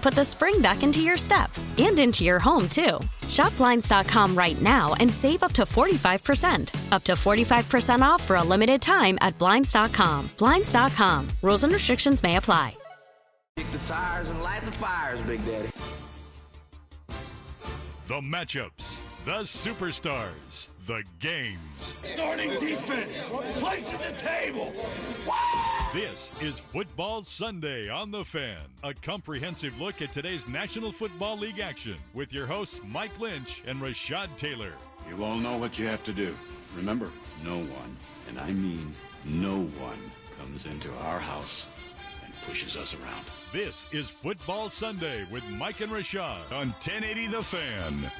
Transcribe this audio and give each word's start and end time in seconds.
put 0.00 0.14
the 0.14 0.24
spring 0.24 0.60
back 0.60 0.82
into 0.82 1.00
your 1.00 1.16
step 1.16 1.50
and 1.78 1.98
into 1.98 2.24
your 2.24 2.38
home, 2.38 2.68
too. 2.68 2.98
Shop 3.28 3.56
Blinds.com 3.56 4.36
right 4.36 4.60
now 4.60 4.94
and 4.94 5.12
save 5.12 5.42
up 5.42 5.52
to 5.52 5.62
45%. 5.62 6.92
Up 6.92 7.04
to 7.04 7.12
45% 7.12 8.00
off 8.00 8.22
for 8.22 8.36
a 8.36 8.42
limited 8.42 8.80
time 8.80 9.18
at 9.20 9.38
Blinds.com. 9.38 10.30
Blinds.com. 10.38 11.28
Rules 11.42 11.64
and 11.64 11.72
restrictions 11.72 12.22
may 12.22 12.36
apply. 12.36 12.74
Kick 13.56 13.70
the 13.72 13.78
tires 13.78 14.28
and 14.28 14.42
light 14.42 14.64
the 14.64 14.72
fires, 14.72 15.20
Big 15.22 15.44
Daddy. 15.44 15.68
The 18.06 18.20
matchups, 18.20 18.98
the 19.24 19.42
superstars, 19.42 20.68
the 20.86 21.04
games. 21.20 21.94
Starting 22.02 22.50
defense, 22.58 23.18
place 23.58 23.92
at 23.94 24.00
the 24.00 24.20
table. 24.20 24.72
This 25.92 26.30
is 26.40 26.60
Football 26.60 27.24
Sunday 27.24 27.88
on 27.88 28.12
The 28.12 28.24
Fan, 28.24 28.60
a 28.84 28.94
comprehensive 28.94 29.80
look 29.80 30.00
at 30.00 30.12
today's 30.12 30.46
National 30.46 30.92
Football 30.92 31.36
League 31.36 31.58
action 31.58 31.96
with 32.14 32.32
your 32.32 32.46
hosts 32.46 32.80
Mike 32.86 33.18
Lynch 33.18 33.64
and 33.66 33.80
Rashad 33.80 34.28
Taylor. 34.36 34.72
You 35.08 35.24
all 35.24 35.36
know 35.36 35.56
what 35.56 35.80
you 35.80 35.88
have 35.88 36.04
to 36.04 36.12
do. 36.12 36.36
Remember, 36.76 37.10
no 37.42 37.56
one, 37.56 37.96
and 38.28 38.38
I 38.38 38.52
mean 38.52 38.94
no 39.24 39.64
one, 39.80 39.98
comes 40.38 40.64
into 40.64 40.92
our 41.02 41.18
house 41.18 41.66
and 42.24 42.32
pushes 42.46 42.76
us 42.76 42.94
around. 42.94 43.24
This 43.52 43.86
is 43.90 44.10
Football 44.10 44.70
Sunday 44.70 45.26
with 45.28 45.42
Mike 45.50 45.80
and 45.80 45.90
Rashad 45.90 46.52
on 46.52 46.68
1080 46.68 47.26
The 47.26 47.42
Fan. 47.42 48.10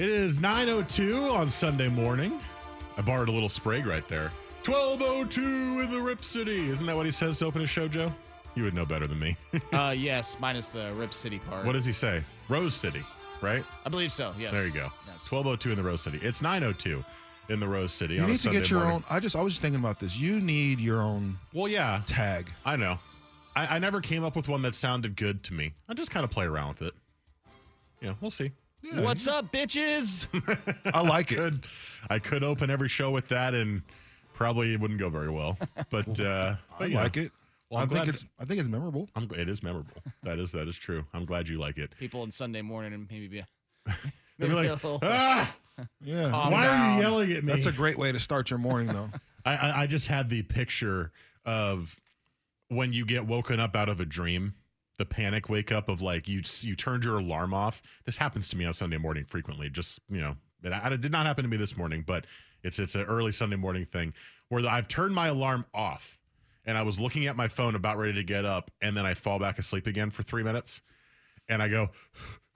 It 0.00 0.08
is 0.08 0.38
9.02 0.40 1.30
on 1.30 1.50
Sunday 1.50 1.88
morning. 1.88 2.40
I 2.96 3.02
borrowed 3.02 3.28
a 3.28 3.32
little 3.32 3.50
Sprague 3.50 3.84
right 3.84 4.08
there. 4.08 4.30
12.02 4.62 5.84
in 5.84 5.90
the 5.90 6.00
Rip 6.00 6.24
City. 6.24 6.70
Isn't 6.70 6.86
that 6.86 6.96
what 6.96 7.04
he 7.04 7.12
says 7.12 7.36
to 7.36 7.44
open 7.44 7.60
his 7.60 7.68
show, 7.68 7.86
Joe? 7.86 8.10
You 8.54 8.62
would 8.62 8.72
know 8.72 8.86
better 8.86 9.06
than 9.06 9.18
me. 9.18 9.36
Uh, 9.74 9.94
yes, 9.94 10.38
minus 10.40 10.68
the 10.68 10.90
Rip 10.94 11.12
City 11.12 11.38
part. 11.40 11.66
what 11.66 11.72
does 11.72 11.84
he 11.84 11.92
say? 11.92 12.24
Rose 12.48 12.74
City, 12.74 13.04
right? 13.42 13.62
I 13.84 13.90
believe 13.90 14.10
so. 14.10 14.32
Yes. 14.38 14.54
There 14.54 14.66
you 14.66 14.72
go. 14.72 14.88
Yes. 15.06 15.28
12.02 15.28 15.66
in 15.72 15.76
the 15.76 15.82
Rose 15.82 16.00
City. 16.00 16.18
It's 16.22 16.40
9.02 16.40 17.04
in 17.50 17.60
the 17.60 17.68
Rose 17.68 17.92
City. 17.92 18.14
You 18.14 18.22
on 18.22 18.28
a 18.30 18.32
need 18.32 18.40
to 18.40 18.48
get 18.50 18.70
your 18.70 18.80
morning. 18.80 19.04
own. 19.10 19.14
I 19.14 19.20
just 19.20 19.36
I 19.36 19.42
was 19.42 19.52
just 19.52 19.60
thinking 19.60 19.80
about 19.80 20.00
this. 20.00 20.18
You 20.18 20.40
need 20.40 20.80
your 20.80 21.02
own 21.02 21.38
Well, 21.52 21.68
yeah, 21.68 22.00
tag. 22.06 22.50
I 22.64 22.76
know. 22.76 22.98
I, 23.54 23.76
I 23.76 23.78
never 23.78 24.00
came 24.00 24.24
up 24.24 24.34
with 24.34 24.48
one 24.48 24.62
that 24.62 24.74
sounded 24.74 25.14
good 25.14 25.42
to 25.44 25.52
me. 25.52 25.74
I 25.90 25.92
just 25.92 26.10
kind 26.10 26.24
of 26.24 26.30
play 26.30 26.46
around 26.46 26.78
with 26.78 26.88
it. 26.88 26.94
Yeah, 28.00 28.14
we'll 28.22 28.30
see. 28.30 28.50
Yeah, 28.82 29.00
What's 29.02 29.26
up, 29.26 29.52
bitches? 29.52 30.26
I 30.94 31.00
like 31.02 31.32
it. 31.32 31.36
could 31.36 31.66
I 32.08 32.18
could 32.18 32.42
open 32.42 32.70
every 32.70 32.88
show 32.88 33.10
with 33.10 33.28
that 33.28 33.52
and 33.54 33.82
probably 34.32 34.72
it 34.72 34.80
wouldn't 34.80 34.98
go 35.00 35.10
very 35.10 35.30
well. 35.30 35.58
But 35.90 36.18
uh 36.20 36.56
I 36.72 36.78
but, 36.78 36.88
you 36.88 36.94
know, 36.96 37.02
like 37.02 37.16
it. 37.18 37.32
Well, 37.70 37.78
I 37.78 37.82
I'm 37.82 37.88
think 37.88 38.04
glad- 38.04 38.14
it's 38.14 38.26
I 38.38 38.44
think 38.46 38.58
it's 38.60 38.68
memorable. 38.68 39.08
I'm, 39.14 39.28
it 39.36 39.48
is 39.48 39.62
memorable. 39.62 39.92
That 40.22 40.38
is 40.38 40.50
that 40.52 40.66
is 40.66 40.76
true. 40.76 41.04
I'm 41.12 41.24
glad 41.26 41.48
you 41.48 41.58
like 41.58 41.76
it. 41.78 41.92
People 41.98 42.22
on 42.22 42.30
Sunday 42.30 42.62
morning 42.62 42.92
and 42.94 43.06
maybe 43.10 43.28
be. 43.28 43.44
They'll 44.38 44.48
be 44.48 44.54
maybe 44.54 44.54
like, 44.54 44.82
a 44.82 44.86
little- 44.86 45.00
ah, 45.02 45.54
Yeah. 46.00 46.30
Calm 46.30 46.52
why 46.52 46.66
are 46.66 46.94
you 46.96 47.02
yelling 47.02 47.32
at 47.32 47.44
me? 47.44 47.52
That's 47.52 47.66
a 47.66 47.72
great 47.72 47.98
way 47.98 48.10
to 48.12 48.18
start 48.18 48.48
your 48.50 48.58
morning, 48.58 48.88
though. 48.88 49.08
I, 49.44 49.56
I 49.56 49.82
I 49.82 49.86
just 49.86 50.08
had 50.08 50.30
the 50.30 50.42
picture 50.42 51.12
of 51.44 51.94
when 52.68 52.92
you 52.94 53.04
get 53.04 53.26
woken 53.26 53.60
up 53.60 53.76
out 53.76 53.88
of 53.90 54.00
a 54.00 54.04
dream, 54.06 54.54
the 55.00 55.06
panic 55.06 55.48
wake 55.48 55.72
up 55.72 55.88
of 55.88 56.02
like 56.02 56.28
you 56.28 56.42
you 56.60 56.76
turned 56.76 57.04
your 57.04 57.18
alarm 57.18 57.54
off. 57.54 57.80
This 58.04 58.18
happens 58.18 58.50
to 58.50 58.56
me 58.56 58.66
on 58.66 58.74
Sunday 58.74 58.98
morning 58.98 59.24
frequently. 59.24 59.70
Just 59.70 59.98
you 60.10 60.20
know, 60.20 60.36
it, 60.62 60.92
it 60.92 61.00
did 61.00 61.10
not 61.10 61.24
happen 61.24 61.42
to 61.42 61.48
me 61.48 61.56
this 61.56 61.74
morning, 61.74 62.04
but 62.06 62.26
it's 62.62 62.78
it's 62.78 62.94
an 62.94 63.04
early 63.04 63.32
Sunday 63.32 63.56
morning 63.56 63.86
thing 63.86 64.12
where 64.50 64.64
I've 64.68 64.88
turned 64.88 65.14
my 65.14 65.28
alarm 65.28 65.64
off 65.72 66.18
and 66.66 66.76
I 66.76 66.82
was 66.82 67.00
looking 67.00 67.26
at 67.26 67.34
my 67.34 67.48
phone 67.48 67.76
about 67.76 67.96
ready 67.96 68.12
to 68.12 68.22
get 68.22 68.44
up, 68.44 68.70
and 68.82 68.94
then 68.94 69.06
I 69.06 69.14
fall 69.14 69.38
back 69.38 69.58
asleep 69.58 69.86
again 69.86 70.10
for 70.10 70.22
three 70.22 70.42
minutes, 70.42 70.82
and 71.48 71.62
I 71.62 71.68
go, 71.68 71.88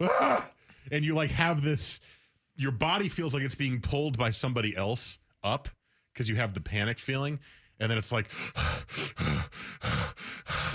"Ah!" 0.02 0.46
and 0.92 1.02
you 1.02 1.14
like 1.14 1.30
have 1.30 1.62
this. 1.62 1.98
Your 2.56 2.72
body 2.72 3.08
feels 3.08 3.32
like 3.32 3.42
it's 3.42 3.54
being 3.54 3.80
pulled 3.80 4.18
by 4.18 4.32
somebody 4.32 4.76
else 4.76 5.18
up 5.42 5.70
because 6.12 6.28
you 6.28 6.36
have 6.36 6.52
the 6.52 6.60
panic 6.60 6.98
feeling, 6.98 7.40
and 7.84 7.90
then 7.90 7.98
it's 7.98 8.10
like, 8.10 8.28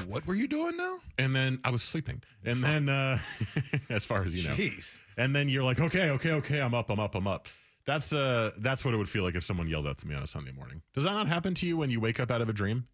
what 0.08 0.25
were 0.28 0.36
you 0.36 0.47
doing 0.47 0.78
now? 0.78 0.97
and 1.18 1.36
then 1.36 1.59
I 1.64 1.72
was 1.72 1.84
sleeping, 1.84 2.22
and 2.46 2.64
then 2.64 2.90
uh, 2.90 3.20
as 3.90 4.06
far 4.06 4.24
as 4.24 4.34
you 4.34 4.47
know, 4.47 4.56
Jeez. 4.56 4.96
and 5.18 5.36
then 5.36 5.50
you're 5.50 5.64
like, 5.64 5.80
okay, 5.80 6.09
okay, 6.12 6.31
okay, 6.34 6.62
I'm 6.62 6.74
up, 6.74 6.90
I'm 6.90 7.00
up, 7.00 7.16
I'm 7.16 7.28
up. 7.28 7.47
That's 7.86 8.14
uh, 8.14 8.52
that's 8.59 8.86
what 8.86 8.94
it 8.94 8.97
would 8.97 9.09
feel 9.09 9.24
like 9.24 9.36
if 9.36 9.44
someone 9.44 9.68
yelled 9.68 9.86
that 9.88 9.97
to 10.00 10.08
me 10.08 10.16
on 10.16 10.22
a 10.24 10.28
Sunday 10.28 10.52
morning. 10.52 10.81
Does 10.94 11.03
that 11.06 11.14
not 11.14 11.28
happen 11.28 11.56
to 11.56 11.66
you 11.66 11.78
when 11.78 11.90
you 11.90 12.00
wake 12.00 12.20
up 12.20 12.30
out 12.30 12.42
of 12.42 12.50
a 12.50 12.53
dream? 12.53 12.88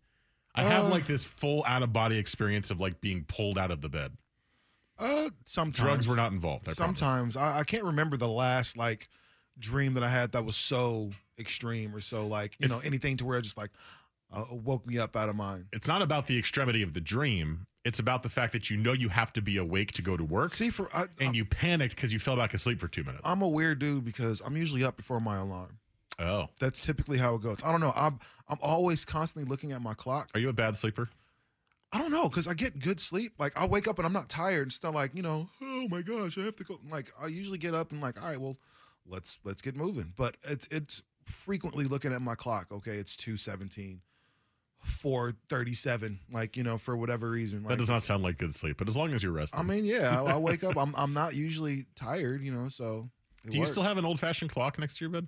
I 0.55 0.63
have 0.63 0.85
Uh, 0.85 0.89
like 0.89 1.05
this 1.05 1.25
full 1.25 1.65
out 1.67 1.83
of 1.83 1.91
body 1.91 2.17
experience 2.17 2.71
of 2.71 2.79
like 2.79 3.01
being 3.01 3.25
pulled 3.25 3.57
out 3.57 3.71
of 3.71 3.81
the 3.81 3.89
bed. 3.89 4.13
Uh, 4.97 5.29
sometimes 5.43 5.85
Drugs 5.85 6.07
were 6.07 6.15
not 6.15 6.31
involved. 6.31 6.69
I. 6.69 6.73
Sometimes 6.73 7.35
I, 7.35 7.59
I 7.59 7.63
can't 7.65 7.83
remember 7.83 8.15
the 8.15 8.29
last 8.29 8.77
like 8.77 9.09
dream 9.59 9.95
that 9.95 10.03
I 10.03 10.07
had 10.07 10.31
that 10.31 10.45
was 10.45 10.55
so 10.55 11.11
extreme 11.37 11.93
or 11.93 11.99
so 11.99 12.25
like 12.25 12.55
you 12.59 12.69
know 12.69 12.79
anything 12.85 13.17
to 13.17 13.25
where 13.25 13.41
just 13.41 13.57
like 13.57 13.71
uh, 14.35 14.45
woke 14.51 14.85
me 14.85 14.97
up 14.97 15.15
out 15.15 15.29
of 15.29 15.35
mine. 15.35 15.65
it's 15.73 15.87
not 15.87 16.01
about 16.01 16.27
the 16.27 16.37
extremity 16.37 16.81
of 16.81 16.93
the 16.93 17.01
dream. 17.01 17.65
It's 17.83 17.99
about 17.99 18.23
the 18.23 18.29
fact 18.29 18.51
that 18.53 18.69
you 18.71 18.77
know 18.77 18.93
you 18.93 19.09
have 19.09 19.31
to 19.33 19.41
be 19.41 19.57
awake 19.57 19.91
to 19.93 20.01
go 20.01 20.17
to 20.17 20.23
work, 20.23 20.53
See, 20.53 20.71
for 20.71 20.89
I, 20.95 21.05
and 21.19 21.35
you 21.35 21.45
panicked 21.45 21.95
because 21.95 22.11
you 22.11 22.17
fell 22.19 22.35
back 22.35 22.53
asleep 22.55 22.79
for 22.79 22.87
two 22.87 23.03
minutes. 23.03 23.21
I'm 23.23 23.41
a 23.43 23.47
weird 23.47 23.77
dude 23.79 24.03
because 24.03 24.41
I'm 24.43 24.57
usually 24.57 24.83
up 24.83 24.97
before 24.97 25.19
my 25.19 25.37
alarm. 25.37 25.77
oh, 26.19 26.47
That's 26.59 26.83
typically 26.83 27.19
how 27.19 27.35
it 27.35 27.41
goes. 27.43 27.57
I 27.63 27.71
don't 27.71 27.81
know. 27.81 27.93
I'm 27.95 28.19
I'm 28.49 28.57
always 28.61 29.05
constantly 29.05 29.47
looking 29.49 29.71
at 29.71 29.81
my 29.81 29.93
clock. 29.93 30.29
are 30.33 30.39
you 30.39 30.49
a 30.49 30.53
bad 30.53 30.77
sleeper? 30.77 31.09
I 31.91 31.99
don't 31.99 32.11
know 32.11 32.27
because 32.27 32.47
I 32.47 32.55
get 32.55 32.79
good 32.79 32.99
sleep. 32.99 33.33
Like 33.37 33.53
I 33.55 33.65
wake 33.67 33.87
up 33.87 33.99
and 33.99 34.05
I'm 34.05 34.13
not 34.13 34.29
tired. 34.29 34.63
and 34.63 34.73
still 34.73 34.91
like 34.91 35.13
you 35.13 35.21
know, 35.21 35.47
oh 35.61 35.87
my 35.87 36.01
gosh, 36.01 36.37
I 36.39 36.41
have 36.41 36.57
to 36.57 36.63
go. 36.63 36.79
Like 36.91 37.13
I 37.21 37.27
usually 37.27 37.59
get 37.59 37.75
up 37.75 37.91
and 37.91 38.01
like, 38.01 38.19
all 38.19 38.27
right, 38.27 38.41
well, 38.41 38.57
let's 39.07 39.37
let's 39.43 39.61
get 39.61 39.75
moving. 39.75 40.13
But 40.17 40.37
it's 40.43 40.67
it's 40.71 41.03
frequently 41.23 41.85
looking 41.85 42.11
at 42.13 42.21
my 42.21 42.33
clock. 42.35 42.67
Okay, 42.71 42.97
it's 42.97 43.15
two 43.15 43.37
seventeen, 43.37 44.01
four 44.85 45.33
thirty 45.49 45.73
seven. 45.73 46.19
Like 46.31 46.55
you 46.57 46.63
know, 46.63 46.77
for 46.77 46.95
whatever 46.95 47.29
reason. 47.29 47.61
Like, 47.63 47.69
that 47.69 47.77
does 47.77 47.89
not 47.89 48.03
sound 48.03 48.23
like 48.23 48.37
good 48.37 48.55
sleep, 48.55 48.77
but 48.77 48.87
as 48.87 48.95
long 48.97 49.13
as 49.13 49.21
you're 49.23 49.31
rested. 49.31 49.57
I 49.59 49.63
mean, 49.63 49.85
yeah, 49.85 50.21
I, 50.21 50.33
I 50.33 50.37
wake 50.37 50.63
up. 50.63 50.77
I'm 50.77 50.93
I'm 50.97 51.13
not 51.13 51.35
usually 51.35 51.85
tired. 51.95 52.41
You 52.41 52.53
know, 52.53 52.69
so. 52.69 53.09
it 53.43 53.51
Do 53.51 53.57
you 53.57 53.61
works. 53.61 53.71
still 53.71 53.83
have 53.83 53.97
an 53.97 54.05
old 54.05 54.19
fashioned 54.19 54.51
clock 54.51 54.79
next 54.79 54.97
to 54.97 55.05
your 55.05 55.11
bed? 55.11 55.27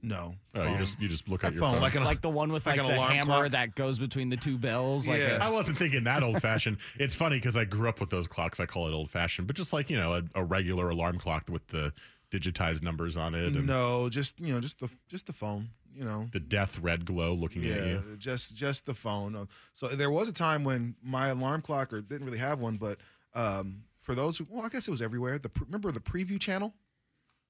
No, 0.00 0.36
Oh, 0.54 0.64
you 0.70 0.78
just 0.78 1.00
you 1.00 1.08
just 1.08 1.28
look 1.28 1.42
at 1.42 1.52
your 1.52 1.60
phone, 1.60 1.72
phone. 1.72 1.82
like 1.82 1.96
an 1.96 2.04
Like 2.04 2.20
the 2.20 2.28
one 2.30 2.52
with 2.52 2.66
Like 2.66 2.76
like, 2.76 2.84
an 2.86 2.92
the 2.92 2.96
alarm 2.98 3.10
hammer 3.14 3.24
clock? 3.24 3.50
that 3.50 3.74
goes 3.74 3.98
between 3.98 4.28
the 4.28 4.36
two 4.36 4.56
bells. 4.56 5.08
Like 5.08 5.18
Yeah. 5.18 5.38
a- 5.38 5.46
I 5.46 5.48
wasn't 5.50 5.76
thinking 5.76 6.04
that 6.04 6.22
old 6.22 6.40
fashioned. 6.40 6.76
It's 7.00 7.16
funny 7.16 7.36
because 7.38 7.56
I 7.56 7.64
grew 7.64 7.88
up 7.88 7.98
with 7.98 8.08
those 8.08 8.28
clocks. 8.28 8.60
I 8.60 8.66
call 8.66 8.86
it 8.86 8.92
old 8.92 9.10
fashioned, 9.10 9.48
but 9.48 9.56
just 9.56 9.72
like 9.72 9.90
you 9.90 9.96
know, 9.96 10.12
a, 10.12 10.22
a 10.36 10.44
regular 10.44 10.88
alarm 10.90 11.18
clock 11.18 11.48
with 11.48 11.66
the 11.66 11.92
digitized 12.30 12.80
numbers 12.82 13.16
on 13.16 13.34
it 13.34 13.56
and 13.56 13.66
no, 13.66 14.08
just 14.08 14.38
you 14.38 14.54
know, 14.54 14.60
just 14.60 14.78
the 14.78 14.88
just 15.08 15.26
the 15.26 15.32
phone. 15.32 15.70
You 15.98 16.04
know, 16.04 16.28
the 16.32 16.38
death 16.38 16.78
red 16.78 17.04
glow 17.04 17.34
looking 17.34 17.64
at 17.64 17.76
yeah, 17.76 17.84
you. 17.86 18.16
just 18.18 18.54
just 18.54 18.86
the 18.86 18.94
phone. 18.94 19.34
Uh, 19.34 19.46
So 19.72 19.88
there 19.88 20.10
was 20.10 20.28
a 20.28 20.32
time 20.32 20.62
when 20.62 20.94
my 21.02 21.28
alarm 21.28 21.60
clock, 21.62 21.92
or 21.92 22.00
didn't 22.00 22.24
really 22.24 22.38
have 22.38 22.60
one, 22.60 22.76
but 22.76 22.98
um, 23.34 23.82
for 23.96 24.14
those 24.14 24.38
who, 24.38 24.46
well, 24.48 24.64
I 24.64 24.68
guess 24.68 24.86
it 24.86 24.92
was 24.92 25.02
everywhere. 25.02 25.38
The 25.40 25.50
remember 25.66 25.90
the 25.90 25.98
preview 26.00 26.38
channel, 26.40 26.72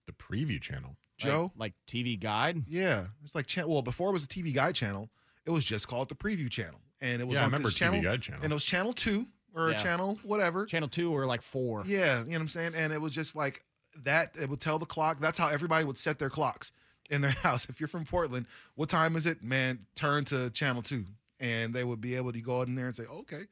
The 0.07 0.13
preview 0.15 0.61
channel. 0.61 0.97
Joe. 1.19 1.53
like, 1.57 1.75
like 1.75 1.75
TV 1.87 2.19
guide. 2.19 2.63
Yeah, 2.69 3.07
it's 3.23 3.35
like 3.35 3.47
cha- 3.47 3.67
well 3.67 3.83
before 3.83 4.09
it 4.11 4.13
was 4.13 4.25
a 4.25 4.29
TV 4.29 4.55
Guide 4.55 4.75
channel, 4.75 5.11
it 5.45 5.51
was 5.51 5.65
just 5.65 5.87
called 5.89 6.09
the 6.09 6.15
Preview 6.15 6.49
channel, 6.51 6.81
and 7.01 7.21
it 7.21 7.27
was 7.27 7.35
Yeah, 7.35 7.43
I 7.43 7.45
remember 7.47 7.69
this 7.69 7.75
TV 7.75 7.79
channel, 7.79 8.03
Guide 8.03 8.23
channel. 8.23 8.41
and 8.45 8.53
it 8.53 8.55
was 8.55 8.65
channel 8.65 8.93
two 8.95 9.27
or 9.55 9.71
Yeah. 9.73 9.77
channel 9.77 10.19
whatever. 10.23 10.65
Channel 10.65 10.89
two 10.89 11.13
or 11.15 11.27
like 11.27 11.43
four. 11.43 11.83
Yeah, 11.87 12.21
you 12.21 12.27
know 12.27 12.33
what 12.33 12.41
I'm 12.43 12.49
saying, 12.49 12.75
and 12.77 12.93
it 12.93 13.01
was 13.01 13.13
just 13.13 13.35
like 13.37 13.65
that. 14.05 14.37
It 14.41 14.49
would 14.49 14.61
tell 14.61 14.79
the 14.79 14.87
clock. 14.87 15.19
That's 15.21 15.37
how 15.39 15.49
everybody 15.49 15.85
would 15.85 15.99
set 15.99 16.19
their 16.21 16.31
clocks 16.31 16.71
in 17.11 17.21
their 17.21 17.31
house. 17.43 17.67
If 17.69 17.81
you're 17.81 17.89
from 17.89 18.05
Portland, 18.05 18.47
what 18.75 18.89
time 18.89 19.17
is 19.17 19.27
it? 19.27 19.43
Man, 19.43 19.87
turn 19.95 20.25
to 20.27 20.51
channel 20.51 20.83
two, 20.83 21.05
and 21.41 21.75
they 21.75 21.85
would 21.85 22.01
be 22.01 22.15
able 22.17 22.33
to 22.33 22.41
go 22.41 22.61
out 22.61 22.69
in 22.69 22.75
there 22.75 22.87
and 22.87 22.95
say, 22.95 23.05
okay. 23.05 23.43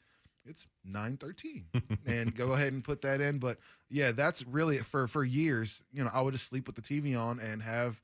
It's 0.48 0.64
nine 0.84 1.16
thirteen, 1.16 1.64
and 2.06 2.32
go 2.32 2.52
ahead 2.52 2.72
and 2.72 2.84
put 2.84 3.02
that 3.02 3.20
in. 3.20 3.40
But 3.40 3.58
yeah, 3.90 4.12
that's 4.12 4.46
really 4.46 4.78
for 4.78 5.08
for 5.08 5.24
years. 5.24 5.82
You 5.92 6.04
know, 6.04 6.10
I 6.14 6.20
would 6.20 6.34
just 6.34 6.46
sleep 6.46 6.68
with 6.68 6.76
the 6.76 6.82
TV 6.82 7.18
on 7.20 7.40
and 7.40 7.60
have 7.62 8.00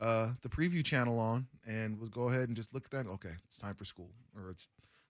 uh, 0.00 0.30
the 0.42 0.48
preview 0.48 0.84
channel 0.84 1.18
on 1.18 1.46
and 1.66 2.00
would 2.00 2.10
go 2.10 2.28
ahead 2.28 2.48
and 2.48 2.56
just 2.56 2.74
look 2.74 2.84
at 2.84 2.90
that. 2.90 3.06
Okay, 3.08 3.30
it's 3.46 3.58
time 3.58 3.74
for 3.74 3.84
school 3.84 4.10
or 4.36 4.50
it's 4.50 4.68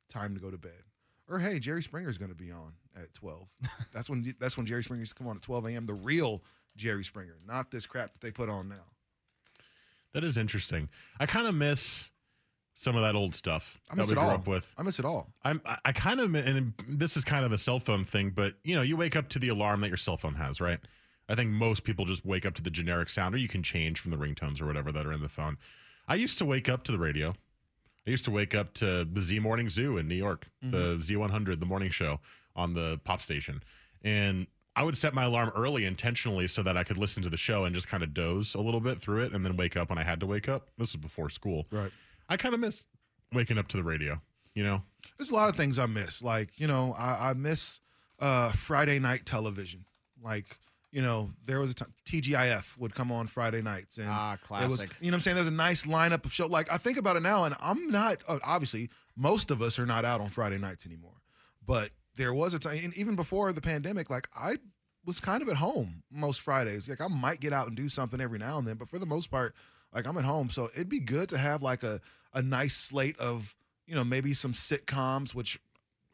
time 0.08 0.34
to 0.34 0.40
go 0.40 0.50
to 0.50 0.58
bed. 0.58 0.82
Or 1.28 1.38
hey, 1.38 1.58
Jerry 1.58 1.82
Springer's 1.82 2.18
going 2.18 2.30
to 2.30 2.36
be 2.36 2.52
on 2.52 2.74
at 2.94 3.12
twelve. 3.14 3.48
That's 3.92 4.10
when 4.10 4.34
that's 4.38 4.56
when 4.56 4.66
Jerry 4.66 4.82
Springer's 4.82 5.12
come 5.12 5.26
on 5.26 5.36
at 5.36 5.42
twelve 5.42 5.66
a.m. 5.66 5.86
The 5.86 5.94
real 5.94 6.42
Jerry 6.76 7.04
Springer, 7.04 7.38
not 7.46 7.70
this 7.70 7.86
crap 7.86 8.12
that 8.12 8.20
they 8.20 8.30
put 8.30 8.50
on 8.50 8.68
now. 8.68 8.84
That 10.14 10.24
is 10.24 10.38
interesting. 10.38 10.88
I 11.20 11.26
kind 11.26 11.46
of 11.46 11.54
miss 11.54 12.08
some 12.72 12.96
of 12.96 13.02
that 13.02 13.14
old 13.14 13.34
stuff 13.34 13.78
I 13.90 13.96
that 13.96 14.06
we 14.06 14.12
it 14.12 14.14
grew 14.14 14.24
all. 14.24 14.30
up 14.30 14.46
with. 14.48 14.72
I 14.78 14.82
miss 14.82 14.98
it 14.98 15.04
all. 15.04 15.32
I'm, 15.44 15.60
I- 15.66 15.78
I 15.84 15.92
kind 15.92 16.20
of, 16.20 16.34
and 16.34 16.72
this 16.88 17.16
is 17.16 17.24
kind 17.24 17.44
of 17.44 17.52
a 17.52 17.58
cell 17.58 17.78
phone 17.78 18.04
thing, 18.04 18.30
but 18.30 18.54
you 18.64 18.74
know, 18.74 18.82
you 18.82 18.96
wake 18.96 19.16
up 19.16 19.28
to 19.30 19.38
the 19.38 19.48
alarm 19.48 19.80
that 19.82 19.88
your 19.88 19.96
cell 19.96 20.16
phone 20.16 20.34
has, 20.34 20.60
right? 20.60 20.80
I 21.28 21.34
think 21.34 21.50
most 21.50 21.84
people 21.84 22.04
just 22.04 22.24
wake 22.24 22.44
up 22.44 22.54
to 22.54 22.62
the 22.62 22.70
generic 22.70 23.08
sound, 23.08 23.34
or 23.34 23.38
you 23.38 23.48
can 23.48 23.62
change 23.62 24.00
from 24.00 24.10
the 24.10 24.16
ringtones 24.16 24.60
or 24.60 24.66
whatever 24.66 24.92
that 24.92 25.06
are 25.06 25.12
in 25.12 25.20
the 25.20 25.28
phone. 25.28 25.56
I 26.06 26.16
used 26.16 26.38
to 26.38 26.44
wake 26.44 26.68
up 26.68 26.84
to 26.84 26.92
the 26.92 26.98
radio. 26.98 27.34
I 28.06 28.10
used 28.10 28.26
to 28.26 28.30
wake 28.30 28.54
up 28.54 28.74
to 28.74 29.04
the 29.04 29.20
Z 29.20 29.38
Morning 29.38 29.70
Zoo 29.70 29.96
in 29.96 30.06
New 30.06 30.14
York, 30.14 30.46
the 30.60 30.98
mm-hmm. 30.98 31.22
Z100, 31.22 31.60
the 31.60 31.66
morning 31.66 31.90
show 31.90 32.20
on 32.54 32.74
the 32.74 33.00
pop 33.04 33.22
station. 33.22 33.62
And 34.02 34.46
I 34.76 34.82
would 34.82 34.96
set 34.98 35.14
my 35.14 35.24
alarm 35.24 35.52
early 35.54 35.84
intentionally 35.84 36.48
so 36.48 36.62
that 36.64 36.76
I 36.76 36.82
could 36.84 36.98
listen 36.98 37.22
to 37.22 37.30
the 37.30 37.36
show 37.36 37.64
and 37.64 37.74
just 37.74 37.86
kind 37.88 38.02
of 38.02 38.12
doze 38.12 38.54
a 38.54 38.60
little 38.60 38.80
bit 38.80 39.00
through 39.00 39.22
it 39.24 39.32
and 39.32 39.44
then 39.44 39.56
wake 39.56 39.76
up 39.76 39.88
when 39.90 39.98
I 39.98 40.02
had 40.02 40.18
to 40.20 40.26
wake 40.26 40.48
up. 40.48 40.68
This 40.78 40.92
was 40.94 41.00
before 41.00 41.30
school. 41.30 41.66
Right. 41.70 41.92
I 42.28 42.36
kind 42.36 42.54
of 42.54 42.60
miss 42.60 42.84
waking 43.32 43.56
up 43.58 43.68
to 43.68 43.76
the 43.76 43.84
radio, 43.84 44.20
you 44.54 44.64
know? 44.64 44.82
There's 45.16 45.30
a 45.30 45.34
lot 45.34 45.48
of 45.48 45.56
things 45.56 45.78
I 45.78 45.86
miss. 45.86 46.22
Like, 46.22 46.48
you 46.56 46.66
know, 46.66 46.92
I, 46.98 47.30
I 47.30 47.32
miss 47.34 47.80
uh, 48.18 48.50
Friday 48.52 48.98
night 48.98 49.24
television. 49.26 49.84
Like, 50.22 50.58
you 50.90 51.02
know, 51.02 51.30
there 51.44 51.60
was 51.60 51.70
a 51.70 51.74
time 51.74 51.92
TGIF 52.06 52.76
would 52.78 52.94
come 52.96 53.12
on 53.12 53.26
Friday 53.28 53.62
nights. 53.62 53.98
And 53.98 54.08
Ah, 54.10 54.34
it 54.34 54.40
was, 54.40 54.46
classic. 54.78 54.90
you 55.00 55.10
know 55.10 55.14
what 55.14 55.18
I'm 55.18 55.20
saying? 55.22 55.34
There's 55.36 55.46
a 55.48 55.52
nice 55.52 55.84
lineup 55.84 56.24
of 56.24 56.32
show. 56.32 56.46
Like, 56.46 56.72
I 56.72 56.78
think 56.78 56.98
about 56.98 57.16
it 57.16 57.20
now, 57.22 57.44
and 57.44 57.54
I'm 57.60 57.90
not, 57.90 58.22
uh, 58.26 58.38
obviously, 58.44 58.90
most 59.16 59.50
of 59.52 59.60
us 59.62 59.78
are 59.78 59.86
not 59.86 60.04
out 60.04 60.20
on 60.20 60.30
Friday 60.30 60.58
nights 60.58 60.84
anymore. 60.86 61.20
But 61.66 61.90
there 62.16 62.32
was 62.32 62.54
a 62.54 62.58
time, 62.58 62.78
and 62.82 62.94
even 62.96 63.16
before 63.16 63.52
the 63.52 63.60
pandemic, 63.60 64.10
like, 64.10 64.28
I 64.36 64.56
was 65.04 65.20
kind 65.20 65.42
of 65.42 65.48
at 65.48 65.56
home 65.56 66.02
most 66.10 66.40
Fridays. 66.40 66.88
Like, 66.88 67.00
I 67.00 67.08
might 67.08 67.40
get 67.40 67.52
out 67.52 67.66
and 67.66 67.76
do 67.76 67.88
something 67.88 68.20
every 68.20 68.38
now 68.38 68.58
and 68.58 68.66
then, 68.66 68.76
but 68.76 68.88
for 68.88 68.98
the 68.98 69.06
most 69.06 69.30
part, 69.30 69.54
like, 69.92 70.06
I'm 70.06 70.16
at 70.16 70.24
home. 70.24 70.50
So 70.50 70.70
it'd 70.74 70.88
be 70.88 71.00
good 71.00 71.28
to 71.28 71.38
have, 71.38 71.62
like, 71.62 71.82
a, 71.82 72.00
a 72.32 72.42
nice 72.42 72.74
slate 72.74 73.18
of, 73.18 73.54
you 73.86 73.94
know, 73.94 74.04
maybe 74.04 74.32
some 74.32 74.54
sitcoms, 74.54 75.34
which 75.34 75.60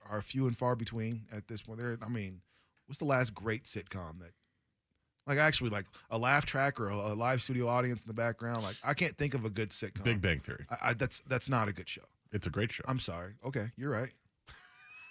are 0.08 0.20
few 0.20 0.47
and 0.47 0.56
far 0.56 0.75
between 0.75 1.23
at 1.32 1.49
this 1.49 1.62
point. 1.62 1.79
There, 1.79 1.97
I 2.05 2.08
mean, 2.08 2.41
what's 2.87 2.99
the 2.99 3.05
last 3.05 3.35
great 3.35 3.64
sitcom 3.64 4.19
that, 4.19 4.32
like, 5.26 5.38
actually, 5.38 5.70
like 5.70 5.87
a 6.11 6.19
laugh 6.19 6.44
track 6.44 6.81
or 6.81 6.88
a, 6.88 6.97
a 6.97 7.14
live 7.14 7.43
studio 7.43 7.69
audience 7.69 8.02
in 8.02 8.08
the 8.08 8.14
background? 8.14 8.64
Like, 8.64 8.76
I 8.82 8.94
can't 8.94 9.17
think 9.17 9.35
of 9.35 9.44
a 9.44 9.50
good 9.50 9.70
sitcom. 9.70 10.02
Big 10.02 10.20
Bang 10.20 10.41
Theory. 10.41 10.67
I, 10.69 10.91
I, 10.91 10.94
that's 10.94 11.23
that's 11.29 11.49
not 11.49 11.69
a 11.69 11.73
good 11.73 11.88
show. 11.88 12.02
It's 12.32 12.47
a 12.47 12.50
great 12.50 12.73
show. 12.73 12.82
I'm 12.88 12.99
sorry. 12.99 13.35
Okay, 13.44 13.70
you're 13.76 13.91
right. 13.91 14.11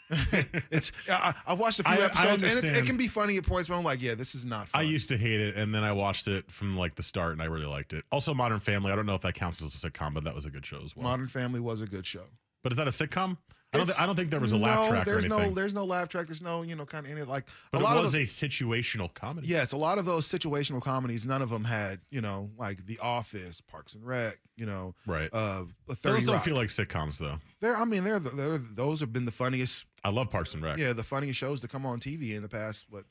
it's 0.71 0.91
I, 1.09 1.33
I've 1.47 1.59
watched 1.59 1.79
a 1.79 1.83
few 1.83 1.93
I- 1.93 1.97
I 1.97 2.01
episodes 2.05 2.43
and 2.43 2.63
it, 2.65 2.77
it 2.77 2.85
can 2.85 2.97
be 2.97 3.07
funny 3.07 3.37
at 3.37 3.45
points, 3.45 3.69
but 3.69 3.75
I'm 3.77 3.83
like, 3.83 4.01
yeah, 4.01 4.15
this 4.15 4.35
is 4.35 4.45
not. 4.45 4.67
I 4.73 4.81
used 4.81 5.09
to 5.09 5.17
hate 5.17 5.39
it, 5.39 5.55
and 5.55 5.73
then 5.73 5.83
I 5.83 5.91
watched 5.91 6.27
it 6.27 6.49
from 6.51 6.77
like 6.77 6.95
the 6.95 7.03
start, 7.03 7.33
and 7.33 7.41
I 7.41 7.45
really 7.45 7.65
liked 7.65 7.93
it. 7.93 8.03
Also, 8.11 8.33
Modern 8.33 8.59
Family. 8.59 8.91
I 8.91 8.95
don't 8.95 9.05
know 9.05 9.15
if 9.15 9.21
that 9.21 9.33
counts 9.35 9.61
as 9.61 9.73
a 9.75 9.89
sitcom, 9.89 10.13
but 10.13 10.23
that 10.23 10.33
was 10.35 10.45
a 10.45 10.49
good 10.49 10.65
show 10.65 10.81
as 10.83 10.95
well. 10.95 11.03
Modern 11.03 11.27
Family 11.27 11.59
was 11.59 11.81
a 11.81 11.87
good 11.87 12.05
show. 12.05 12.23
but 12.63 12.71
is 12.73 12.77
that 12.77 12.87
a 12.87 12.91
sitcom? 12.91 13.37
I 13.71 13.77
don't. 13.77 13.85
Th- 13.85 13.99
I 13.99 14.07
don't 14.07 14.15
think 14.15 14.31
there 14.31 14.39
was 14.39 14.51
a 14.51 14.57
laugh 14.57 14.85
no, 14.85 14.89
track 14.89 15.01
or 15.07 15.11
there's 15.11 15.25
anything. 15.25 15.49
no 15.49 15.53
there's 15.53 15.75
no 15.75 15.85
laugh 15.85 16.09
track. 16.09 16.25
There's 16.25 16.41
no 16.41 16.63
you 16.63 16.75
know 16.75 16.87
kind 16.87 17.05
of 17.05 17.11
any 17.11 17.21
like 17.21 17.45
but 17.71 17.81
a 17.81 17.83
lot 17.83 17.93
it 17.93 17.97
of 17.97 18.03
was 18.05 18.13
those, 18.13 18.41
a 18.43 18.47
situational 18.47 19.13
comedy. 19.13 19.45
Yes, 19.45 19.73
a 19.73 19.77
lot 19.77 19.99
of 19.99 20.05
those 20.05 20.27
situational 20.27 20.81
comedies, 20.81 21.23
none 21.27 21.43
of 21.43 21.51
them 21.51 21.63
had, 21.63 21.99
you 22.09 22.19
know, 22.21 22.49
like 22.57 22.83
The 22.87 22.97
Office, 22.97 23.61
Parks 23.61 23.93
and 23.93 24.03
Rec, 24.03 24.39
you 24.55 24.65
know, 24.65 24.95
right. 25.05 25.29
uh, 25.31 25.65
a 25.87 25.93
30 25.95 26.15
Those 26.15 26.25
don't 26.25 26.41
feel 26.41 26.55
like 26.55 26.69
sitcoms, 26.69 27.19
though. 27.19 27.37
they're, 27.61 27.77
I 27.77 27.85
mean, 27.85 28.03
they're, 28.03 28.17
they're 28.17 28.57
those 28.57 29.01
have 29.01 29.13
been 29.13 29.25
the 29.25 29.31
funniest, 29.31 29.85
I 30.03 30.09
love 30.09 30.29
Parks 30.29 30.53
and 30.53 30.63
Rec. 30.63 30.77
yeah, 30.77 30.93
the 30.93 31.03
funniest 31.03 31.37
shows 31.39 31.61
to 31.61 31.67
come 31.67 31.85
on 31.85 31.99
TV 31.99 32.35
in 32.35 32.41
the 32.41 32.49
past 32.49 32.85
what 32.89 33.03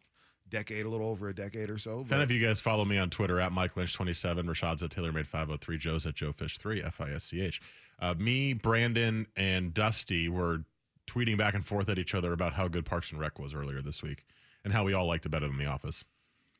decade, 0.48 0.86
a 0.86 0.88
little 0.88 1.08
over 1.08 1.28
a 1.28 1.34
decade 1.34 1.68
or 1.68 1.76
so. 1.78 2.00
If 2.00 2.10
any 2.12 2.20
but- 2.20 2.20
of 2.22 2.30
you 2.30 2.40
guys 2.46 2.60
follow 2.60 2.84
me 2.84 2.96
on 2.98 3.10
Twitter 3.10 3.38
at 3.40 3.52
Mike 3.52 3.76
Lynch 3.76 3.92
27, 3.94 4.46
Rashad's 4.46 4.82
at 4.82 4.90
TaylorMade503, 4.90 5.78
Joe's 5.78 6.06
at 6.06 6.14
Joe 6.14 6.32
Fisch 6.32 6.56
3, 6.58 6.82
F 6.82 7.00
I 7.00 7.10
S 7.10 7.24
C 7.24 7.40
H. 7.40 7.60
Uh, 8.00 8.14
me, 8.18 8.52
Brandon, 8.54 9.26
and 9.36 9.74
Dusty 9.74 10.28
were 10.28 10.62
tweeting 11.06 11.36
back 11.36 11.54
and 11.54 11.66
forth 11.66 11.88
at 11.88 11.98
each 11.98 12.14
other 12.14 12.32
about 12.32 12.52
how 12.52 12.68
good 12.68 12.84
Parks 12.86 13.10
and 13.12 13.20
Rec 13.20 13.38
was 13.38 13.52
earlier 13.54 13.82
this 13.82 14.02
week 14.02 14.24
and 14.64 14.72
how 14.72 14.84
we 14.84 14.92
all 14.94 15.06
liked 15.06 15.26
it 15.26 15.30
better 15.30 15.48
than 15.48 15.58
The 15.58 15.66
Office. 15.66 16.04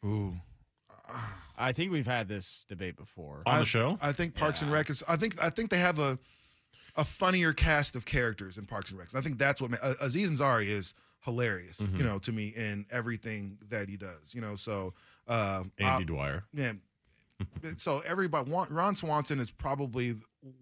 Ooh, 0.05 0.35
I 1.57 1.73
think 1.73 1.91
we've 1.91 2.07
had 2.07 2.29
this 2.29 2.65
debate 2.69 2.97
before. 2.97 3.43
On 3.47 3.55
the 3.57 3.61
I've- 3.61 3.65
show? 3.67 3.99
I 4.03 4.13
think 4.13 4.35
Parks 4.35 4.63
and 4.63 4.71
Rec 4.71 4.91
is. 4.91 5.03
I 5.09 5.17
think 5.17 5.41
I 5.43 5.49
think 5.51 5.71
they 5.71 5.79
have 5.79 5.99
a 5.99 6.19
a 6.99 7.05
funnier 7.05 7.53
cast 7.55 7.97
of 7.97 8.05
characters 8.05 8.59
in 8.59 8.67
Parks 8.67 8.91
and 8.91 8.99
Rec. 8.99 9.15
I 9.15 9.21
think 9.23 9.39
that's 9.39 9.61
what 9.61 9.71
ma- 9.71 9.79
uh, 9.81 9.95
Aziz 10.01 10.31
Ansari 10.31 10.69
is 10.69 10.93
hilarious. 11.21 11.79
Mm-hmm. 11.79 11.97
You 11.97 12.05
know, 12.05 12.19
to 12.19 12.33
me 12.33 12.49
in 12.49 12.85
everything 12.91 13.57
that 13.71 13.89
he 13.89 13.97
does. 13.97 14.35
You 14.35 14.41
know, 14.43 14.57
so 14.57 14.93
uh, 15.27 15.63
Andy 15.79 16.03
I- 16.03 16.07
Dwyer. 16.07 16.45
Yeah. 16.53 16.73
so 17.77 18.03
everybody, 18.05 18.51
Ron 18.51 18.97
Swanson 18.97 19.39
is 19.39 19.49
probably 19.49 20.17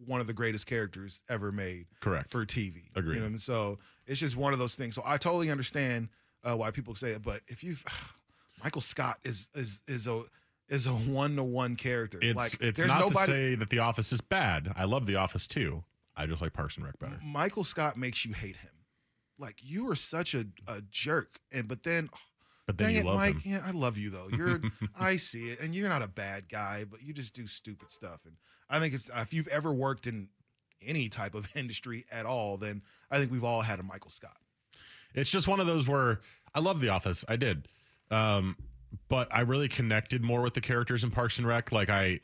one 0.05 0.21
of 0.21 0.27
the 0.27 0.35
greatest 0.35 0.67
characters 0.67 1.23
ever 1.29 1.51
made 1.51 1.87
Correct. 2.01 2.31
for 2.31 2.45
TV. 2.45 2.83
Agreed. 2.95 3.15
You 3.15 3.21
know, 3.21 3.27
and 3.27 3.41
so 3.41 3.79
it's 4.07 4.21
just 4.21 4.37
one 4.37 4.53
of 4.53 4.59
those 4.59 4.75
things. 4.75 4.95
So 4.95 5.03
I 5.07 5.17
totally 5.17 5.51
understand 5.51 6.11
uh, 6.45 6.55
why 6.55 6.71
people 6.71 6.95
say 6.95 7.13
it, 7.13 7.23
but 7.23 7.41
if 7.49 7.65
you've 7.65 7.83
Michael 8.63 8.83
Scott 8.83 9.19
is 9.25 9.49
is 9.55 9.81
is 9.89 10.07
a 10.07 10.25
is 10.69 10.87
a 10.87 10.93
one 10.93 11.37
to 11.37 11.45
one 11.45 11.77
character. 11.77 12.19
It's, 12.21 12.37
like 12.37 12.57
it's 12.61 12.81
not 12.81 12.99
nobody. 13.01 13.27
to 13.27 13.33
say 13.33 13.55
that 13.55 13.71
The 13.71 13.79
Office 13.79 14.13
is 14.13 14.21
bad. 14.21 14.73
I 14.77 14.85
love 14.85 15.07
The 15.07 15.17
Office 15.17 15.47
too. 15.47 15.83
I 16.17 16.27
just 16.27 16.41
like 16.41 16.53
Parks 16.53 16.77
and 16.77 16.85
Rec 16.87 16.99
better. 16.99 17.19
Michael 17.23 17.65
Scott 17.65 17.97
makes 17.97 18.25
you 18.25 18.33
hate 18.33 18.57
him. 18.57 18.71
Like 19.39 19.57
you 19.63 19.91
are 19.91 19.95
such 19.97 20.35
a, 20.35 20.47
a 20.67 20.81
jerk, 20.91 21.41
and 21.53 21.69
but 21.69 21.83
then 21.83 22.09
But 22.67 22.79
then 22.79 22.89
dang 22.89 22.95
you 22.97 23.01
it, 23.03 23.07
love 23.07 23.17
Mike. 23.19 23.35
him. 23.43 23.53
Yeah, 23.53 23.61
I 23.65 23.71
love 23.73 23.99
you 23.99 24.09
though. 24.11 24.29
You're 24.35 24.61
I 24.99 25.19
see 25.19 25.51
it, 25.51 25.61
and 25.61 25.75
you're 25.75 25.89
not 25.91 26.03
a 26.03 26.09
bad 26.09 26.49
guy, 26.49 26.85
but 26.91 27.03
you 27.03 27.13
just 27.13 27.35
do 27.35 27.47
stupid 27.47 27.91
stuff. 27.91 28.21
And 28.25 28.35
I 28.71 28.81
think 28.81 28.95
it's 28.95 29.11
if 29.15 29.35
you've 29.35 29.49
ever 29.49 29.73
worked 29.75 30.07
in 30.07 30.29
any 30.83 31.09
type 31.09 31.35
of 31.35 31.49
industry 31.55 32.07
at 32.11 32.25
all, 32.25 32.57
then 32.57 32.83
I 33.11 33.19
think 33.19 33.31
we've 33.31 33.45
all 33.45 33.61
had 33.61 33.79
a 33.79 33.83
Michael 33.83 34.11
Scott. 34.11 34.37
It's 35.15 35.31
just 35.31 35.49
one 35.49 35.61
of 35.61 35.67
those 35.67 35.87
where 35.87 36.21
I 36.55 36.61
love 36.61 36.81
The 36.81 36.89
Office. 36.91 37.25
I 37.29 37.37
did. 37.37 37.69
Um, 38.11 38.57
but 39.09 39.29
I 39.35 39.41
really 39.41 39.69
connected 39.69 40.23
more 40.23 40.41
with 40.43 40.55
the 40.55 40.61
characters 40.61 41.05
in 41.05 41.11
Parks 41.11 41.39
and 41.39 41.47
Rec. 41.47 41.73
Like 41.73 41.91
I 41.91 42.21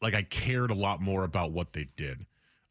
like 0.00 0.14
I 0.14 0.22
cared 0.22 0.70
a 0.70 0.74
lot 0.74 1.00
more 1.00 1.24
about 1.24 1.50
what 1.52 1.72
they 1.72 1.88
did. 1.96 2.26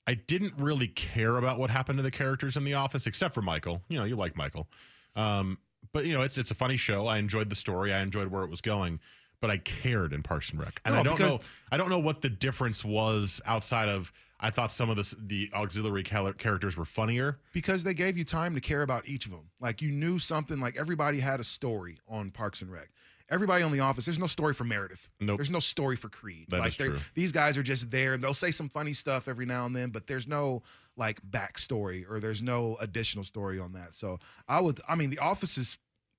I 0.08 0.14
didn't 0.16 0.54
really 0.58 0.88
care 0.88 1.38
about 1.38 1.58
what 1.60 1.70
happened 1.70 1.98
to 1.98 2.04
the 2.04 2.12
characters 2.12 2.56
in 2.58 2.64
The 2.64 2.76
Office, 2.76 3.08
except 3.08 3.34
for 3.34 3.42
Michael. 3.42 3.82
You 3.90 3.98
know, 3.98 4.06
you 4.06 4.16
like 4.16 4.36
Michael. 4.36 4.68
Um, 5.16 5.58
but 5.94 6.06
you 6.06 6.14
know, 6.14 6.22
it's 6.22 6.38
it's 6.38 6.52
a 6.52 6.56
funny 6.56 6.78
show. 6.78 7.08
I 7.08 7.18
enjoyed 7.18 7.50
the 7.50 7.56
story. 7.56 7.94
I 7.94 8.02
enjoyed 8.02 8.28
where 8.28 8.44
it 8.44 8.50
was 8.50 8.62
going. 8.62 9.00
But 9.42 9.52
I 9.52 9.58
cared 9.58 10.14
in 10.14 10.24
Parks 10.24 10.50
and 10.50 10.60
Rec, 10.60 10.80
and 10.86 10.96
No, 10.96 11.02
I 11.02 11.04
don't 11.04 11.18
because- 11.18 11.34
know. 11.36 11.42
I 11.72 11.78
don't 11.78 11.90
know 11.90 12.00
what 12.00 12.22
the 12.22 12.30
difference 12.30 12.84
was 12.84 13.42
outside 13.46 13.90
of. 13.90 14.12
I 14.40 14.50
thought 14.50 14.72
some 14.72 14.90
of 14.90 14.96
the 14.98 15.16
the 15.20 15.50
auxiliary 15.54 16.04
characters 16.04 16.76
were 16.78 16.86
funnier. 16.86 17.40
because 17.54 17.84
they 17.84 17.94
gave 17.94 18.18
you 18.18 18.24
time 18.26 18.54
to 18.56 18.62
care 18.62 18.82
about 18.82 19.08
each 19.08 19.26
of 19.26 19.32
them. 19.32 19.50
Like 19.60 19.82
you 19.82 19.92
knew 19.92 20.20
something. 20.20 20.60
Like 20.60 20.78
everybody 20.78 21.20
had 21.20 21.40
a 21.40 21.44
story 21.44 22.00
on 22.08 22.32
Parks 22.32 22.62
and 22.62 22.72
Rec, 22.72 22.90
everybody 23.30 23.64
on 23.64 23.72
The 23.72 23.80
Office. 23.80 24.06
There's 24.06 24.20
no 24.20 24.28
story 24.28 24.54
for 24.54 24.64
Meredith. 24.64 25.10
Nope. 25.20 25.38
There's 25.38 25.50
no 25.50 25.60
story 25.60 25.96
for 25.96 26.10
Creed. 26.10 26.48
That 26.50 26.60
like 26.60 26.70
is 26.70 26.76
true. 26.76 26.98
these 27.14 27.32
guys 27.32 27.58
are 27.58 27.64
just 27.64 27.92
there. 27.92 28.18
They'll 28.18 28.34
say 28.34 28.52
some 28.52 28.70
funny 28.70 28.94
stuff 28.94 29.28
every 29.28 29.46
now 29.46 29.66
and 29.66 29.76
then, 29.76 29.90
but 29.90 30.08
there's 30.08 30.28
no 30.28 30.64
like 30.98 31.22
backstory 31.30 32.10
or 32.10 32.20
there's 32.20 32.42
no 32.42 32.78
additional 32.80 33.24
story 33.24 33.60
on 33.60 33.74
that. 33.74 33.96
So 33.96 34.20
I 34.48 34.60
would. 34.62 34.80
I 34.88 34.96
mean, 34.96 35.10
The 35.10 35.20
Office 35.20 35.58
is 35.58 35.78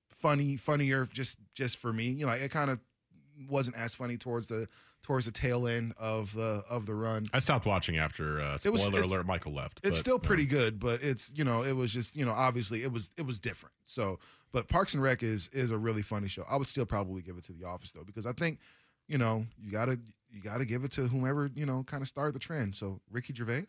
funny, 0.09 0.55
funnier 0.55 1.05
just 1.05 1.37
just 1.53 1.77
for 1.77 1.91
me. 1.93 2.09
You 2.09 2.25
know, 2.25 2.31
it 2.31 2.51
kind 2.51 2.69
of 2.69 2.79
wasn't 3.49 3.77
as 3.77 3.93
funny 3.95 4.17
towards 4.17 4.47
the 4.47 4.67
towards 5.07 5.25
the 5.25 5.31
tail 5.31 5.69
end 5.69 5.93
of 5.97 6.33
the 6.33 6.65
of 6.69 6.85
the 6.85 6.93
run. 6.93 7.23
I 7.31 7.39
stopped 7.39 7.65
watching 7.65 7.97
after 7.97 8.41
uh, 8.41 8.57
spoiler 8.57 8.91
was- 8.91 9.01
alert. 9.03 9.25
Michael 9.25 9.53
left. 9.53 9.79
It's 9.81 9.95
but, 9.95 9.99
still 9.99 10.15
uh, 10.17 10.19
pretty 10.19 10.45
good, 10.45 10.81
but 10.81 11.01
it's 11.01 11.31
you 11.33 11.45
know 11.45 11.63
it 11.63 11.71
was 11.71 11.93
just 11.93 12.17
you 12.17 12.25
know 12.25 12.33
obviously 12.33 12.83
it 12.83 12.91
was 12.91 13.11
it 13.15 13.25
was 13.25 13.39
different. 13.39 13.73
So, 13.85 14.19
but 14.51 14.67
Parks 14.67 14.93
and 14.93 15.01
Rec 15.01 15.23
is 15.23 15.49
is 15.53 15.71
a 15.71 15.77
really 15.77 16.01
funny 16.01 16.27
show. 16.27 16.43
I 16.49 16.57
would 16.57 16.67
still 16.67 16.85
probably 16.85 17.21
give 17.21 17.37
it 17.37 17.45
to 17.45 17.53
The 17.53 17.63
Office 17.65 17.93
though 17.93 18.03
because 18.03 18.25
I 18.25 18.33
think 18.33 18.59
you 19.07 19.17
know 19.17 19.45
you 19.57 19.71
gotta 19.71 19.97
you 20.29 20.41
gotta 20.41 20.65
give 20.65 20.83
it 20.83 20.91
to 20.91 21.07
whomever 21.07 21.49
you 21.55 21.65
know 21.65 21.83
kind 21.83 22.01
of 22.01 22.09
started 22.09 22.35
the 22.35 22.39
trend. 22.39 22.75
So 22.75 22.99
Ricky 23.09 23.33
Gervais, 23.33 23.67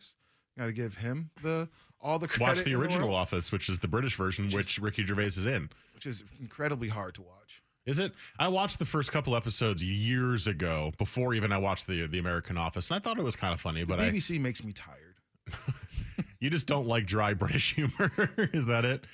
got 0.57 0.65
to 0.65 0.73
give 0.73 0.95
him 0.97 1.29
the 1.41 1.69
all 2.01 2.19
the 2.19 2.27
credit. 2.27 2.57
Watch 2.57 2.63
the 2.65 2.75
original 2.75 3.07
world, 3.07 3.19
Office, 3.21 3.49
which 3.49 3.69
is 3.69 3.79
the 3.79 3.87
British 3.87 4.17
version, 4.17 4.45
Which 4.47 4.55
which, 4.55 4.77
is- 4.77 4.79
Ricky 4.83 5.05
Gervais 5.05 5.27
is 5.27 5.45
in. 5.45 5.69
which 5.95 6.05
is 6.05 6.25
incredibly 6.41 6.89
hard 6.89 7.13
to 7.15 7.21
watch. 7.21 7.63
Is 7.89 7.99
it? 7.99 8.13
I 8.37 8.47
watched 8.47 8.79
the 8.79 8.85
first 8.85 9.11
couple 9.11 9.35
episodes 9.35 9.83
years 9.83 10.47
ago, 10.47 10.91
before 10.97 11.33
even 11.33 11.51
I 11.51 11.57
watched 11.57 11.87
the 11.87 12.07
the 12.07 12.19
American 12.19 12.57
Office, 12.57 12.89
and 12.91 12.95
I 12.95 12.99
thought 12.99 13.17
it 13.17 13.23
was 13.23 13.35
kind 13.35 13.53
of 13.53 13.59
funny. 13.59 13.81
The 13.81 13.87
But 13.87 13.99
I, 13.99 14.09
BBC 14.09 14.39
makes 14.39 14.63
me 14.63 14.71
tired. 14.73 15.15
you 16.39 16.49
just 16.49 16.67
don't 16.67 16.87
like 16.87 17.05
dry 17.05 17.33
British 17.43 17.73
humor. 17.75 18.11
is 18.53 18.65
that 18.67 18.85
it? 18.85 19.05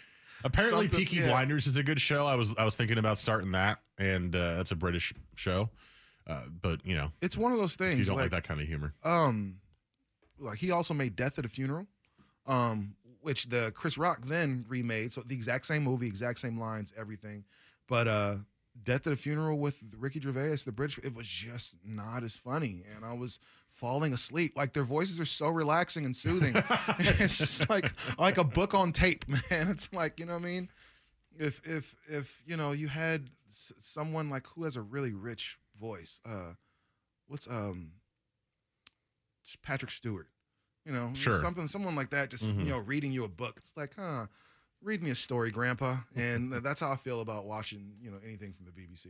Apparently, 0.44 0.88
Something- 0.88 1.00
Peaky 1.00 1.16
yeah. 1.18 1.28
Blinders 1.28 1.66
is 1.68 1.78
a 1.78 1.84
good 1.84 2.00
show. 2.02 2.26
I 2.26 2.36
was 2.36 2.54
I 2.58 2.66
was 2.66 2.76
thinking 2.76 2.98
about 2.98 3.18
starting 3.18 3.52
that, 3.54 3.80
and 3.98 4.36
uh, 4.36 4.56
that's 4.58 4.72
a 4.72 4.76
British 4.76 5.14
show. 5.36 5.70
Uh, 6.28 6.42
but 6.62 6.86
you 6.86 6.96
know, 6.96 7.12
It's 7.22 7.38
one 7.38 7.52
of 7.52 7.60
those 7.60 7.76
things. 7.76 8.00
you 8.00 8.06
don't 8.06 8.16
like, 8.16 8.32
like, 8.32 8.44
that 8.44 8.48
kind 8.48 8.60
of 8.60 8.68
humor, 8.68 8.94
um 9.04 9.58
like 10.38 10.58
he 10.58 10.72
also 10.72 10.94
made 10.94 11.16
Death 11.16 11.40
at 11.40 11.46
a 11.46 11.48
Funeral, 11.48 11.86
um, 12.46 12.96
which 13.22 13.46
the 13.46 13.72
Chris 13.74 13.98
Rock 13.98 14.26
then 14.26 14.66
remade. 14.68 15.14
So 15.14 15.22
the 15.22 15.34
exact 15.36 15.66
same 15.66 15.84
movie, 15.84 16.08
exact 16.08 16.40
same 16.40 16.60
lines, 16.60 16.92
everything. 16.98 17.46
But 17.88 18.08
uh 18.08 18.36
Death 18.84 19.08
at 19.08 19.14
a 19.14 19.16
Funeral 19.16 19.58
with 19.58 19.82
Ricky 19.98 20.20
Gervais, 20.20 20.58
the 20.66 20.72
British, 20.72 21.00
it 21.04 21.14
was 21.16 21.28
just 21.28 21.78
not 21.84 22.24
as 22.24 22.38
funny. 22.38 22.84
And 22.96 23.06
I 23.06 23.14
was 23.14 23.40
falling 23.72 24.14
asleep. 24.14 24.54
Like 24.56 24.74
their 24.74 24.84
voices 24.84 25.20
are 25.20 25.26
so 25.26 25.48
relaxing 25.48 26.06
and 26.06 26.16
soothing. 26.16 26.54
it's 27.00 27.38
just 27.38 27.70
like 27.70 27.94
like 28.20 28.38
a 28.38 28.44
book 28.44 28.74
on 28.74 28.92
tape, 28.92 29.26
man. 29.50 29.68
It's 29.70 29.92
like, 29.94 30.20
you 30.20 30.26
know 30.26 30.34
what 30.34 30.42
I 30.44 30.46
mean? 30.46 30.70
If 31.38 31.62
if 31.66 31.96
if 32.08 32.42
you 32.46 32.58
know 32.58 32.72
you 32.74 32.88
had 32.88 33.30
someone 33.80 34.30
like 34.30 34.48
who 34.48 34.64
has 34.66 34.76
a 34.76 34.82
really 34.82 35.14
rich 35.14 35.58
voice, 35.80 36.20
uh 36.26 36.54
what's 37.28 37.48
um 37.48 37.92
Patrick 39.64 39.92
Stewart. 39.92 40.28
You 40.86 40.92
know, 40.92 41.12
Sure. 41.16 41.40
something 41.42 41.68
someone 41.68 41.96
like 41.96 42.12
that. 42.12 42.30
Just 42.30 42.44
Mhm. 42.46 42.60
you 42.66 42.70
know, 42.72 42.78
reading 42.78 43.12
you 43.12 43.24
a 43.24 43.28
book. 43.28 43.56
It's 43.58 43.76
like, 43.76 43.96
huh, 43.96 44.28
read 44.82 45.02
me 45.02 45.10
a 45.12 45.16
story, 45.16 45.52
Grandpa. 45.52 45.98
And 46.16 46.52
that's 46.64 46.80
how 46.80 46.92
I 46.92 46.96
feel 46.96 47.22
about 47.22 47.46
watching 47.46 47.94
you 48.02 48.12
know 48.12 48.18
anything 48.26 48.54
from 48.54 48.66
the 48.66 48.72
BBC. 48.72 49.08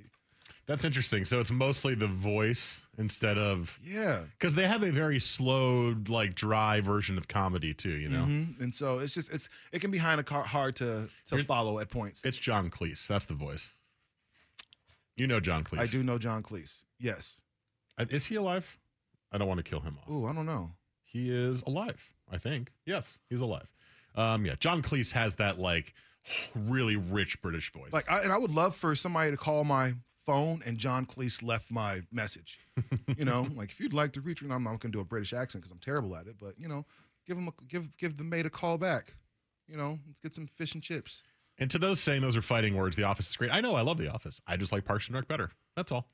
that's 0.68 0.86
interesting. 0.86 1.26
So 1.26 1.40
it's 1.40 1.52
mostly 1.52 1.96
the 1.96 2.08
voice 2.08 2.86
instead 2.98 3.38
of 3.38 3.78
Yeah, 3.84 4.24
because 4.38 4.56
they 4.56 4.68
have 4.68 4.84
a 4.84 4.92
very 4.92 5.20
slow, 5.20 5.96
like 6.08 6.36
dry 6.36 6.82
version 6.82 7.18
of 7.18 7.28
comedy 7.28 7.74
too. 7.74 7.96
You 7.96 8.10
know, 8.10 8.26
Mhm. 8.26 8.60
and 8.62 8.74
so 8.76 9.00
it's 9.00 9.14
just 9.14 9.32
it's 9.32 9.50
it 9.72 9.80
can 9.80 9.92
be 9.92 10.00
kind 10.00 10.20
of 10.20 10.28
hard 10.28 10.76
to 10.78 11.10
to 11.28 11.44
follow 11.44 11.80
at 11.80 11.90
points. 11.90 12.24
it's 12.24 12.40
John 12.40 12.70
Cleese. 12.70 13.06
That's 13.08 13.26
the 13.26 13.34
voice. 13.36 13.76
You 15.16 15.28
know 15.28 15.40
John 15.40 15.64
Cleese. 15.64 15.80
I 15.80 15.86
do 15.86 16.04
know 16.04 16.18
John 16.18 16.44
Cleese. 16.44 16.84
Yes. 17.00 17.42
Uh, 17.98 18.06
Is 18.10 18.26
he 18.26 18.36
alive? 18.36 18.78
I 19.32 19.38
don't 19.38 19.48
want 19.48 19.60
to 19.60 19.64
kill 19.64 19.80
him 19.80 19.98
off. 19.98 20.10
Ooh, 20.10 20.26
I 20.26 20.34
don't 20.34 20.46
know. 20.46 20.72
He 21.06 21.30
is 21.32 21.62
alive, 21.66 22.02
I 22.30 22.38
think. 22.38 22.72
Yes, 22.86 23.20
he's 23.30 23.40
alive. 23.42 23.68
Um, 24.16 24.46
yeah, 24.46 24.56
John 24.60 24.82
Cleese 24.82 25.12
has 25.12 25.36
that 25.36 25.60
like 25.60 25.94
really 26.56 26.96
rich 26.96 27.42
British 27.42 27.72
voice. 27.72 27.94
Like, 27.94 28.10
I, 28.10 28.22
and 28.22 28.32
I 28.32 28.38
would 28.38 28.52
love 28.52 28.76
for 28.76 28.96
somebody 28.96 29.32
to 29.32 29.38
call 29.38 29.64
my 29.64 29.94
phone 30.26 30.62
and 30.66 30.78
John 30.78 31.06
Cleese 31.06 31.44
left 31.44 31.70
my 31.72 32.02
message. 32.12 32.60
You 33.18 33.24
know, 33.24 33.48
like 33.56 33.70
if 33.70 33.80
you'd 33.80 33.94
like 33.94 34.12
to 34.14 34.22
reach 34.22 34.42
me, 34.44 34.54
I'm 34.54 34.64
not 34.64 34.80
gonna 34.82 34.92
do 34.92 35.00
a 35.00 35.06
British 35.06 35.32
accent 35.32 35.62
because 35.64 35.72
I'm 35.72 35.80
terrible 35.80 36.16
at 36.18 36.28
it. 36.28 36.36
But 36.40 36.56
you 36.60 36.68
know, 36.68 36.86
give 37.28 37.38
him 37.38 37.48
a, 37.48 37.52
give 37.68 37.96
give 37.98 38.18
the 38.18 38.24
mate 38.26 38.46
a 38.46 38.50
call 38.50 38.78
back. 38.78 39.14
You 39.70 39.78
know, 39.78 40.00
let's 40.08 40.20
get 40.20 40.34
some 40.36 40.48
fish 40.58 40.74
and 40.74 40.84
chips. 40.84 41.24
and 41.58 41.72
to 41.72 41.78
those 41.80 42.02
saying 42.02 42.22
those 42.22 42.36
are 42.36 42.42
fighting 42.42 42.76
words, 42.76 42.98
The 42.98 43.04
Office 43.04 43.30
is 43.30 43.36
great. 43.38 43.52
I 43.54 43.62
know 43.62 43.76
I 43.76 43.82
love 43.82 43.98
The 43.98 44.12
Office. 44.12 44.42
I 44.48 44.58
just 44.58 44.72
like 44.74 44.84
Parks 44.84 45.08
and 45.08 45.16
Rec 45.16 45.28
better. 45.30 45.52
That's 45.78 45.92
all. 45.94 46.10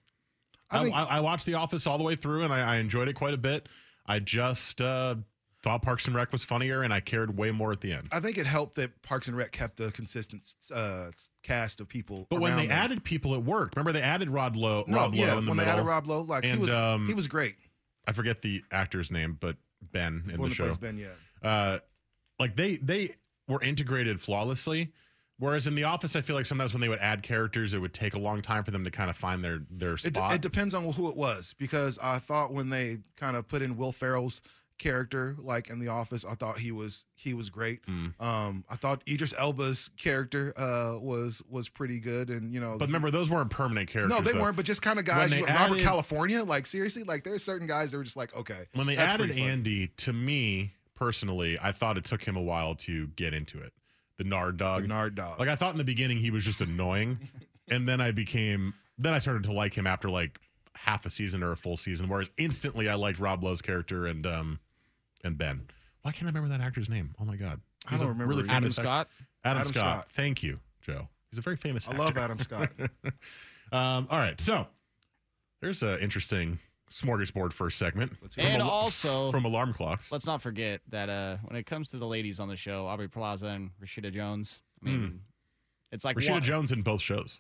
I 0.70 0.78
I, 0.78 0.84
think- 0.84 0.96
I, 0.96 1.04
I 1.06 1.20
watched 1.22 1.46
The 1.48 1.56
Office 1.56 1.88
all 1.88 1.98
the 1.98 2.04
way 2.04 2.16
through, 2.16 2.44
and 2.44 2.54
I, 2.54 2.76
I 2.76 2.76
enjoyed 2.78 3.08
it 3.08 3.14
quite 3.14 3.34
a 3.34 3.38
bit. 3.38 3.68
I 4.06 4.20
just 4.20 4.80
uh, 4.82 5.16
thought 5.64 5.82
Parks 5.82 6.08
and 6.08 6.16
Rec 6.16 6.32
was 6.32 6.44
funnier, 6.44 6.82
and 6.84 6.94
I 6.94 7.00
cared 7.00 7.38
way 7.38 7.52
more 7.52 7.72
at 7.72 7.82
the 7.82 7.94
end. 7.94 8.08
I 8.12 8.20
think 8.20 8.38
it 8.38 8.46
helped 8.46 8.76
that 8.76 9.02
Parks 9.02 9.28
and 9.28 9.38
Rec 9.38 9.52
kept 9.52 9.80
a 9.80 9.92
consistent 9.92 10.44
uh, 10.74 11.12
cast 11.44 11.80
of 11.82 11.88
people. 11.88 12.28
But 12.30 12.42
when 12.42 12.56
they 12.58 12.68
them. 12.68 12.78
added 12.78 13.04
people, 13.04 13.34
it 13.36 13.44
worked. 13.44 13.76
Remember, 13.76 13.92
they 13.92 14.02
added 14.02 14.30
Rod 14.30 14.56
Lowe. 14.56 14.86
no, 14.88 14.98
Rob 14.98 15.14
yeah, 15.16 15.34
Lowe 15.34 15.38
in 15.40 15.46
the 15.46 15.52
when 15.52 15.58
they 15.58 15.66
added 15.66 15.86
Rob 15.86 16.08
Lowe, 16.08 16.22
like 16.22 16.44
he 16.44 16.58
was 16.58 16.72
um, 16.72 17.08
he 17.08 17.14
was 17.14 17.28
great. 17.28 17.56
I 18.08 18.14
forget 18.14 18.42
the 18.42 18.64
actor's 18.72 19.12
name, 19.12 19.38
but 19.40 19.58
Ben 19.92 20.24
in 20.34 20.42
the 20.42 20.48
that 20.50 20.54
show. 20.56 20.74
Ben, 20.76 20.98
yeah. 20.98 21.48
uh, 21.48 21.80
like 22.40 22.56
they 22.56 22.78
they 22.78 23.16
were 23.48 23.62
integrated 23.62 24.20
flawlessly. 24.20 24.92
Whereas 25.38 25.66
in 25.66 25.74
The 25.74 25.86
Office, 25.86 26.16
I 26.16 26.22
feel 26.22 26.36
like 26.36 26.46
sometimes 26.46 26.72
when 26.72 26.82
they 26.82 26.90
would 26.90 27.00
add 27.00 27.24
characters, 27.24 27.74
it 27.74 27.80
would 27.80 27.96
take 27.96 28.14
a 28.14 28.20
long 28.20 28.44
time 28.44 28.64
for 28.64 28.70
them 28.70 28.84
to 28.84 28.92
kind 28.92 29.10
of 29.10 29.18
find 29.18 29.44
their 29.44 29.62
their 29.72 29.94
It, 29.96 30.00
spot. 30.02 30.36
it 30.36 30.42
depends 30.42 30.76
on 30.76 30.84
who 30.94 31.10
it 31.10 31.18
was 31.18 31.56
because 31.58 31.98
I 31.98 32.20
thought 32.20 32.54
when 32.54 32.70
they 32.70 33.00
kind 33.18 33.36
of 33.36 33.48
put 33.48 33.64
in 33.64 33.76
Will 33.76 33.92
Ferrell's 33.92 34.42
character, 34.82 35.36
like 35.40 35.70
in 35.70 35.80
The 35.80 35.88
Office, 35.88 36.26
I 36.26 36.36
thought 36.36 36.58
he 36.58 36.72
was 36.72 37.06
he 37.16 37.34
was 37.34 37.50
great. 37.50 37.86
Mm. 37.86 38.20
Um, 38.20 38.66
I 38.70 38.76
thought 38.76 39.02
Idris 39.08 39.34
Elba's 39.38 39.90
character 39.98 40.52
uh, 40.58 41.00
was 41.00 41.42
was 41.48 41.70
pretty 41.70 42.00
good, 42.00 42.30
and 42.30 42.52
you 42.54 42.60
know, 42.60 42.78
but 42.78 42.88
remember, 42.88 43.12
those 43.12 43.30
weren't 43.30 43.52
permanent 43.52 43.90
characters. 43.90 44.10
no, 44.18 44.22
they 44.22 44.34
though. 44.34 44.42
weren't. 44.42 44.56
But 44.56 44.66
just 44.66 44.82
kind 44.82 45.00
of 45.00 45.06
guys, 45.06 45.34
you- 45.34 45.46
Robert 45.46 45.76
added- 45.76 45.84
California, 45.84 46.44
like 46.44 46.66
seriously, 46.66 47.04
like 47.04 47.24
there's 47.24 47.44
certain 47.44 47.68
guys 47.68 47.92
that 47.92 47.98
were 47.98 48.04
just 48.04 48.18
like, 48.18 48.36
okay, 48.36 48.66
When 48.74 48.88
they 48.88 48.98
added. 48.98 49.32
Andy, 49.32 49.88
to 49.98 50.12
me 50.14 50.74
personally, 50.96 51.58
I 51.62 51.72
thought 51.72 51.98
it 51.98 52.06
took 52.06 52.24
him 52.24 52.36
a 52.36 52.42
while 52.42 52.76
to 52.76 53.08
get 53.16 53.34
into 53.34 53.60
it. 53.62 53.74
The 54.18 54.24
Nard 54.24 54.58
dog. 54.58 54.82
the 54.84 54.88
Nard 54.88 55.16
dog. 55.16 55.40
Like 55.40 55.50
I 55.50 55.56
thought 55.56 55.72
in 55.74 55.78
the 55.78 55.84
beginning 55.84 56.18
he 56.18 56.32
was 56.32 56.44
just 56.44 56.62
annoying, 56.62 57.18
and 57.70 57.88
then 57.88 58.02
I 58.02 58.12
became 58.12 58.74
then 58.98 59.14
I 59.14 59.20
started 59.20 59.44
to 59.44 59.54
like 59.54 59.74
him 59.76 59.88
after 59.88 60.10
like 60.10 60.40
half 60.74 61.06
a 61.06 61.10
season 61.12 61.44
or 61.44 61.52
a 61.52 61.58
full 61.58 61.78
season. 61.78 62.10
Whereas 62.10 62.30
instantly 62.38 62.90
I 62.90 62.96
liked 62.96 63.20
Rob 63.20 63.44
Lowe's 63.44 63.62
character 63.62 64.08
and 64.08 64.26
um 64.26 64.60
and 65.24 65.38
Ben. 65.38 65.68
Why 66.02 66.12
can't 66.12 66.24
I 66.24 66.28
remember 66.28 66.50
that 66.50 66.62
actor's 66.64 66.90
name? 66.90 67.14
Oh 67.20 67.26
my 67.26 67.36
god, 67.36 67.62
I 67.88 67.98
don't 67.98 68.06
a 68.06 68.10
remember 68.10 68.34
really 68.36 68.50
Adam 68.50 68.72
Scott. 68.72 69.08
Adam, 69.44 69.60
Adam 69.62 69.74
Scott. 69.74 69.82
Scott. 69.84 70.08
Thank 70.12 70.44
you, 70.44 70.60
Joe. 70.82 71.08
He's 71.30 71.38
a 71.38 71.42
very 71.42 71.56
famous. 71.58 71.88
I 71.88 71.92
actor. 71.92 72.04
love 72.04 72.18
Adam 72.18 72.40
Scott. 72.40 72.70
um, 73.72 74.08
all 74.10 74.18
right, 74.20 74.40
so 74.42 74.68
there's 75.62 75.84
an 75.84 76.00
interesting 76.00 76.60
smorgasbord 76.92 77.54
first 77.54 77.78
segment 77.78 78.12
Let's 78.22 78.38
And 78.38 78.62
al- 78.62 78.70
also, 78.70 79.32
from 79.32 79.46
alarm 79.46 79.74
clocks. 79.74 80.12
let's 80.12 80.26
not 80.26 80.42
forget 80.42 80.82
that 80.90 81.08
uh, 81.10 81.38
when 81.46 81.56
it 81.56 81.66
comes 81.66 81.88
to 81.90 81.98
the 81.98 82.06
ladies 82.08 82.40
on 82.40 82.50
the 82.50 82.58
show, 82.58 82.86
Aubrey 82.88 83.08
Plaza 83.08 83.48
and 83.48 83.70
Rashida 83.82 84.12
Jones. 84.12 84.62
I 84.82 84.90
mean, 84.90 85.22
it's 85.92 86.04
like 86.04 86.18
Rashida 86.18 86.32
one- 86.32 86.42
Jones 86.44 86.72
in 86.74 86.82
both 86.82 87.00
shows. 87.02 87.38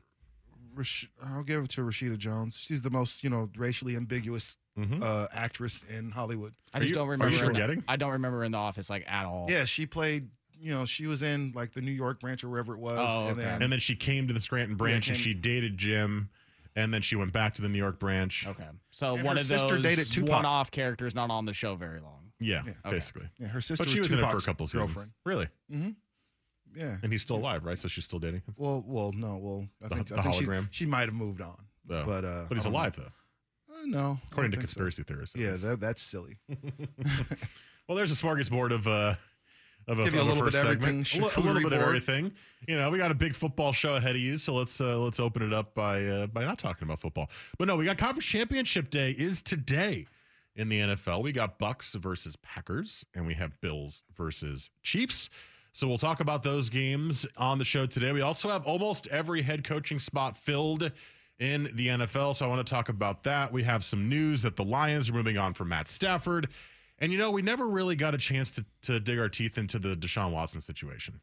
Rash- 0.73 1.09
I'll 1.21 1.43
give 1.43 1.65
it 1.65 1.69
to 1.71 1.81
Rashida 1.81 2.17
Jones. 2.17 2.57
She's 2.57 2.81
the 2.81 2.89
most, 2.89 3.25
you 3.25 3.29
know, 3.29 3.49
racially 3.57 3.97
ambiguous 3.97 4.55
Mhm. 4.79 5.03
uh, 5.03 5.27
actress 5.33 5.83
in 5.89 6.11
Hollywood. 6.11 6.53
I 6.73 6.77
Are 6.77 6.81
just 6.81 6.89
you- 6.91 6.95
don't 6.95 7.07
are 7.07 7.11
remember. 7.11 7.35
you 7.35 7.45
in 7.45 7.77
the- 7.79 7.83
I 7.87 7.95
don't 7.97 8.11
remember 8.11 8.43
in 8.43 8.51
the 8.53 8.57
office 8.57 8.89
like 8.89 9.03
at 9.07 9.25
all. 9.25 9.47
Yeah, 9.49 9.65
she 9.65 9.85
played. 9.85 10.29
You 10.59 10.73
know, 10.75 10.85
she 10.85 11.07
was 11.07 11.23
in 11.23 11.51
like 11.55 11.73
the 11.73 11.81
New 11.81 11.91
York 11.91 12.19
branch 12.19 12.43
or 12.43 12.49
wherever 12.49 12.73
it 12.75 12.79
was, 12.79 12.97
Oh, 12.99 13.23
and 13.27 13.31
okay. 13.31 13.41
then 13.49 13.63
And 13.63 13.71
then 13.73 13.79
she 13.79 13.95
came 13.95 14.27
to 14.27 14.33
the 14.33 14.39
Scranton 14.39 14.75
branch 14.77 15.07
and 15.07 15.17
came- 15.17 15.23
she 15.23 15.33
dated 15.33 15.77
Jim, 15.77 16.29
and 16.75 16.93
then 16.93 17.01
she 17.01 17.15
went 17.15 17.33
back 17.33 17.55
to 17.55 17.61
the 17.63 17.67
New 17.69 17.79
York 17.79 17.99
branch. 17.99 18.45
Okay. 18.47 18.67
So 18.91 19.15
And 19.15 19.23
one 19.23 19.37
her 19.37 19.41
of 19.41 19.47
sister 19.47 19.75
those 19.75 19.83
dated 19.83 20.11
Tupac. 20.11 20.29
one-off 20.29 20.69
characters 20.71 21.15
not 21.15 21.31
on 21.31 21.45
the 21.45 21.53
show 21.53 21.75
very 21.75 21.99
long. 21.99 22.31
Yeah, 22.39 22.61
Yeah. 22.65 22.71
Okay. 22.85 22.91
basically. 22.91 23.27
yeah, 23.39 23.47
her 23.47 23.59
sister 23.61 23.83
But 23.83 23.89
she 23.91 23.99
was 23.99 24.11
in 24.11 24.19
it 24.19 24.21
for 24.21 24.27
a 24.27 24.29
Tupac's 24.29 24.45
couple 24.45 24.67
seasons. 24.67 24.85
girlfriend. 24.93 25.11
Really? 25.25 25.47
Mm-hmm. 25.71 25.89
Yeah. 26.75 26.97
And 27.03 27.11
he's 27.11 27.21
still 27.23 27.37
alive, 27.37 27.65
right? 27.65 27.77
So 27.79 27.87
she's 27.87 28.05
still 28.05 28.19
dating 28.19 28.41
him. 28.41 28.53
Well, 28.55 28.83
well, 28.87 29.11
no, 29.13 29.37
well, 29.37 29.67
I 29.83 29.87
The- 29.89 29.95
think, 29.95 30.07
the 30.09 30.19
I 30.19 30.21
think 30.23 30.35
she- 30.35 30.45
hologram? 30.45 30.67
She, 30.71 30.85
might 30.85 31.07
have 31.07 31.13
moved 31.15 31.41
on, 31.41 31.57
Oh. 31.89 32.05
but 32.05 32.23
uh, 32.23 32.45
but 32.47 32.55
he's 32.57 32.65
I 32.65 32.69
don't 32.69 32.73
know. 32.73 32.79
alive 32.79 32.95
though, 32.95 33.11
no, 33.85 34.19
according 34.31 34.51
to 34.51 34.57
don't 34.57 34.61
so. 34.61 34.67
conspiracy 34.67 35.03
theorists. 35.03 35.35
Yeah, 35.37 35.51
that, 35.51 35.79
that's 35.79 36.01
silly. 36.01 36.37
well, 37.87 37.95
there's 37.95 38.11
a 38.11 38.15
smorgasbord 38.15 38.71
of 38.71 38.87
uh 38.87 39.15
of 39.87 39.99
a, 39.99 40.03
Give 40.05 40.15
you 40.15 40.21
a 40.21 40.23
little 40.23 40.43
bit 40.43 40.53
of 40.53 40.59
segment. 40.59 41.13
everything, 41.13 41.21
A 41.21 41.25
li- 41.25 41.31
a 41.35 41.39
little 41.39 41.69
bit 41.69 41.73
of 41.73 41.81
everything. 41.81 42.31
You 42.67 42.77
know, 42.77 42.89
we 42.91 42.97
got 42.97 43.11
a 43.11 43.15
big 43.15 43.33
football 43.35 43.73
show 43.73 43.95
ahead 43.95 44.15
of 44.15 44.21
you, 44.21 44.37
so 44.37 44.53
let's 44.53 44.79
uh, 44.79 44.97
let's 44.99 45.19
open 45.19 45.41
it 45.41 45.53
up 45.53 45.73
by 45.73 46.05
uh, 46.05 46.27
by 46.27 46.45
not 46.45 46.59
talking 46.59 46.87
about 46.87 47.01
football. 47.01 47.29
But 47.57 47.67
no, 47.67 47.75
we 47.75 47.85
got 47.85 47.97
conference 47.97 48.25
championship 48.25 48.89
day 48.89 49.11
is 49.17 49.41
today 49.41 50.05
in 50.55 50.69
the 50.69 50.79
NFL. 50.79 51.23
We 51.23 51.31
got 51.31 51.57
Bucks 51.57 51.95
versus 51.95 52.35
Packers, 52.37 53.05
and 53.15 53.25
we 53.25 53.33
have 53.33 53.59
Bills 53.61 54.03
versus 54.15 54.69
Chiefs. 54.83 55.29
So 55.73 55.87
we'll 55.87 55.97
talk 55.97 56.19
about 56.19 56.43
those 56.43 56.69
games 56.69 57.25
on 57.37 57.57
the 57.57 57.65
show 57.65 57.85
today. 57.85 58.11
We 58.11 58.21
also 58.21 58.49
have 58.49 58.65
almost 58.65 59.07
every 59.07 59.41
head 59.41 59.63
coaching 59.63 59.99
spot 59.99 60.37
filled 60.37 60.91
in 61.41 61.63
the 61.73 61.87
NFL. 61.87 62.35
So 62.35 62.45
I 62.45 62.49
want 62.49 62.65
to 62.65 62.71
talk 62.71 62.87
about 62.89 63.23
that. 63.23 63.51
We 63.51 63.63
have 63.63 63.83
some 63.83 64.07
news 64.07 64.43
that 64.43 64.55
the 64.55 64.63
Lions 64.63 65.09
are 65.09 65.13
moving 65.13 65.39
on 65.39 65.55
from 65.55 65.69
Matt 65.69 65.87
Stafford. 65.87 66.49
And 66.99 67.11
you 67.11 67.17
know, 67.17 67.31
we 67.31 67.41
never 67.41 67.67
really 67.67 67.95
got 67.95 68.13
a 68.13 68.19
chance 68.19 68.51
to, 68.51 68.63
to 68.83 68.99
dig 68.99 69.17
our 69.17 69.27
teeth 69.27 69.57
into 69.57 69.79
the 69.79 69.95
Deshaun 69.95 70.31
Watson 70.31 70.61
situation. 70.61 71.19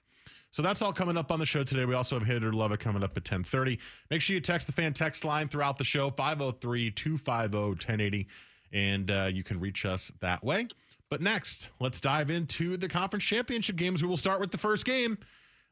So 0.51 0.61
that's 0.61 0.83
all 0.83 0.93
coming 0.93 1.17
up 1.17 1.31
on 1.31 1.39
the 1.39 1.47
show 1.47 1.63
today. 1.63 1.85
We 1.85 1.95
also 1.95 2.19
have 2.19 2.27
Hit 2.27 2.43
or 2.43 2.53
Love 2.53 2.73
It 2.73 2.81
coming 2.81 3.05
up 3.05 3.13
at 3.13 3.23
1030. 3.23 3.79
Make 4.11 4.21
sure 4.21 4.35
you 4.35 4.41
text 4.41 4.67
the 4.67 4.73
fan 4.73 4.93
text 4.93 5.25
line 5.25 5.47
throughout 5.47 5.79
the 5.79 5.85
show, 5.85 6.11
503-250-1080, 6.11 8.27
and 8.73 9.09
uh, 9.11 9.31
you 9.33 9.45
can 9.45 9.61
reach 9.61 9.87
us 9.87 10.11
that 10.21 10.43
way. 10.43 10.67
But 11.11 11.21
next, 11.21 11.71
let's 11.81 12.01
dive 12.01 12.31
into 12.31 12.77
the 12.77 12.89
conference 12.89 13.25
championship 13.25 13.77
games. 13.77 14.03
We 14.03 14.09
will 14.09 14.17
start 14.17 14.41
with 14.41 14.51
the 14.51 14.59
first 14.59 14.85
game. 14.85 15.17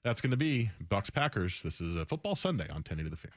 That's 0.05 0.21
going 0.21 0.31
to 0.31 0.37
be 0.37 0.71
Bucks 0.89 1.11
Packers. 1.11 1.63
This 1.63 1.81
is 1.81 1.97
a 1.97 2.05
football 2.05 2.37
Sunday 2.37 2.69
on 2.69 2.77
1080 2.77 3.11
The 3.11 3.17
Fan. 3.17 3.33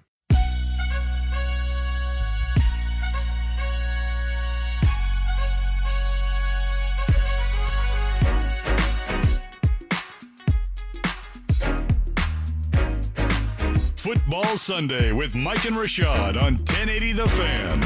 Football 14.00 14.56
Sunday 14.56 15.12
with 15.12 15.36
Mike 15.36 15.66
and 15.66 15.76
Rashad 15.76 16.42
on 16.42 16.56
1080 16.56 17.12
The 17.12 17.28
Fan. 17.28 17.84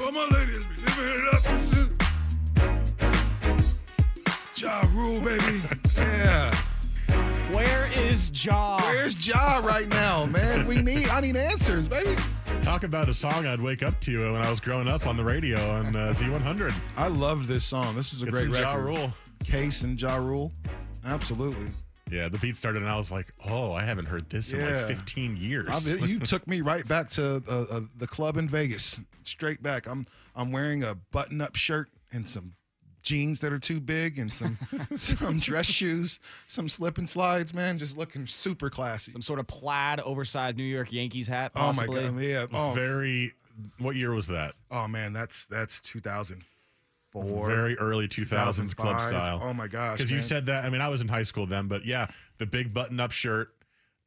All 0.00 0.12
my 0.12 0.24
ladies 0.26 0.62
be 0.64 0.76
living 0.84 1.24
it 1.26 1.34
up. 1.34 1.42
Ja 4.56 4.84
Rule, 4.92 5.20
baby. 5.20 5.60
Yeah. 5.96 6.54
Where 7.52 7.88
is 7.96 8.30
Ja? 8.44 8.80
Where's 8.82 9.26
Ja 9.26 9.58
right 9.64 9.88
now, 9.88 10.26
man? 10.26 10.64
We 10.64 10.80
need, 10.80 11.08
I 11.08 11.22
need 11.22 11.34
answers, 11.36 11.88
baby. 11.88 12.14
Talk 12.62 12.84
about 12.84 13.08
a 13.08 13.14
song 13.14 13.46
I'd 13.46 13.60
wake 13.60 13.82
up 13.82 13.98
to 14.02 14.32
when 14.32 14.40
I 14.42 14.48
was 14.48 14.60
growing 14.60 14.86
up 14.86 15.08
on 15.08 15.16
the 15.16 15.24
radio 15.24 15.58
on 15.72 15.96
uh, 15.96 16.14
Z100. 16.16 16.72
I 16.96 17.08
loved 17.08 17.48
this 17.48 17.64
song. 17.64 17.96
This 17.96 18.12
is 18.12 18.22
a 18.22 18.26
It's 18.26 18.32
great 18.32 18.46
in 18.46 18.62
Ja. 18.62 18.74
Rule. 18.76 19.12
Case 19.44 19.82
and 19.82 20.00
Ja 20.00 20.14
Rule. 20.18 20.52
Absolutely. 21.04 21.66
Yeah, 22.10 22.28
the 22.28 22.38
beat 22.38 22.56
started, 22.56 22.82
and 22.82 22.90
I 22.90 22.96
was 22.96 23.10
like, 23.10 23.32
"Oh, 23.44 23.72
I 23.72 23.84
haven't 23.84 24.06
heard 24.06 24.28
this 24.30 24.52
in 24.52 24.60
like 24.64 24.86
15 24.86 25.36
years." 25.36 25.68
I 25.68 26.06
you 26.06 26.18
took 26.20 26.46
me 26.46 26.60
right 26.60 26.86
back 26.86 27.08
to 27.10 27.42
uh, 27.48 27.64
uh, 27.70 27.80
the 27.96 28.06
club 28.06 28.36
in 28.36 28.48
Vegas, 28.48 29.00
straight 29.22 29.62
back. 29.62 29.86
I'm 29.86 30.06
I'm 30.34 30.52
wearing 30.52 30.82
a 30.84 30.94
button-up 30.94 31.56
shirt 31.56 31.88
and 32.12 32.28
some 32.28 32.54
jeans 33.02 33.40
that 33.40 33.52
are 33.52 33.58
too 33.58 33.80
big 33.80 34.18
and 34.18 34.32
some 34.32 34.58
some 34.96 35.38
dress 35.38 35.66
shoes, 35.66 36.20
some 36.46 36.68
slip 36.68 36.98
and 36.98 37.08
slides. 37.08 37.54
Man, 37.54 37.78
just 37.78 37.96
looking 37.96 38.26
super 38.26 38.70
classy. 38.70 39.12
Some 39.12 39.22
sort 39.22 39.38
of 39.38 39.46
plaid, 39.46 40.00
oversized 40.00 40.56
New 40.56 40.64
York 40.64 40.92
Yankees 40.92 41.28
hat. 41.28 41.52
Oh 41.54 41.60
my 41.60 41.86
Possibly. 41.86 42.02
god, 42.02 42.20
yeah. 42.20 42.46
Oh, 42.52 42.72
Very. 42.74 43.32
What 43.78 43.96
year 43.96 44.12
was 44.12 44.28
that? 44.28 44.54
oh 44.70 44.86
man, 44.86 45.12
that's 45.12 45.46
that's 45.46 45.80
2004. 45.80 46.46
Very 47.14 47.76
early 47.78 48.08
2000s 48.08 48.76
club 48.76 49.00
style. 49.00 49.40
Oh 49.42 49.52
my 49.52 49.66
gosh, 49.66 49.98
Because 49.98 50.10
you 50.10 50.20
said 50.20 50.46
that. 50.46 50.64
I 50.64 50.70
mean, 50.70 50.80
I 50.80 50.88
was 50.88 51.00
in 51.00 51.08
high 51.08 51.22
school 51.22 51.46
then, 51.46 51.68
but 51.68 51.84
yeah, 51.84 52.08
the 52.38 52.46
big 52.46 52.72
button-up 52.74 53.12
shirt, 53.12 53.54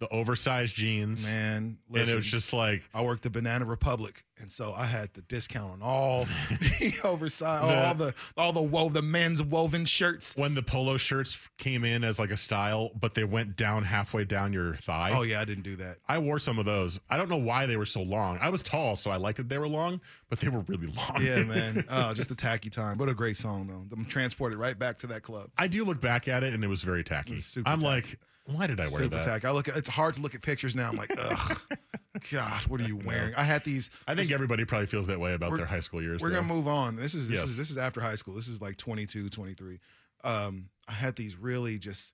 the 0.02 0.10
oversized 0.10 0.76
jeans, 0.76 1.26
man. 1.26 1.78
and 1.94 2.10
it 2.10 2.16
was 2.16 2.26
just 2.26 2.52
like 2.54 2.82
I 2.94 3.02
worked 3.04 3.24
at 3.26 3.32
Banana 3.32 3.66
Republic, 3.66 4.26
and 4.40 4.52
so 4.52 4.74
I 4.76 4.86
had 4.86 5.14
the 5.14 5.22
discount 5.22 5.72
on 5.74 5.82
all 5.84 6.26
the 6.50 6.94
oversized, 7.04 7.64
The- 7.64 7.86
all 7.88 7.94
the 7.94 8.14
all 8.36 8.52
the 8.54 8.62
wo- 8.64 8.90
the 8.90 9.04
men's 9.04 9.44
woven 9.44 9.86
shirts. 9.86 10.36
when 10.36 10.56
the 10.56 10.64
polo 10.64 10.98
shirts 10.98 11.38
came 11.60 11.84
in 11.86 12.04
as 12.04 12.18
like 12.20 12.32
a 12.32 12.36
style, 12.38 12.90
but 13.00 13.14
they 13.14 13.24
went 13.24 13.56
down 13.56 13.84
halfway 13.84 14.26
down 14.26 14.52
your 14.52 14.76
thigh. 14.78 15.12
Oh 15.14 15.22
yeah, 15.22 15.40
I 15.40 15.46
didn't 15.46 15.64
do 15.64 15.76
that. 15.76 16.00
I 16.10 16.18
wore 16.18 16.40
some 16.40 16.58
of 16.58 16.66
those. 16.66 17.00
I 17.10 17.16
don't 17.16 17.30
know 17.30 17.38
why 17.38 17.68
they 17.68 17.78
were 17.78 17.86
so 17.86 18.02
long. 18.02 18.40
I 18.42 18.50
was 18.50 18.64
tall, 18.64 18.96
so 18.96 19.12
I 19.12 19.18
liked 19.18 19.38
that 19.38 19.50
they 19.50 19.60
were 19.60 19.68
long, 19.70 20.02
but 20.30 20.40
they 20.40 20.50
were 20.50 20.62
really 20.62 20.88
long. 20.88 21.22
Yeah, 21.22 21.44
man. 21.44 21.86
Oh, 21.90 22.14
just 22.16 22.32
a 22.32 22.36
tacky 22.36 22.72
time. 22.72 22.98
What 22.98 23.08
a 23.08 23.14
great 23.14 23.38
song, 23.38 23.68
though. 23.68 23.96
I'm 23.96 24.06
transported 24.06 24.58
right 24.58 24.78
back 24.80 24.98
to 25.00 25.08
that 25.08 25.22
club. 25.22 25.52
I 25.60 25.68
do 25.68 25.86
look 25.86 26.02
back 26.02 26.28
at 26.28 26.44
it, 26.44 26.56
and 26.56 26.64
it 26.64 26.68
was 26.68 26.82
very 26.82 27.04
tacky. 27.04 27.36
was 27.36 27.46
super 27.46 27.70
I'm 27.70 27.80
tacky. 27.82 27.86
like, 28.08 28.20
why 28.46 28.68
did 28.68 28.80
I 28.80 28.84
wear 28.90 29.02
Super 29.04 29.16
that? 29.16 29.24
tacky. 29.24 29.48
I 29.48 29.52
look. 29.52 29.68
At, 29.68 29.78
it's 29.78 29.90
hard 29.90 30.16
to 30.16 30.22
look 30.22 30.36
at 30.36 30.42
pictures 30.42 30.76
now. 30.76 30.90
I'm 30.90 30.98
like, 30.98 31.14
ugh, 31.18 31.62
God, 32.32 32.62
what 32.68 32.82
are 32.82 32.88
you 32.88 32.98
wearing? 32.98 33.34
I 33.36 33.44
had 33.44 33.64
these. 33.64 33.90
I 34.08 34.16
think 34.16 34.32
everybody 34.32 34.66
probably 34.66 34.88
feels 34.88 35.08
that 35.08 35.20
way 35.20 35.34
about 35.34 35.56
their 35.58 35.66
high 35.66 35.80
school 35.80 36.02
years. 36.02 36.22
We're 36.22 36.30
though. 36.30 36.36
gonna 36.42 36.54
move 36.54 36.68
on. 36.68 36.96
This 36.96 37.14
is 37.14 37.28
this 37.28 37.40
Yes. 37.42 37.50
is 37.50 37.58
this 37.58 37.70
is 37.72 37.78
after 37.78 38.02
high 38.02 38.16
school. 38.16 38.34
This 38.36 38.48
is 38.48 38.62
like 38.62 38.78
22, 38.78 39.30
23. 39.30 39.80
Um, 40.24 40.70
I 40.88 40.92
had 40.94 41.16
these 41.16 41.36
really 41.38 41.78
just 41.78 42.14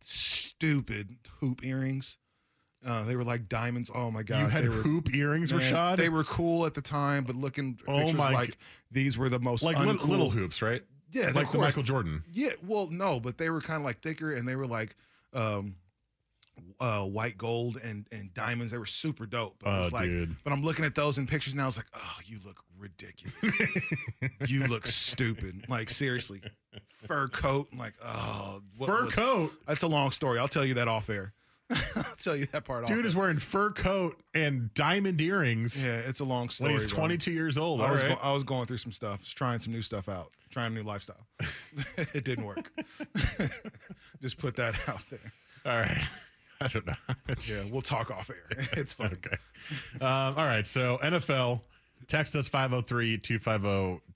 stupid 0.00 1.16
hoop 1.40 1.64
earrings. 1.64 2.16
Uh, 2.84 3.04
they 3.04 3.14
were 3.14 3.24
like 3.24 3.48
diamonds. 3.48 3.90
Oh 3.94 4.10
my 4.10 4.22
god, 4.22 4.40
you 4.40 4.46
had 4.46 4.64
they 4.64 4.68
were, 4.68 4.76
hoop 4.76 5.14
earrings, 5.14 5.52
man, 5.52 5.60
Rashad. 5.62 5.96
They 5.98 6.08
were 6.08 6.24
cool 6.24 6.64
at 6.64 6.72
the 6.74 6.80
time, 6.80 7.24
but 7.24 7.36
looking 7.36 7.78
Oh 7.86 7.98
pictures 7.98 8.14
my 8.14 8.30
like 8.30 8.56
these 8.90 9.18
were 9.18 9.28
the 9.28 9.38
most 9.38 9.62
like 9.62 9.78
little, 9.78 9.94
uncool. 9.94 10.08
little 10.08 10.30
hoops, 10.30 10.62
right? 10.62 10.82
Yeah, 11.12 11.30
like 11.34 11.50
the. 11.52 11.58
Michael 11.58 11.82
Jordan. 11.82 12.22
Yeah, 12.32 12.50
well, 12.66 12.86
no, 12.88 13.20
but 13.20 13.36
they 13.36 13.50
were 13.50 13.60
kind 13.60 13.76
of 13.78 13.84
like 13.84 14.00
thicker, 14.00 14.32
and 14.32 14.48
they 14.48 14.56
were 14.56 14.66
like 14.66 14.96
um, 15.34 15.76
uh, 16.80 17.02
white 17.02 17.36
gold 17.38 17.76
and 17.82 18.06
and 18.12 18.32
diamonds. 18.34 18.72
They 18.72 18.78
were 18.78 18.86
super 18.86 19.26
dope. 19.26 19.56
But, 19.62 19.70
I 19.70 19.76
Oh, 19.78 19.80
was 19.82 19.92
like, 19.92 20.04
dude. 20.04 20.36
but 20.44 20.52
I'm 20.52 20.62
looking 20.62 20.84
at 20.84 20.94
those 20.94 21.18
in 21.18 21.26
pictures 21.26 21.54
now. 21.54 21.64
I 21.64 21.66
was 21.66 21.76
like, 21.76 21.86
oh, 21.94 22.16
you 22.24 22.38
look 22.44 22.62
ridiculous. 22.78 23.34
you 24.46 24.66
look 24.66 24.86
stupid. 24.86 25.64
Like 25.68 25.90
seriously, 25.90 26.40
fur 26.88 27.28
coat. 27.28 27.68
I'm 27.72 27.78
like, 27.78 27.94
oh, 28.04 28.62
what 28.76 28.86
Fur 28.86 29.04
was- 29.06 29.14
coat. 29.14 29.52
That's 29.66 29.82
a 29.82 29.88
long 29.88 30.10
story. 30.10 30.38
I'll 30.38 30.48
tell 30.48 30.64
you 30.64 30.74
that 30.74 30.88
off 30.88 31.08
air. 31.10 31.32
I'll 31.96 32.04
tell 32.18 32.36
you 32.36 32.46
that 32.46 32.64
part. 32.64 32.86
Dude 32.86 33.06
is 33.06 33.14
wearing 33.14 33.38
fur 33.38 33.70
coat 33.70 34.20
and 34.34 34.72
diamond 34.74 35.20
earrings 35.20 35.84
Yeah, 35.84 35.92
it's 35.98 36.20
a 36.20 36.24
long 36.24 36.48
story. 36.48 36.72
when 36.72 36.80
he's 36.80 36.90
bro. 36.90 36.98
22 37.00 37.30
years 37.32 37.58
old. 37.58 37.80
I 37.80 37.90
was, 37.90 38.02
right. 38.02 38.16
go- 38.16 38.20
I 38.22 38.32
was 38.32 38.42
going 38.42 38.66
through 38.66 38.78
some 38.78 38.92
stuff, 38.92 39.24
trying 39.34 39.60
some 39.60 39.72
new 39.72 39.82
stuff 39.82 40.08
out, 40.08 40.32
trying 40.50 40.72
a 40.72 40.74
new 40.74 40.82
lifestyle. 40.82 41.26
it 41.96 42.24
didn't 42.24 42.44
work. 42.46 42.72
just 44.22 44.38
put 44.38 44.56
that 44.56 44.74
out 44.88 45.02
there. 45.10 45.32
All 45.64 45.78
right. 45.78 46.02
I 46.62 46.68
don't 46.68 46.86
know. 46.86 46.92
Yeah, 47.48 47.62
we'll 47.70 47.80
talk 47.80 48.10
off 48.10 48.28
air. 48.30 48.66
It's 48.72 48.92
fun. 48.92 49.12
Okay. 49.12 49.36
Um, 50.04 50.34
all 50.36 50.44
right. 50.46 50.66
So 50.66 50.98
NFL, 51.02 51.60
text 52.08 52.34
us 52.36 52.48
503 52.48 53.18
250 53.18 53.68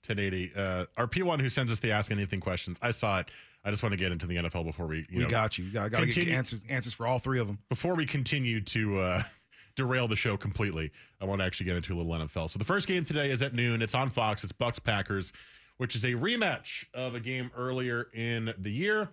1080. 0.07 0.51
Uh, 0.55 0.85
Our 0.97 1.07
P1 1.07 1.41
who 1.41 1.49
sends 1.49 1.71
us 1.71 1.79
the 1.79 1.91
Ask 1.91 2.11
Anything 2.11 2.39
questions. 2.39 2.77
I 2.81 2.91
saw 2.91 3.19
it. 3.19 3.29
I 3.63 3.71
just 3.71 3.81
want 3.81 3.93
to 3.93 3.97
get 3.97 4.11
into 4.11 4.27
the 4.27 4.35
NFL 4.35 4.63
before 4.65 4.85
we, 4.85 4.99
you 5.09 5.17
We 5.17 5.23
know, 5.23 5.29
got 5.29 5.57
you. 5.57 5.67
I 5.79 5.89
got 5.89 6.01
to 6.01 6.05
get 6.05 6.27
answers 6.27 6.63
answers 6.69 6.93
for 6.93 7.07
all 7.07 7.17
three 7.17 7.39
of 7.39 7.47
them. 7.47 7.57
before 7.69 7.95
we 7.95 8.05
continue 8.05 8.61
to 8.61 8.99
uh, 8.99 9.23
derail 9.75 10.07
the 10.07 10.15
show 10.15 10.37
completely, 10.37 10.91
I 11.19 11.25
want 11.25 11.39
to 11.41 11.45
actually 11.45 11.65
get 11.65 11.75
into 11.75 11.95
a 11.95 11.97
little 12.01 12.13
NFL. 12.27 12.51
So 12.51 12.59
the 12.59 12.65
first 12.65 12.87
game 12.87 13.03
today 13.03 13.31
is 13.31 13.41
at 13.41 13.55
noon. 13.55 13.81
It's 13.81 13.95
on 13.95 14.11
Fox. 14.11 14.43
It's 14.43 14.53
Bucks 14.53 14.77
Packers, 14.77 15.33
which 15.77 15.95
is 15.95 16.03
a 16.05 16.11
rematch 16.11 16.85
of 16.93 17.15
a 17.15 17.19
game 17.19 17.49
earlier 17.57 18.07
in 18.13 18.53
the 18.59 18.71
year, 18.71 19.09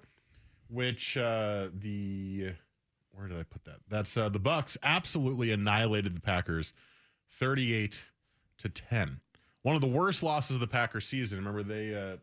which 0.68 1.16
uh, 1.16 1.68
the 1.78 2.52
where 3.14 3.28
did 3.28 3.38
I 3.38 3.44
put 3.44 3.64
that? 3.64 3.76
That's 3.88 4.16
uh, 4.18 4.28
the 4.28 4.38
Bucks 4.38 4.76
absolutely 4.82 5.50
annihilated 5.52 6.14
the 6.14 6.20
Packers, 6.20 6.74
thirty-eight 7.30 8.02
to 8.62 8.68
ten. 8.68 9.20
One 9.62 9.74
of 9.74 9.80
the 9.80 9.86
worst 9.86 10.22
losses 10.22 10.56
of 10.56 10.60
the 10.60 10.66
Packers 10.66 11.06
season. 11.06 11.38
Remember 11.38 11.62
they 11.62 11.94
uh, 11.94 12.16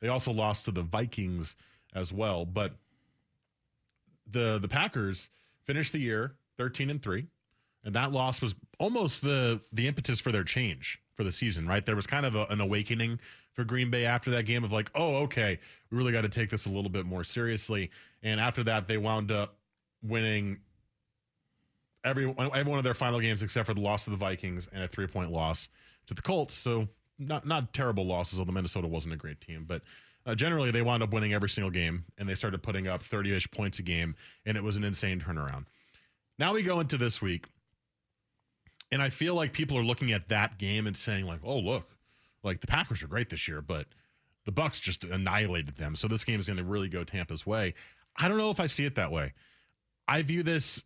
they 0.00 0.08
also 0.08 0.32
lost 0.32 0.66
to 0.66 0.70
the 0.70 0.82
Vikings 0.82 1.56
as 1.94 2.12
well, 2.12 2.44
but 2.44 2.74
the 4.30 4.58
the 4.58 4.68
Packers 4.68 5.28
finished 5.64 5.92
the 5.92 5.98
year 5.98 6.34
13 6.58 6.90
and 6.90 7.02
3 7.02 7.26
and 7.84 7.94
that 7.94 8.12
loss 8.12 8.40
was 8.40 8.54
almost 8.78 9.22
the 9.22 9.60
the 9.72 9.86
impetus 9.86 10.20
for 10.20 10.32
their 10.32 10.44
change 10.44 11.00
for 11.14 11.24
the 11.24 11.32
season 11.32 11.66
right 11.66 11.86
there 11.86 11.96
was 11.96 12.06
kind 12.06 12.26
of 12.26 12.34
a, 12.34 12.44
an 12.46 12.60
awakening 12.60 13.18
for 13.52 13.64
Green 13.64 13.90
Bay 13.90 14.04
after 14.04 14.30
that 14.30 14.44
game 14.44 14.64
of 14.64 14.72
like 14.72 14.90
oh 14.94 15.16
okay 15.16 15.58
we 15.90 15.98
really 15.98 16.12
got 16.12 16.22
to 16.22 16.28
take 16.28 16.50
this 16.50 16.66
a 16.66 16.70
little 16.70 16.90
bit 16.90 17.06
more 17.06 17.24
seriously 17.24 17.90
and 18.22 18.40
after 18.40 18.64
that 18.64 18.88
they 18.88 18.98
wound 18.98 19.30
up 19.30 19.56
winning 20.02 20.58
every 22.04 22.34
every 22.38 22.70
one 22.70 22.78
of 22.78 22.84
their 22.84 22.94
final 22.94 23.20
games 23.20 23.42
except 23.42 23.66
for 23.66 23.74
the 23.74 23.80
loss 23.80 24.04
to 24.04 24.10
the 24.10 24.16
Vikings 24.16 24.68
and 24.72 24.82
a 24.82 24.88
3 24.88 25.06
point 25.06 25.30
loss 25.30 25.68
to 26.06 26.14
the 26.14 26.22
Colts. 26.22 26.54
So 26.54 26.88
not 27.18 27.46
not 27.46 27.72
terrible 27.72 28.06
losses 28.06 28.38
although 28.38 28.52
Minnesota 28.52 28.88
wasn't 28.88 29.14
a 29.14 29.16
great 29.16 29.40
team. 29.40 29.64
But 29.66 29.82
uh, 30.24 30.34
generally 30.34 30.70
they 30.70 30.82
wound 30.82 31.02
up 31.02 31.12
winning 31.12 31.32
every 31.34 31.48
single 31.48 31.70
game 31.70 32.04
and 32.18 32.28
they 32.28 32.34
started 32.34 32.62
putting 32.62 32.86
up 32.86 33.02
30ish 33.02 33.50
points 33.50 33.78
a 33.78 33.82
game 33.82 34.14
and 34.46 34.56
it 34.56 34.62
was 34.62 34.76
an 34.76 34.84
insane 34.84 35.20
turnaround. 35.20 35.66
Now 36.38 36.54
we 36.54 36.62
go 36.62 36.80
into 36.80 36.96
this 36.96 37.20
week 37.20 37.46
and 38.90 39.00
i 39.00 39.08
feel 39.08 39.34
like 39.34 39.52
people 39.52 39.78
are 39.78 39.82
looking 39.82 40.12
at 40.12 40.28
that 40.28 40.58
game 40.58 40.86
and 40.86 40.94
saying 40.94 41.26
like 41.26 41.40
oh 41.44 41.58
look 41.58 41.96
like 42.42 42.60
the 42.60 42.66
packers 42.66 43.02
are 43.02 43.06
great 43.06 43.30
this 43.30 43.48
year 43.48 43.62
but 43.62 43.86
the 44.44 44.52
bucks 44.52 44.80
just 44.80 45.04
annihilated 45.04 45.76
them. 45.76 45.94
So 45.94 46.08
this 46.08 46.24
game 46.24 46.40
is 46.40 46.46
going 46.46 46.56
to 46.58 46.64
really 46.64 46.88
go 46.88 47.04
tampa's 47.04 47.46
way. 47.46 47.74
I 48.16 48.28
don't 48.28 48.38
know 48.38 48.50
if 48.50 48.60
i 48.60 48.66
see 48.66 48.84
it 48.84 48.96
that 48.96 49.12
way. 49.12 49.32
I 50.08 50.22
view 50.22 50.42
this 50.42 50.82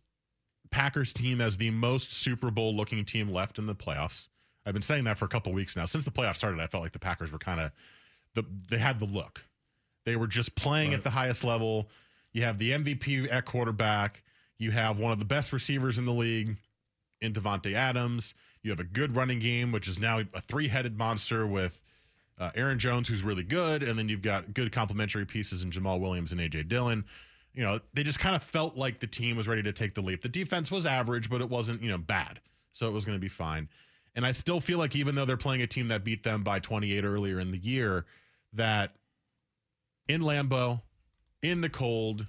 packers 0.71 1.13
team 1.13 1.41
as 1.41 1.57
the 1.57 1.69
most 1.71 2.11
super 2.11 2.51
bowl 2.51 2.75
looking 2.75 3.03
team 3.05 3.29
left 3.29 3.57
in 3.57 3.65
the 3.65 3.75
playoffs 3.75 4.27
i've 4.65 4.73
been 4.73 4.81
saying 4.81 5.03
that 5.03 5.17
for 5.17 5.25
a 5.25 5.29
couple 5.29 5.51
weeks 5.53 5.75
now 5.75 5.85
since 5.85 6.03
the 6.03 6.11
playoffs 6.11 6.37
started 6.37 6.59
i 6.59 6.67
felt 6.67 6.83
like 6.83 6.91
the 6.93 6.99
packers 6.99 7.31
were 7.31 7.39
kind 7.39 7.59
of 7.59 7.71
the 8.37 8.45
they 8.69 8.77
had 8.77 8.99
the 8.99 9.05
look. 9.05 9.43
They 10.05 10.15
were 10.15 10.27
just 10.27 10.55
playing 10.55 10.93
at 10.93 11.03
the 11.03 11.09
highest 11.09 11.43
level. 11.43 11.89
You 12.31 12.43
have 12.43 12.59
the 12.59 12.71
MVP 12.71 13.31
at 13.31 13.45
quarterback. 13.45 14.23
You 14.57 14.71
have 14.71 14.99
one 14.99 15.11
of 15.11 15.19
the 15.19 15.25
best 15.25 15.51
receivers 15.51 15.99
in 15.99 16.05
the 16.05 16.13
league. 16.13 16.55
in 17.19 17.33
Davante 17.33 17.73
Adams. 17.73 18.33
You 18.61 18.69
have 18.71 18.79
a 18.79 18.85
good 18.85 19.15
running 19.15 19.39
game, 19.39 19.71
which 19.71 19.87
is 19.87 19.97
now 19.97 20.21
a 20.33 20.41
three 20.41 20.67
headed 20.67 20.97
monster 20.97 21.47
with 21.47 21.81
uh, 22.37 22.51
Aaron 22.53 22.77
Jones, 22.77 23.07
who's 23.07 23.23
really 23.23 23.43
good. 23.43 23.81
And 23.81 23.97
then 23.97 24.07
you've 24.07 24.21
got 24.21 24.53
good 24.53 24.71
complementary 24.71 25.25
pieces 25.25 25.63
in 25.63 25.71
Jamaal 25.71 25.99
Williams 25.99 26.31
and 26.31 26.39
A.J. 26.39 26.63
Dillon. 26.63 27.03
You 27.53 27.63
know, 27.63 27.79
they 27.93 28.03
just 28.03 28.19
kind 28.19 28.35
of 28.35 28.43
felt 28.43 28.77
like 28.77 28.99
the 28.99 29.07
team 29.07 29.35
was 29.35 29.47
ready 29.47 29.63
to 29.63 29.73
take 29.73 29.95
the 29.95 30.01
leap. 30.01 30.21
The 30.21 30.29
defense 30.29 30.69
was 30.69 30.85
average, 30.85 31.29
but 31.29 31.41
it 31.41 31.49
wasn't, 31.49 31.81
you 31.81 31.89
know, 31.89 31.97
bad. 31.97 32.39
So 32.73 32.87
it 32.87 32.91
was 32.91 33.05
going 33.05 33.17
to 33.17 33.21
be 33.21 33.29
fine. 33.29 33.67
And 34.15 34.25
I 34.25 34.31
still 34.31 34.59
feel 34.59 34.77
like 34.77 34.95
even 34.95 35.15
though 35.15 35.25
they're 35.25 35.37
playing 35.37 35.61
a 35.61 35.67
team 35.67 35.87
that 35.87 36.03
beat 36.03 36.23
them 36.23 36.43
by 36.43 36.59
28 36.59 37.03
earlier 37.03 37.39
in 37.39 37.51
the 37.51 37.57
year, 37.57 38.05
that 38.53 38.95
in 40.07 40.21
Lambeau, 40.21 40.81
in 41.41 41.61
the 41.61 41.69
cold, 41.69 42.25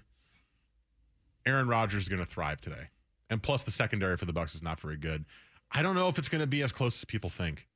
Aaron 1.46 1.68
Rodgers 1.68 2.04
is 2.04 2.08
going 2.08 2.24
to 2.24 2.30
thrive 2.30 2.60
today. 2.60 2.88
And 3.30 3.42
plus, 3.42 3.62
the 3.62 3.70
secondary 3.70 4.16
for 4.16 4.24
the 4.24 4.32
Bucks 4.32 4.54
is 4.54 4.62
not 4.62 4.80
very 4.80 4.96
good. 4.96 5.24
I 5.70 5.82
don't 5.82 5.94
know 5.94 6.08
if 6.08 6.18
it's 6.18 6.28
going 6.28 6.40
to 6.40 6.46
be 6.46 6.62
as 6.62 6.72
close 6.72 6.98
as 6.98 7.04
people 7.04 7.30
think. 7.30 7.66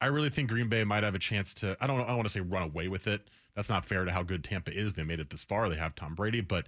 I 0.00 0.06
really 0.06 0.30
think 0.30 0.48
Green 0.48 0.68
Bay 0.68 0.84
might 0.84 1.02
have 1.02 1.14
a 1.14 1.20
chance 1.20 1.54
to. 1.54 1.76
I 1.80 1.86
don't. 1.86 2.00
I 2.00 2.08
don't 2.08 2.16
want 2.16 2.28
to 2.28 2.32
say 2.32 2.40
run 2.40 2.62
away 2.62 2.88
with 2.88 3.06
it. 3.06 3.28
That's 3.58 3.70
not 3.70 3.86
fair 3.86 4.04
to 4.04 4.12
how 4.12 4.22
good 4.22 4.44
Tampa 4.44 4.70
is. 4.70 4.92
They 4.92 5.02
made 5.02 5.18
it 5.18 5.30
this 5.30 5.42
far. 5.42 5.68
They 5.68 5.74
have 5.74 5.96
Tom 5.96 6.14
Brady, 6.14 6.40
but 6.40 6.66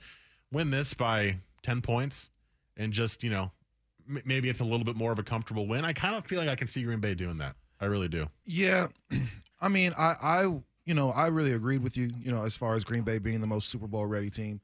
win 0.50 0.72
this 0.72 0.92
by 0.92 1.36
ten 1.62 1.80
points 1.80 2.30
and 2.76 2.92
just 2.92 3.22
you 3.22 3.30
know 3.30 3.52
m- 4.08 4.20
maybe 4.24 4.48
it's 4.48 4.58
a 4.58 4.64
little 4.64 4.82
bit 4.82 4.96
more 4.96 5.12
of 5.12 5.20
a 5.20 5.22
comfortable 5.22 5.68
win. 5.68 5.84
I 5.84 5.92
kind 5.92 6.16
of 6.16 6.26
feel 6.26 6.40
like 6.40 6.48
I 6.48 6.56
can 6.56 6.66
see 6.66 6.82
Green 6.82 6.98
Bay 6.98 7.14
doing 7.14 7.38
that. 7.38 7.54
I 7.80 7.84
really 7.84 8.08
do. 8.08 8.26
Yeah, 8.44 8.88
I 9.60 9.68
mean, 9.68 9.92
I, 9.96 10.16
I, 10.20 10.42
you 10.84 10.94
know, 10.94 11.12
I 11.12 11.28
really 11.28 11.52
agreed 11.52 11.80
with 11.80 11.96
you. 11.96 12.10
You 12.20 12.32
know, 12.32 12.44
as 12.44 12.56
far 12.56 12.74
as 12.74 12.82
Green 12.82 13.02
Bay 13.02 13.18
being 13.18 13.40
the 13.40 13.46
most 13.46 13.68
Super 13.68 13.86
Bowl 13.86 14.06
ready 14.06 14.28
team, 14.28 14.60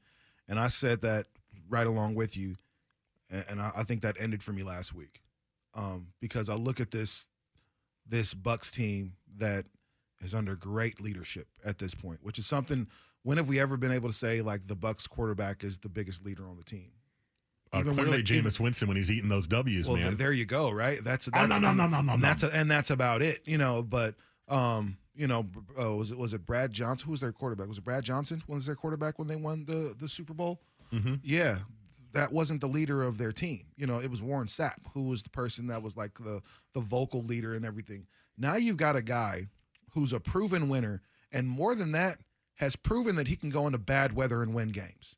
and 0.49 0.59
I 0.59 0.67
said 0.67 1.03
that 1.03 1.27
right 1.69 1.87
along 1.87 2.15
with 2.15 2.35
you, 2.35 2.57
and, 3.31 3.45
and 3.51 3.61
I, 3.61 3.71
I 3.73 3.83
think 3.85 4.01
that 4.01 4.17
ended 4.19 4.43
for 4.43 4.51
me 4.51 4.63
last 4.63 4.93
week, 4.93 5.21
um, 5.73 6.07
because 6.19 6.49
I 6.49 6.55
look 6.55 6.81
at 6.81 6.91
this, 6.91 7.29
this 8.05 8.33
Bucks 8.33 8.69
team 8.69 9.13
that 9.37 9.67
is 10.21 10.33
under 10.33 10.55
great 10.55 10.99
leadership 11.01 11.47
at 11.65 11.77
this 11.79 11.93
point, 11.93 12.19
which 12.23 12.39
is 12.39 12.45
something. 12.45 12.87
When 13.23 13.37
have 13.37 13.47
we 13.47 13.59
ever 13.59 13.77
been 13.77 13.91
able 13.91 14.09
to 14.09 14.15
say 14.15 14.41
like 14.41 14.67
the 14.67 14.75
Bucks 14.75 15.05
quarterback 15.07 15.63
is 15.63 15.79
the 15.79 15.89
biggest 15.89 16.25
leader 16.25 16.47
on 16.47 16.57
the 16.57 16.63
team? 16.63 16.91
Uh, 17.73 17.79
Even 17.79 17.95
when 17.97 18.05
clearly, 18.05 18.23
Jameis 18.23 18.59
Winston 18.59 18.87
when 18.87 18.95
he's 18.95 19.11
eating 19.11 19.27
those 19.29 19.45
W's, 19.47 19.87
well, 19.87 19.97
man. 19.97 20.05
th- 20.07 20.17
there 20.17 20.31
you 20.31 20.45
go, 20.45 20.71
right? 20.71 21.03
That's 21.03 21.25
that's 21.25 21.37
Oh, 21.37 21.45
no, 21.45 21.57
no, 21.57 21.73
no, 21.73 21.87
no, 21.87 22.01
no, 22.01 22.17
that's 22.17 22.43
and 22.43 22.71
that's 22.71 22.89
about 22.91 23.21
it, 23.21 23.41
you 23.45 23.57
know. 23.57 23.83
But 23.83 24.15
um, 24.47 24.97
you 25.15 25.27
know, 25.27 25.45
uh, 25.81 25.93
was 25.93 26.11
it 26.11 26.17
was 26.17 26.33
it 26.33 26.45
Brad 26.45 26.71
Johnson? 26.71 27.05
Who 27.07 27.11
was 27.11 27.21
their 27.21 27.33
quarterback? 27.33 27.67
Was 27.67 27.77
it 27.79 27.83
Brad 27.83 28.03
Johnson? 28.05 28.41
Was 28.47 28.65
their 28.65 28.75
quarterback 28.75 29.19
when 29.19 29.27
they 29.27 29.35
won 29.35 29.65
the 29.65 29.93
the 29.99 30.07
Super 30.07 30.33
Bowl? 30.33 30.61
Mm-hmm. 30.93 31.15
Yeah, 31.23 31.57
that 32.13 32.31
wasn't 32.31 32.61
the 32.61 32.67
leader 32.67 33.03
of 33.03 33.17
their 33.17 33.33
team. 33.33 33.65
You 33.75 33.87
know, 33.87 33.99
it 33.99 34.09
was 34.09 34.21
Warren 34.21 34.47
Sapp 34.47 34.77
who 34.93 35.03
was 35.09 35.23
the 35.23 35.29
person 35.29 35.67
that 35.67 35.83
was 35.83 35.97
like 35.97 36.17
the 36.19 36.41
the 36.73 36.79
vocal 36.79 37.21
leader 37.23 37.53
and 37.53 37.65
everything. 37.65 38.07
Now 38.37 38.55
you've 38.55 38.77
got 38.77 38.95
a 38.95 39.01
guy 39.01 39.47
who's 39.97 40.13
a 40.13 40.19
proven 40.19 40.69
winner, 40.69 41.01
and 41.31 41.47
more 41.47 41.73
than 41.75 41.91
that, 41.91 42.19
has 42.55 42.75
proven 42.75 43.15
that 43.15 43.27
he 43.27 43.35
can 43.35 43.49
go 43.49 43.65
into 43.65 43.77
bad 43.79 44.13
weather 44.13 44.41
and 44.43 44.53
win 44.53 44.69
games. 44.69 45.15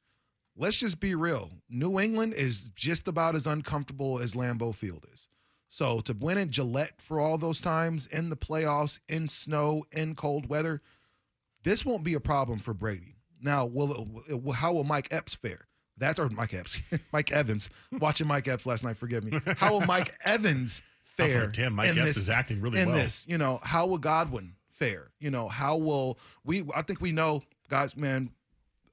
Let's 0.58 0.78
just 0.78 1.00
be 1.00 1.15
real. 1.15 1.52
New 1.70 2.00
England 2.00 2.34
is 2.34 2.70
just 2.76 3.08
about 3.08 3.36
as 3.36 3.46
uncomfortable 3.48 4.20
as 4.20 4.34
Lambeau 4.34 4.74
Field 4.74 5.06
is. 5.13 5.28
So 5.68 6.00
to 6.02 6.13
win 6.13 6.38
at 6.38 6.50
Gillette 6.50 7.02
for 7.02 7.20
all 7.20 7.38
those 7.38 7.62
times 7.62 8.08
in 8.08 8.30
the 8.30 8.36
playoffs, 8.36 9.00
in 9.08 9.28
snow, 9.28 9.84
in 9.92 10.15
cold 10.15 10.50
weather, 10.50 10.82
this 11.63 11.86
won't 11.86 12.04
be 12.04 12.13
a 12.13 12.20
problem 12.20 12.60
for 12.60 12.74
Brady. 12.74 13.15
Now, 13.42 13.65
will 13.65 14.24
it, 14.28 14.42
will- 14.44 14.54
how 14.54 14.74
will 14.74 14.84
Mike 14.84 15.08
Epps 15.12 15.36
fare? 15.36 15.68
That's 15.98 16.18
or 16.20 16.30
Mike 16.30 16.54
Epps, 16.54 16.82
Mike 17.13 17.32
Evans. 17.32 17.70
Watching 18.00 18.28
Mike 18.28 18.48
Epps 18.48 18.65
last 18.65 18.84
night, 18.86 18.98
forgive 18.98 19.24
me. 19.26 19.39
How 19.58 19.72
will 19.74 19.82
Mike 19.86 20.13
Evans 20.24 20.82
fare? 21.18 21.46
like, 21.46 21.54
damn, 21.54 21.74
Mike 21.74 21.89
Epps 21.89 22.00
this- 22.02 22.18
is 22.18 22.30
acting 22.30 22.62
really 22.62 22.80
in 22.80 22.89
well. 22.89 22.98
this? 22.98 23.26
You 23.28 23.38
know, 23.38 23.60
how 23.63 23.86
will 23.86 23.98
Godwin 23.98 24.56
fare? 24.80 25.12
You 25.20 25.30
know, 25.30 25.48
how 25.48 25.78
will 25.78 26.18
we? 26.46 26.63
I 26.76 26.82
think 26.82 27.02
we 27.02 27.12
know, 27.12 27.44
guys. 27.70 27.96
Man, 27.98 28.32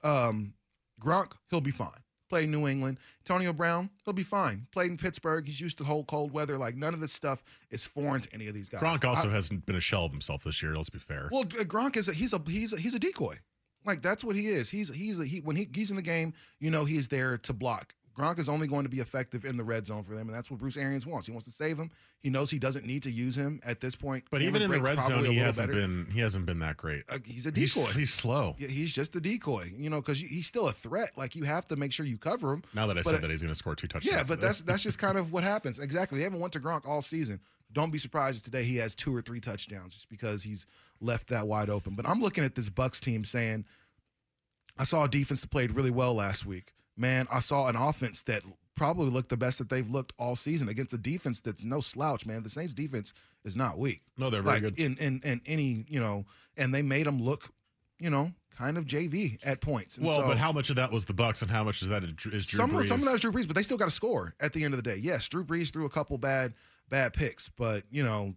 um, 0.03 0.53
Gronk, 1.01 1.33
he'll 1.51 1.61
be 1.61 1.71
fine. 1.71 1.91
Played 2.29 2.49
New 2.49 2.67
England. 2.67 2.99
Antonio 3.21 3.53
Brown, 3.53 3.89
he'll 4.05 4.13
be 4.13 4.25
fine. 4.25 4.67
Played 4.73 4.91
in 4.91 4.97
Pittsburgh. 4.97 5.47
He's 5.47 5.61
used 5.61 5.79
to 5.79 5.85
whole 5.85 6.05
cold 6.05 6.33
weather. 6.33 6.59
Like 6.59 6.75
none 6.77 6.93
of 6.93 6.99
this 6.99 7.13
stuff 7.13 7.45
is 7.71 7.87
foreign 7.87 8.21
to 8.23 8.35
any 8.35 8.49
of 8.49 8.55
these 8.55 8.69
guys. 8.69 8.83
Gronk 8.83 9.05
also 9.05 9.29
I- 9.29 9.33
hasn't 9.33 9.65
been 9.65 9.77
a 9.77 9.81
shell 9.81 10.05
of 10.05 10.11
himself 10.11 10.43
this 10.43 10.61
year. 10.63 10.75
Let's 10.75 10.91
be 10.91 10.99
fair. 10.99 11.29
well, 11.31 11.45
Gronk 11.45 11.97
is 11.97 12.09
a, 12.09 12.13
he's 12.13 12.33
a 12.33 12.43
he's 12.47 12.73
a, 12.73 12.77
he's 12.79 12.95
a 12.95 12.99
decoy. 12.99 13.39
Like 13.85 14.03
that's 14.03 14.25
what 14.25 14.35
he 14.35 14.49
is. 14.49 14.69
He's 14.71 14.93
he's 14.93 15.21
a, 15.21 15.25
he 15.25 15.39
when 15.41 15.55
he, 15.55 15.69
he's 15.73 15.91
in 15.91 15.97
the 15.97 16.03
game, 16.03 16.35
you 16.59 16.71
know 16.71 16.85
he's 16.85 17.07
there 17.07 17.39
to 17.39 17.53
block. 17.53 17.95
Gronk 18.17 18.39
is 18.39 18.49
only 18.49 18.67
going 18.67 18.85
to 18.85 18.89
be 18.89 19.01
effective 19.01 19.45
in 19.45 19.57
the 19.59 19.65
red 19.65 19.87
zone 19.87 20.03
for 20.03 20.15
them, 20.15 20.29
and 20.29 20.37
that's 20.37 20.51
what 20.51 20.59
Bruce 20.59 20.77
Arians 20.79 21.05
wants. 21.07 21.27
He 21.27 21.33
wants 21.33 21.45
to 21.47 21.53
save 21.53 21.77
him. 21.79 21.91
He 22.21 22.31
knows 22.31 22.51
he 22.51 22.59
doesn't 22.59 22.87
need 22.87 23.03
to 23.03 23.11
use 23.11 23.37
him 23.37 23.61
at 23.65 23.81
this 23.81 23.95
point. 23.95 24.25
but 24.31 24.41
Cameron 24.41 24.63
even 24.63 24.73
in 24.75 24.83
the 24.83 24.89
red 24.89 25.03
zone, 25.03 25.25
he 25.27 25.37
hasn't 25.37 25.69
better. 25.69 25.81
been 25.81 26.09
he 26.11 26.21
hasn't 26.21 26.47
been 26.47 26.59
that 26.61 26.77
great. 26.79 27.05
Uh, 27.11 27.19
he's 27.25 27.45
a 27.45 27.53
decoy. 27.53 27.85
he's 27.93 28.13
slow. 28.15 28.57
Yeah, 28.59 28.69
he's 28.69 28.95
just 28.95 29.15
a 29.17 29.21
decoy, 29.21 29.71
you 29.77 29.91
know, 29.91 30.01
because 30.01 30.19
he's 30.19 30.47
still 30.47 30.69
a 30.69 30.73
threat. 30.73 31.11
Like 31.17 31.37
you 31.37 31.45
have 31.45 31.67
to 31.69 31.77
make 31.77 31.93
sure 31.93 32.07
you 32.07 32.17
cover 32.17 32.53
him. 32.55 32.63
Now 32.75 32.87
that 32.87 32.97
I 32.97 33.03
But 33.03 33.11
said 33.11 33.21
that 33.21 33.31
he's 33.31 33.43
going 33.43 33.53
to 33.53 33.59
score 33.59 33.75
two 33.77 33.87
touchdowns. 33.87 34.17
Yeah, 34.17 34.25
but 34.27 34.41
that's 34.41 34.63
that's 34.63 34.83
just 34.83 34.99
kind 35.07 35.19
of 35.19 35.33
what 35.33 35.45
happens. 35.45 35.79
Exactly. 35.79 36.19
They 36.19 36.25
haven't 36.25 36.41
went 36.41 36.55
to 36.55 36.61
Gronk 36.61 36.87
all 36.89 37.03
season. 37.03 37.41
Don't 37.73 37.91
be 37.91 37.99
surprised 37.99 38.39
if 38.39 38.45
today 38.45 38.65
he 38.65 38.77
has 38.77 38.95
two 38.95 39.15
or 39.15 39.21
three 39.21 39.41
touchdowns 39.41 39.93
just 39.93 40.09
because 40.09 40.43
he's 40.43 40.65
left 41.01 41.29
that 41.29 41.47
wide 41.47 41.69
open. 41.69 41.95
But 41.97 42.09
I'm 42.09 42.21
looking 42.23 42.45
at 42.45 42.55
this 42.55 42.71
Bucks 42.71 42.99
team 43.01 43.25
saying, 43.25 43.67
I 44.79 44.85
saw 44.85 45.05
a 45.05 45.09
defense 45.09 45.41
that 45.43 45.51
played 45.51 45.73
really 45.73 45.91
well 45.91 46.15
last 46.15 46.47
week. 46.47 46.73
Man, 46.97 47.27
I 47.31 47.41
saw 47.41 47.67
an 47.69 47.77
offense 47.77 48.23
that 48.23 48.43
probably 48.75 49.11
looked 49.11 49.29
the 49.31 49.37
best 49.37 49.59
that 49.59 49.69
they've 49.69 49.89
looked 49.89 50.13
all 50.19 50.37
season 50.37 50.69
against 50.69 50.93
a 50.95 50.99
defense 50.99 51.41
that's 51.41 51.65
no 51.65 51.81
slouch, 51.81 52.27
man. 52.27 52.43
The 52.43 52.51
Saints 52.51 52.73
defense 52.75 53.13
is 53.45 53.57
not 53.57 53.79
weak. 53.79 54.03
no, 54.17 54.31
they're 54.31 54.43
very 54.43 54.61
like 54.61 54.77
good. 54.77 54.79
in, 54.81 54.97
in 54.99 55.21
in 55.25 55.41
any, 55.47 55.85
you 55.89 56.01
know, 56.01 56.25
and 56.57 56.75
they 56.75 56.83
made 56.83 57.07
them 57.07 57.21
look, 57.23 57.51
you 57.99 58.11
know, 58.11 58.33
kind 58.57 58.77
of 58.79 58.85
JV 58.87 59.39
at 59.45 59.61
points. 59.61 59.97
And 59.99 60.07
well, 60.07 60.21
so- 60.21 60.27
but 60.27 60.39
how 60.39 60.53
much 60.53 60.71
of 60.71 60.77
that 60.77 60.91
was 60.91 61.05
the 61.05 61.15
Bucks, 61.15 61.43
and 61.43 61.51
how 61.51 61.65
much 61.65 61.83
is 61.83 61.89
that 61.89 62.03
is 62.05 62.13
Drew 62.15 62.41
some 62.43 62.71
Brees? 62.73 62.87
some 62.89 62.99
of 63.01 63.05
that 63.07 63.13
was 63.13 63.21
Drew 63.21 63.33
Brees, 63.33 63.47
but 63.47 63.57
they 63.57 63.63
still 63.63 63.77
got 63.79 63.87
to 63.87 63.91
score 63.91 64.33
at 64.41 64.53
the 64.53 64.65
end 64.65 64.75
of 64.75 64.83
the 64.83 64.91
day. 64.91 64.97
Yes, 64.97 65.29
Drew 65.29 65.45
Brees 65.45 65.73
threw 65.73 65.85
a 65.85 65.91
couple 65.91 66.17
bad 66.19 66.55
bad 66.89 67.13
picks, 67.13 67.49
but 67.51 67.85
you 67.91 68.03
know 68.03 68.35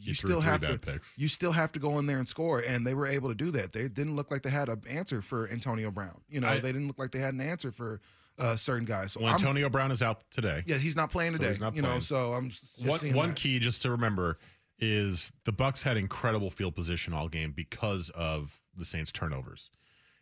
You 0.00 0.14
still 0.14 0.40
have 0.40 0.60
to 0.60 0.78
picks. 0.78 1.12
you 1.16 1.28
still 1.28 1.52
have 1.52 1.72
to 1.72 1.78
go 1.78 1.98
in 1.98 2.06
there 2.06 2.18
and 2.18 2.28
score, 2.28 2.60
and 2.60 2.86
they 2.86 2.94
were 2.94 3.06
able 3.06 3.28
to 3.28 3.34
do 3.34 3.50
that. 3.52 3.72
They 3.72 3.88
didn't 3.88 4.16
look 4.16 4.30
like 4.30 4.42
they 4.42 4.50
had 4.50 4.68
an 4.68 4.82
answer 4.88 5.22
for 5.22 5.48
Antonio 5.50 5.90
Brown. 5.90 6.20
You 6.28 6.40
know, 6.40 6.48
I- 6.48 6.58
they 6.60 6.72
didn't 6.72 6.86
look 6.88 6.98
like 6.98 7.12
they 7.12 7.18
had 7.20 7.34
an 7.34 7.40
answer 7.40 7.70
for 7.72 8.00
uh, 8.38 8.54
certain 8.56 8.84
guys. 8.84 9.12
So 9.12 9.20
well, 9.20 9.30
I'm- 9.30 9.38
Antonio 9.40 9.68
Brown 9.70 9.90
is 9.90 10.02
out 10.02 10.22
today. 10.30 10.62
yeah, 10.66 10.76
he's 10.76 10.94
not 10.96 11.10
playing 11.10 11.32
So 11.32 11.38
today. 11.38 11.50
he's 11.52 11.60
not 11.60 11.74
you 11.74 11.82
know, 11.82 11.98
so 11.98 12.34
I'm 12.34 12.50
one 12.84 13.14
one 13.14 13.28
that. 13.30 13.36
key 13.36 13.58
just 13.58 13.80
to 13.82 13.90
remember 13.90 14.38
is 14.78 15.32
the 15.44 15.52
Bucks 15.52 15.82
had 15.82 15.96
incredible 15.96 16.50
field 16.50 16.74
position 16.74 17.14
all 17.14 17.28
game 17.28 17.52
because 17.52 18.10
of 18.10 18.60
the 18.76 18.84
Saints 18.84 19.10
turnovers. 19.10 19.70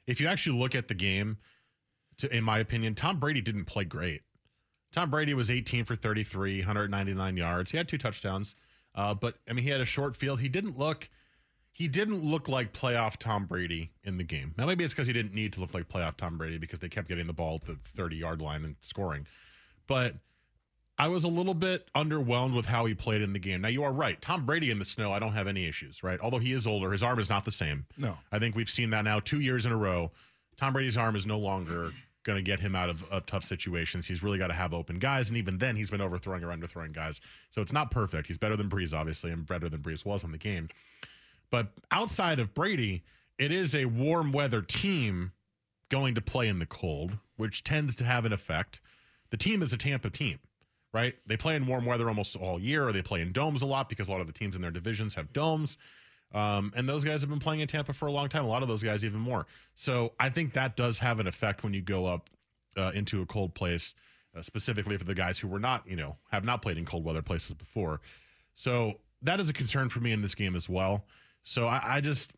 If 0.06 0.20
you 0.20 0.28
actually 0.28 0.58
look 0.60 0.76
at 0.76 0.86
the 0.86 0.94
game, 0.94 1.38
to, 2.18 2.32
in 2.32 2.44
my 2.44 2.58
opinion, 2.60 2.94
Tom 2.94 3.18
Brady 3.18 3.40
didn't 3.40 3.64
play 3.64 3.84
great. 3.84 4.22
Tom 4.92 5.10
Brady 5.10 5.34
was 5.34 5.50
18 5.50 5.84
for 5.84 5.96
33, 5.96 6.60
199 6.60 7.36
yards. 7.36 7.72
He 7.72 7.76
had 7.76 7.88
two 7.88 7.98
touchdowns, 7.98 8.54
uh, 8.94 9.14
but 9.14 9.36
I 9.48 9.52
mean, 9.52 9.64
he 9.64 9.70
had 9.70 9.80
a 9.80 9.86
short 9.86 10.16
field. 10.16 10.40
He 10.40 10.48
didn't 10.48 10.78
look. 10.78 11.08
He 11.72 11.88
didn't 11.88 12.22
look 12.22 12.48
like 12.48 12.72
playoff 12.72 13.16
Tom 13.16 13.46
Brady 13.46 13.90
in 14.04 14.16
the 14.16 14.22
game. 14.22 14.54
Now, 14.56 14.66
maybe 14.66 14.84
it's 14.84 14.94
because 14.94 15.08
he 15.08 15.12
didn't 15.12 15.34
need 15.34 15.52
to 15.54 15.60
look 15.60 15.74
like 15.74 15.88
playoff 15.88 16.16
Tom 16.16 16.38
Brady 16.38 16.56
because 16.56 16.78
they 16.78 16.88
kept 16.88 17.08
getting 17.08 17.26
the 17.26 17.32
ball 17.32 17.56
at 17.56 17.66
the 17.66 17.78
30 17.96 18.16
yard 18.16 18.40
line 18.40 18.64
and 18.64 18.76
scoring. 18.80 19.26
But 19.88 20.14
I 20.96 21.08
was 21.08 21.24
a 21.24 21.28
little 21.28 21.54
bit 21.54 21.88
underwhelmed 21.96 22.54
with 22.54 22.66
how 22.66 22.84
he 22.84 22.94
played 22.94 23.22
in 23.22 23.32
the 23.32 23.40
game. 23.40 23.60
Now, 23.60 23.68
you 23.68 23.82
are 23.82 23.92
right. 23.92 24.20
Tom 24.20 24.46
Brady 24.46 24.70
in 24.70 24.78
the 24.78 24.84
snow, 24.84 25.10
I 25.10 25.18
don't 25.18 25.32
have 25.32 25.48
any 25.48 25.64
issues, 25.64 26.04
right? 26.04 26.20
Although 26.20 26.38
he 26.38 26.52
is 26.52 26.66
older, 26.66 26.92
his 26.92 27.02
arm 27.02 27.18
is 27.18 27.28
not 27.28 27.44
the 27.44 27.50
same. 27.50 27.86
No. 27.98 28.16
I 28.30 28.38
think 28.38 28.54
we've 28.54 28.70
seen 28.70 28.90
that 28.90 29.04
now 29.04 29.18
two 29.18 29.40
years 29.40 29.66
in 29.66 29.72
a 29.72 29.76
row. 29.76 30.12
Tom 30.56 30.72
Brady's 30.72 30.96
arm 30.96 31.16
is 31.16 31.26
no 31.26 31.38
longer 31.38 31.90
going 32.24 32.36
to 32.36 32.42
get 32.42 32.58
him 32.58 32.74
out 32.74 32.88
of, 32.88 33.04
of 33.10 33.26
tough 33.26 33.44
situations. 33.44 34.06
He's 34.06 34.22
really 34.22 34.38
got 34.38 34.48
to 34.48 34.54
have 34.54 34.74
open 34.74 34.98
guys. 34.98 35.28
And 35.28 35.38
even 35.38 35.58
then, 35.58 35.76
he's 35.76 35.90
been 35.90 36.00
overthrowing 36.00 36.42
or 36.42 36.48
underthrowing 36.48 36.92
guys. 36.92 37.20
So 37.50 37.62
it's 37.62 37.72
not 37.72 37.90
perfect. 37.90 38.26
He's 38.26 38.38
better 38.38 38.56
than 38.56 38.68
Brees, 38.68 38.92
obviously, 38.92 39.30
and 39.30 39.46
better 39.46 39.68
than 39.68 39.80
Brees 39.80 40.04
was 40.04 40.24
in 40.24 40.32
the 40.32 40.38
game. 40.38 40.68
But 41.50 41.68
outside 41.90 42.40
of 42.40 42.54
Brady, 42.54 43.04
it 43.38 43.52
is 43.52 43.74
a 43.74 43.84
warm 43.84 44.32
weather 44.32 44.62
team 44.62 45.32
going 45.90 46.14
to 46.14 46.20
play 46.20 46.48
in 46.48 46.58
the 46.58 46.66
cold, 46.66 47.12
which 47.36 47.62
tends 47.62 47.94
to 47.96 48.04
have 48.04 48.24
an 48.24 48.32
effect. 48.32 48.80
The 49.30 49.36
team 49.36 49.62
is 49.62 49.72
a 49.72 49.76
Tampa 49.76 50.10
team, 50.10 50.38
right? 50.92 51.14
They 51.26 51.36
play 51.36 51.56
in 51.56 51.66
warm 51.66 51.84
weather 51.84 52.08
almost 52.08 52.36
all 52.36 52.58
year, 52.58 52.88
or 52.88 52.92
they 52.92 53.02
play 53.02 53.20
in 53.20 53.32
domes 53.32 53.62
a 53.62 53.66
lot 53.66 53.88
because 53.88 54.08
a 54.08 54.10
lot 54.10 54.20
of 54.20 54.26
the 54.26 54.32
teams 54.32 54.56
in 54.56 54.62
their 54.62 54.70
divisions 54.70 55.14
have 55.14 55.32
domes. 55.32 55.76
Um, 56.34 56.72
and 56.76 56.88
those 56.88 57.04
guys 57.04 57.20
have 57.20 57.30
been 57.30 57.38
playing 57.38 57.60
in 57.60 57.68
Tampa 57.68 57.92
for 57.92 58.06
a 58.06 58.12
long 58.12 58.28
time. 58.28 58.44
A 58.44 58.48
lot 58.48 58.62
of 58.62 58.68
those 58.68 58.82
guys 58.82 59.04
even 59.04 59.20
more. 59.20 59.46
So 59.76 60.12
I 60.18 60.28
think 60.30 60.52
that 60.54 60.76
does 60.76 60.98
have 60.98 61.20
an 61.20 61.28
effect 61.28 61.62
when 61.62 61.72
you 61.72 61.80
go 61.80 62.06
up 62.06 62.28
uh, 62.76 62.90
into 62.92 63.22
a 63.22 63.26
cold 63.26 63.54
place, 63.54 63.94
uh, 64.36 64.42
specifically 64.42 64.96
for 64.98 65.04
the 65.04 65.14
guys 65.14 65.38
who 65.38 65.46
were 65.46 65.60
not, 65.60 65.88
you 65.88 65.94
know, 65.94 66.16
have 66.32 66.44
not 66.44 66.60
played 66.60 66.76
in 66.76 66.84
cold 66.84 67.04
weather 67.04 67.22
places 67.22 67.54
before. 67.54 68.00
So 68.54 68.94
that 69.22 69.38
is 69.38 69.48
a 69.48 69.52
concern 69.52 69.88
for 69.88 70.00
me 70.00 70.10
in 70.10 70.22
this 70.22 70.34
game 70.34 70.56
as 70.56 70.68
well. 70.68 71.04
So 71.44 71.66
I, 71.66 71.96
I 71.96 72.00
just, 72.00 72.32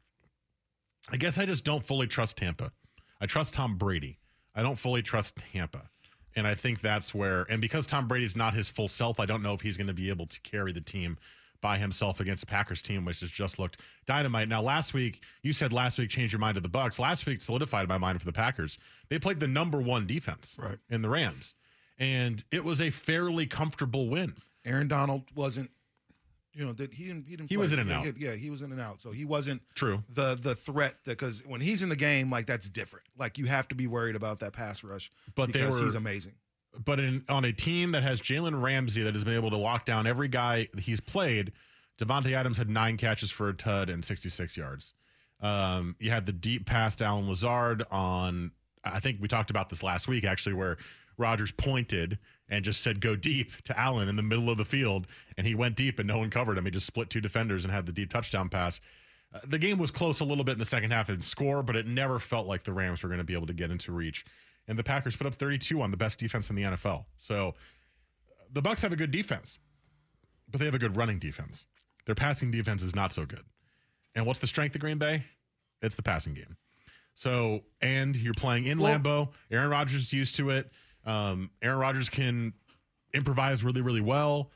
I 1.10 1.16
guess 1.16 1.38
I 1.38 1.46
just 1.46 1.64
don't 1.64 1.84
fully 1.84 2.06
trust 2.06 2.36
Tampa. 2.36 2.72
I 3.20 3.26
trust 3.26 3.54
Tom 3.54 3.78
Brady. 3.78 4.18
I 4.54 4.62
don't 4.62 4.78
fully 4.78 5.02
trust 5.02 5.36
Tampa. 5.52 5.88
And 6.34 6.46
I 6.46 6.54
think 6.54 6.82
that's 6.82 7.14
where, 7.14 7.46
and 7.48 7.62
because 7.62 7.86
Tom 7.86 8.08
Brady's 8.08 8.36
not 8.36 8.52
his 8.52 8.68
full 8.68 8.88
self, 8.88 9.18
I 9.20 9.24
don't 9.24 9.42
know 9.42 9.54
if 9.54 9.62
he's 9.62 9.78
going 9.78 9.86
to 9.86 9.94
be 9.94 10.10
able 10.10 10.26
to 10.26 10.40
carry 10.42 10.70
the 10.72 10.82
team 10.82 11.16
by 11.60 11.78
himself 11.78 12.20
against 12.20 12.40
the 12.40 12.46
Packers 12.46 12.82
team, 12.82 13.04
which 13.04 13.20
has 13.20 13.30
just 13.30 13.58
looked 13.58 13.80
dynamite. 14.06 14.48
Now, 14.48 14.62
last 14.62 14.94
week, 14.94 15.22
you 15.42 15.52
said 15.52 15.72
last 15.72 15.98
week 15.98 16.10
change 16.10 16.32
your 16.32 16.40
mind 16.40 16.54
to 16.56 16.60
the 16.60 16.68
Bucks. 16.68 16.98
Last 16.98 17.26
week 17.26 17.40
solidified 17.42 17.88
my 17.88 17.98
mind 17.98 18.18
for 18.20 18.26
the 18.26 18.32
Packers. 18.32 18.78
They 19.08 19.18
played 19.18 19.40
the 19.40 19.48
number 19.48 19.80
one 19.80 20.06
defense 20.06 20.56
Right. 20.60 20.78
in 20.90 21.02
the 21.02 21.08
Rams, 21.08 21.54
and 21.98 22.42
it 22.50 22.64
was 22.64 22.80
a 22.80 22.90
fairly 22.90 23.46
comfortable 23.46 24.08
win. 24.08 24.34
Aaron 24.64 24.88
Donald 24.88 25.22
wasn't, 25.34 25.70
you 26.52 26.64
know, 26.64 26.72
did 26.72 26.92
he 26.92 27.04
didn't 27.04 27.26
he 27.28 27.36
didn't 27.36 27.50
He 27.50 27.56
was 27.56 27.72
in 27.72 27.78
and 27.78 27.88
yeah, 27.88 27.98
out. 27.98 28.04
He, 28.04 28.12
yeah, 28.16 28.34
he 28.34 28.50
was 28.50 28.62
in 28.62 28.72
and 28.72 28.80
out. 28.80 29.00
So 29.00 29.12
he 29.12 29.24
wasn't 29.24 29.62
True. 29.74 30.02
the 30.12 30.34
the 30.34 30.54
threat 30.54 30.96
because 31.04 31.42
when 31.46 31.60
he's 31.60 31.82
in 31.82 31.88
the 31.88 31.96
game, 31.96 32.30
like 32.30 32.46
that's 32.46 32.68
different. 32.68 33.06
Like 33.18 33.38
you 33.38 33.44
have 33.44 33.68
to 33.68 33.74
be 33.74 33.86
worried 33.86 34.16
about 34.16 34.40
that 34.40 34.52
pass 34.52 34.82
rush. 34.82 35.10
But 35.34 35.52
because 35.52 35.78
were- 35.78 35.84
he's 35.84 35.94
amazing. 35.94 36.32
But 36.84 37.00
in, 37.00 37.24
on 37.28 37.44
a 37.44 37.52
team 37.52 37.92
that 37.92 38.02
has 38.02 38.20
Jalen 38.20 38.60
Ramsey 38.62 39.02
that 39.02 39.14
has 39.14 39.24
been 39.24 39.34
able 39.34 39.50
to 39.50 39.56
lock 39.56 39.84
down 39.84 40.06
every 40.06 40.28
guy 40.28 40.68
he's 40.78 41.00
played, 41.00 41.52
Davante 41.98 42.32
Adams 42.32 42.58
had 42.58 42.68
nine 42.68 42.96
catches 42.96 43.30
for 43.30 43.48
a 43.48 43.54
tud 43.54 43.88
and 43.88 44.04
66 44.04 44.56
yards. 44.56 44.94
Um, 45.40 45.96
you 45.98 46.10
had 46.10 46.26
the 46.26 46.32
deep 46.32 46.66
pass 46.66 46.96
to 46.96 47.04
Allen 47.04 47.28
Lazard 47.28 47.84
on, 47.90 48.52
I 48.84 49.00
think 49.00 49.18
we 49.20 49.28
talked 49.28 49.50
about 49.50 49.68
this 49.68 49.82
last 49.82 50.08
week 50.08 50.24
actually, 50.24 50.54
where 50.54 50.78
Rodgers 51.18 51.50
pointed 51.50 52.18
and 52.48 52.64
just 52.64 52.82
said, 52.82 53.00
go 53.00 53.16
deep 53.16 53.50
to 53.64 53.78
Allen 53.78 54.08
in 54.08 54.16
the 54.16 54.22
middle 54.22 54.50
of 54.50 54.58
the 54.58 54.64
field. 54.64 55.06
And 55.36 55.46
he 55.46 55.54
went 55.54 55.76
deep 55.76 55.98
and 55.98 56.06
no 56.06 56.18
one 56.18 56.30
covered 56.30 56.58
him. 56.58 56.64
He 56.64 56.70
just 56.70 56.86
split 56.86 57.10
two 57.10 57.20
defenders 57.20 57.64
and 57.64 57.72
had 57.72 57.86
the 57.86 57.92
deep 57.92 58.10
touchdown 58.10 58.48
pass. 58.48 58.80
Uh, 59.34 59.40
the 59.48 59.58
game 59.58 59.78
was 59.78 59.90
close 59.90 60.20
a 60.20 60.24
little 60.24 60.44
bit 60.44 60.52
in 60.52 60.58
the 60.58 60.64
second 60.64 60.92
half 60.92 61.08
and 61.08 61.24
score, 61.24 61.62
but 61.62 61.74
it 61.76 61.86
never 61.86 62.18
felt 62.18 62.46
like 62.46 62.62
the 62.62 62.72
Rams 62.72 63.02
were 63.02 63.08
going 63.08 63.18
to 63.18 63.24
be 63.24 63.34
able 63.34 63.46
to 63.46 63.54
get 63.54 63.70
into 63.70 63.92
reach. 63.92 64.24
And 64.68 64.78
the 64.78 64.82
Packers 64.84 65.14
put 65.16 65.26
up 65.26 65.34
32 65.34 65.80
on 65.80 65.90
the 65.90 65.96
best 65.96 66.18
defense 66.18 66.50
in 66.50 66.56
the 66.56 66.62
NFL. 66.62 67.04
So 67.16 67.54
the 68.52 68.60
Bucks 68.62 68.82
have 68.82 68.92
a 68.92 68.96
good 68.96 69.10
defense, 69.10 69.58
but 70.50 70.58
they 70.58 70.64
have 70.66 70.74
a 70.74 70.78
good 70.78 70.96
running 70.96 71.18
defense. 71.18 71.66
Their 72.04 72.14
passing 72.16 72.50
defense 72.50 72.82
is 72.82 72.94
not 72.94 73.12
so 73.12 73.24
good. 73.26 73.44
And 74.14 74.26
what's 74.26 74.38
the 74.40 74.46
strength 74.46 74.74
of 74.74 74.80
Green 74.80 74.98
Bay? 74.98 75.24
It's 75.82 75.94
the 75.94 76.02
passing 76.02 76.34
game. 76.34 76.56
So, 77.14 77.62
and 77.80 78.14
you're 78.16 78.34
playing 78.34 78.64
in 78.66 78.78
Well- 78.78 78.98
Lambeau. 78.98 79.32
Aaron 79.50 79.70
Rodgers 79.70 80.02
is 80.02 80.12
used 80.12 80.36
to 80.36 80.50
it. 80.50 80.70
Um, 81.04 81.50
Aaron 81.62 81.78
Rodgers 81.78 82.08
can 82.08 82.52
improvise 83.14 83.62
really, 83.62 83.80
really 83.80 84.00
well. 84.00 84.50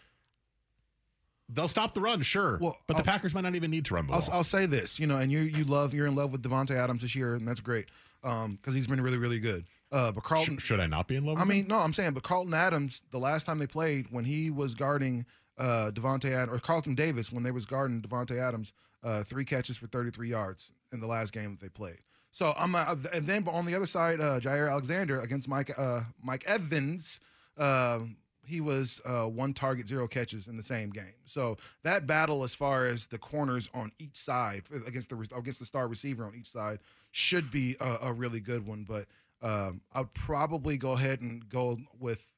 They'll 1.49 1.69
stop 1.69 1.95
the 1.95 2.01
run, 2.01 2.23
sure, 2.23 2.59
Well, 2.61 2.77
but 2.87 2.95
the 2.95 3.01
I'll- 3.01 3.05
Packers 3.05 3.35
might 3.35 3.41
not 3.41 3.55
even 3.57 3.71
need 3.73 3.85
to 3.87 3.95
run 3.95 4.07
the 4.07 4.13
I'll, 4.13 4.21
ball. 4.21 4.29
I'll 4.33 4.45
say 4.45 4.67
this, 4.67 5.01
you 5.01 5.07
know, 5.07 5.17
and 5.17 5.33
you 5.33 5.41
you 5.41 5.65
love 5.65 5.93
you're 5.93 6.07
in 6.07 6.15
love 6.15 6.31
with 6.33 6.43
Davante 6.43 6.73
Adams 6.73 7.03
this 7.03 7.17
year, 7.17 7.35
and 7.35 7.47
that's 7.47 7.61
great 7.61 7.87
because 8.23 8.75
he's 8.75 8.87
been 8.87 9.01
really 9.01 9.19
really 9.19 9.41
good. 9.41 9.67
Uh, 9.93 10.13
but 10.13 10.23
Carlton, 10.23 10.59
Sh- 10.59 10.63
should 10.63 10.81
I 10.81 10.87
not 10.87 11.09
be 11.09 11.17
in 11.17 11.25
love? 11.25 11.39
I 11.39 11.45
mean, 11.45 11.63
him? 11.63 11.69
no, 11.69 11.79
I'm 11.79 11.93
saying, 11.93 12.13
but 12.13 12.23
Carlton 12.23 12.55
Adams, 12.55 13.03
the 13.11 13.19
last 13.19 13.45
time 13.45 13.59
they 13.59 13.67
played, 13.67 14.07
when 14.11 14.25
he 14.25 14.51
was 14.51 14.75
guarding 14.75 15.27
uh, 15.59 15.91
Davante 15.93 16.31
Adams, 16.31 16.57
or 16.57 16.61
Carlton 16.61 16.95
Davis, 16.95 17.33
when 17.33 17.43
they 17.43 17.51
was 17.51 17.67
guarding 17.67 18.01
Davante 18.01 18.41
Adams, 18.41 18.73
uh, 19.03 19.25
three 19.25 19.45
catches 19.45 19.77
for 19.77 19.89
33 19.89 20.29
yards 20.29 20.73
in 20.93 21.01
the 21.01 21.07
last 21.07 21.33
game 21.33 21.51
that 21.51 21.61
they 21.61 21.69
played. 21.69 21.99
So 22.33 22.55
I'm, 22.57 22.75
uh, 22.75 22.95
and 23.13 23.27
then 23.27 23.47
on 23.49 23.67
the 23.67 23.75
other 23.75 23.87
side, 23.87 24.21
uh, 24.21 24.39
Jaire 24.39 24.71
Alexander 24.71 25.21
against 25.21 25.49
Mike 25.49 25.77
uh, 25.77 26.03
Mike 26.23 26.45
Evans, 26.47 27.21
uh, 27.59 28.01
he 28.47 28.61
was 28.61 29.01
uh, 29.05 29.25
one 29.25 29.53
target, 29.53 29.89
zero 29.89 30.07
catches 30.07 30.49
in 30.49 30.57
the 30.57 30.63
same 30.63 30.91
game. 30.91 31.15
So 31.25 31.57
that 31.83 32.07
battle, 32.07 32.43
as 32.43 32.55
far 32.55 32.87
as 32.87 33.07
the 33.07 33.19
corners 33.19 33.69
on 33.75 33.93
each 33.99 34.17
side 34.17 34.63
against 34.87 35.09
the 35.11 35.19
against 35.37 35.61
the 35.61 35.67
star 35.67 35.89
receiver 35.89 36.25
on 36.25 36.35
each 36.35 36.51
side, 36.51 36.79
should 37.11 37.51
be 37.51 37.77
a, 37.81 37.99
a 38.09 38.13
really 38.13 38.41
good 38.41 38.67
one. 38.67 38.85
But 38.85 39.07
um, 39.43 39.81
I'd 39.93 40.13
probably 40.15 40.77
go 40.77 40.93
ahead 40.93 41.21
and 41.21 41.49
go 41.49 41.79
with. 41.99 42.33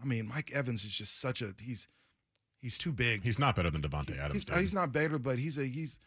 I 0.00 0.04
mean, 0.06 0.28
Mike 0.28 0.52
Evans 0.54 0.84
is 0.84 0.92
just 0.92 1.20
such 1.20 1.42
a 1.42 1.54
he's 1.60 1.88
he's 2.60 2.78
too 2.78 2.92
big. 2.92 3.22
he's 3.22 3.38
not 3.38 3.56
better 3.56 3.70
than 3.70 3.82
Davante 3.82 4.18
Adams. 4.18 4.46
He's, 4.46 4.58
he's 4.58 4.74
not 4.74 4.92
better, 4.92 5.18
but 5.18 5.38
he's 5.38 5.58
a 5.58 5.64
he's. 5.66 5.98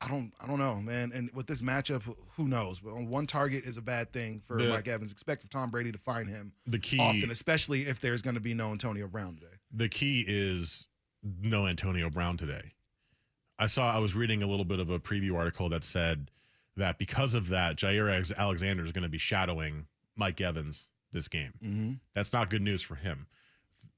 I 0.00 0.08
don't 0.08 0.32
I 0.42 0.48
don't 0.48 0.58
know, 0.58 0.76
man. 0.76 1.12
And 1.14 1.30
with 1.32 1.46
this 1.46 1.62
matchup, 1.62 2.02
who 2.36 2.48
knows? 2.48 2.80
But 2.80 2.94
on 2.94 3.08
one 3.08 3.24
target 3.26 3.64
is 3.64 3.76
a 3.76 3.80
bad 3.82 4.12
thing 4.12 4.42
for 4.44 4.56
The- 4.58 4.68
Mike 4.68 4.88
Evans. 4.88 5.12
Expect 5.12 5.48
Tom 5.50 5.70
Brady 5.70 5.92
to 5.92 5.98
find 5.98 6.28
him 6.28 6.52
the 6.66 6.80
key. 6.80 6.98
often, 6.98 7.30
especially 7.30 7.82
if 7.82 8.00
there's 8.00 8.20
going 8.20 8.34
to 8.34 8.40
be 8.40 8.52
no 8.52 8.72
Antonio 8.72 9.06
Brown 9.06 9.36
today. 9.36 9.54
the 9.72 9.88
key 9.88 10.24
is 10.26 10.88
no 11.22 11.68
Antonio 11.68 12.10
Brown 12.10 12.36
today. 12.36 12.72
I 13.60 13.66
saw 13.66 13.94
I 13.94 13.98
was 14.00 14.14
reading 14.16 14.42
a 14.42 14.46
little 14.48 14.64
bit 14.64 14.80
of 14.80 14.90
a 14.90 14.98
preview 14.98 15.36
article 15.36 15.68
that 15.68 15.84
said 15.84 16.32
that 16.76 16.98
because 16.98 17.34
of 17.34 17.48
that, 17.48 17.76
Jaire 17.76 18.36
Alexander 18.36 18.84
is 18.84 18.92
going 18.92 19.02
to 19.02 19.08
be 19.08 19.18
shadowing 19.18 19.86
Mike 20.16 20.40
Evans 20.40 20.88
this 21.12 21.28
game. 21.28 21.52
Mm-hmm. 21.62 21.92
That's 22.14 22.32
not 22.32 22.50
good 22.50 22.62
news 22.62 22.82
for 22.82 22.94
him. 22.94 23.26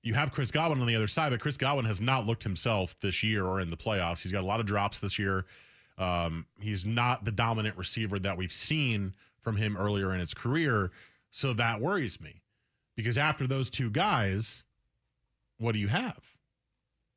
You 0.03 0.15
have 0.15 0.33
Chris 0.33 0.51
Godwin 0.51 0.81
on 0.81 0.87
the 0.87 0.97
other 0.97 1.07
side, 1.07 1.31
but 1.31 1.41
Chris 1.41 1.57
Godwin 1.57 1.87
has 1.87 2.01
not 2.01 2.27
looked 2.27 2.43
himself 2.43 2.95
this 3.01 3.23
year 3.23 3.47
or 3.47 3.61
in 3.61 3.71
the 3.71 3.77
playoffs. 3.77 4.21
He's 4.21 4.33
got 4.33 4.43
a 4.43 4.47
lot 4.47 4.61
of 4.61 4.67
drops 4.67 5.01
this 5.01 5.19
year. 5.19 5.47
Um, 5.97 6.47
he's 6.61 6.85
not 6.85 7.25
the 7.25 7.33
dominant 7.33 7.77
receiver 7.79 8.19
that 8.19 8.37
we've 8.37 8.53
seen 8.53 9.15
from 9.41 9.57
him 9.57 9.77
earlier 9.77 10.13
in 10.13 10.21
his 10.21 10.35
career. 10.35 10.91
So 11.31 11.53
that 11.55 11.81
worries 11.81 12.21
me 12.21 12.43
because 12.97 13.17
after 13.17 13.47
those 13.47 13.71
two 13.71 13.91
guys, 13.91 14.65
what 15.59 15.73
do 15.73 15.79
you 15.79 15.89
have? 15.89 16.19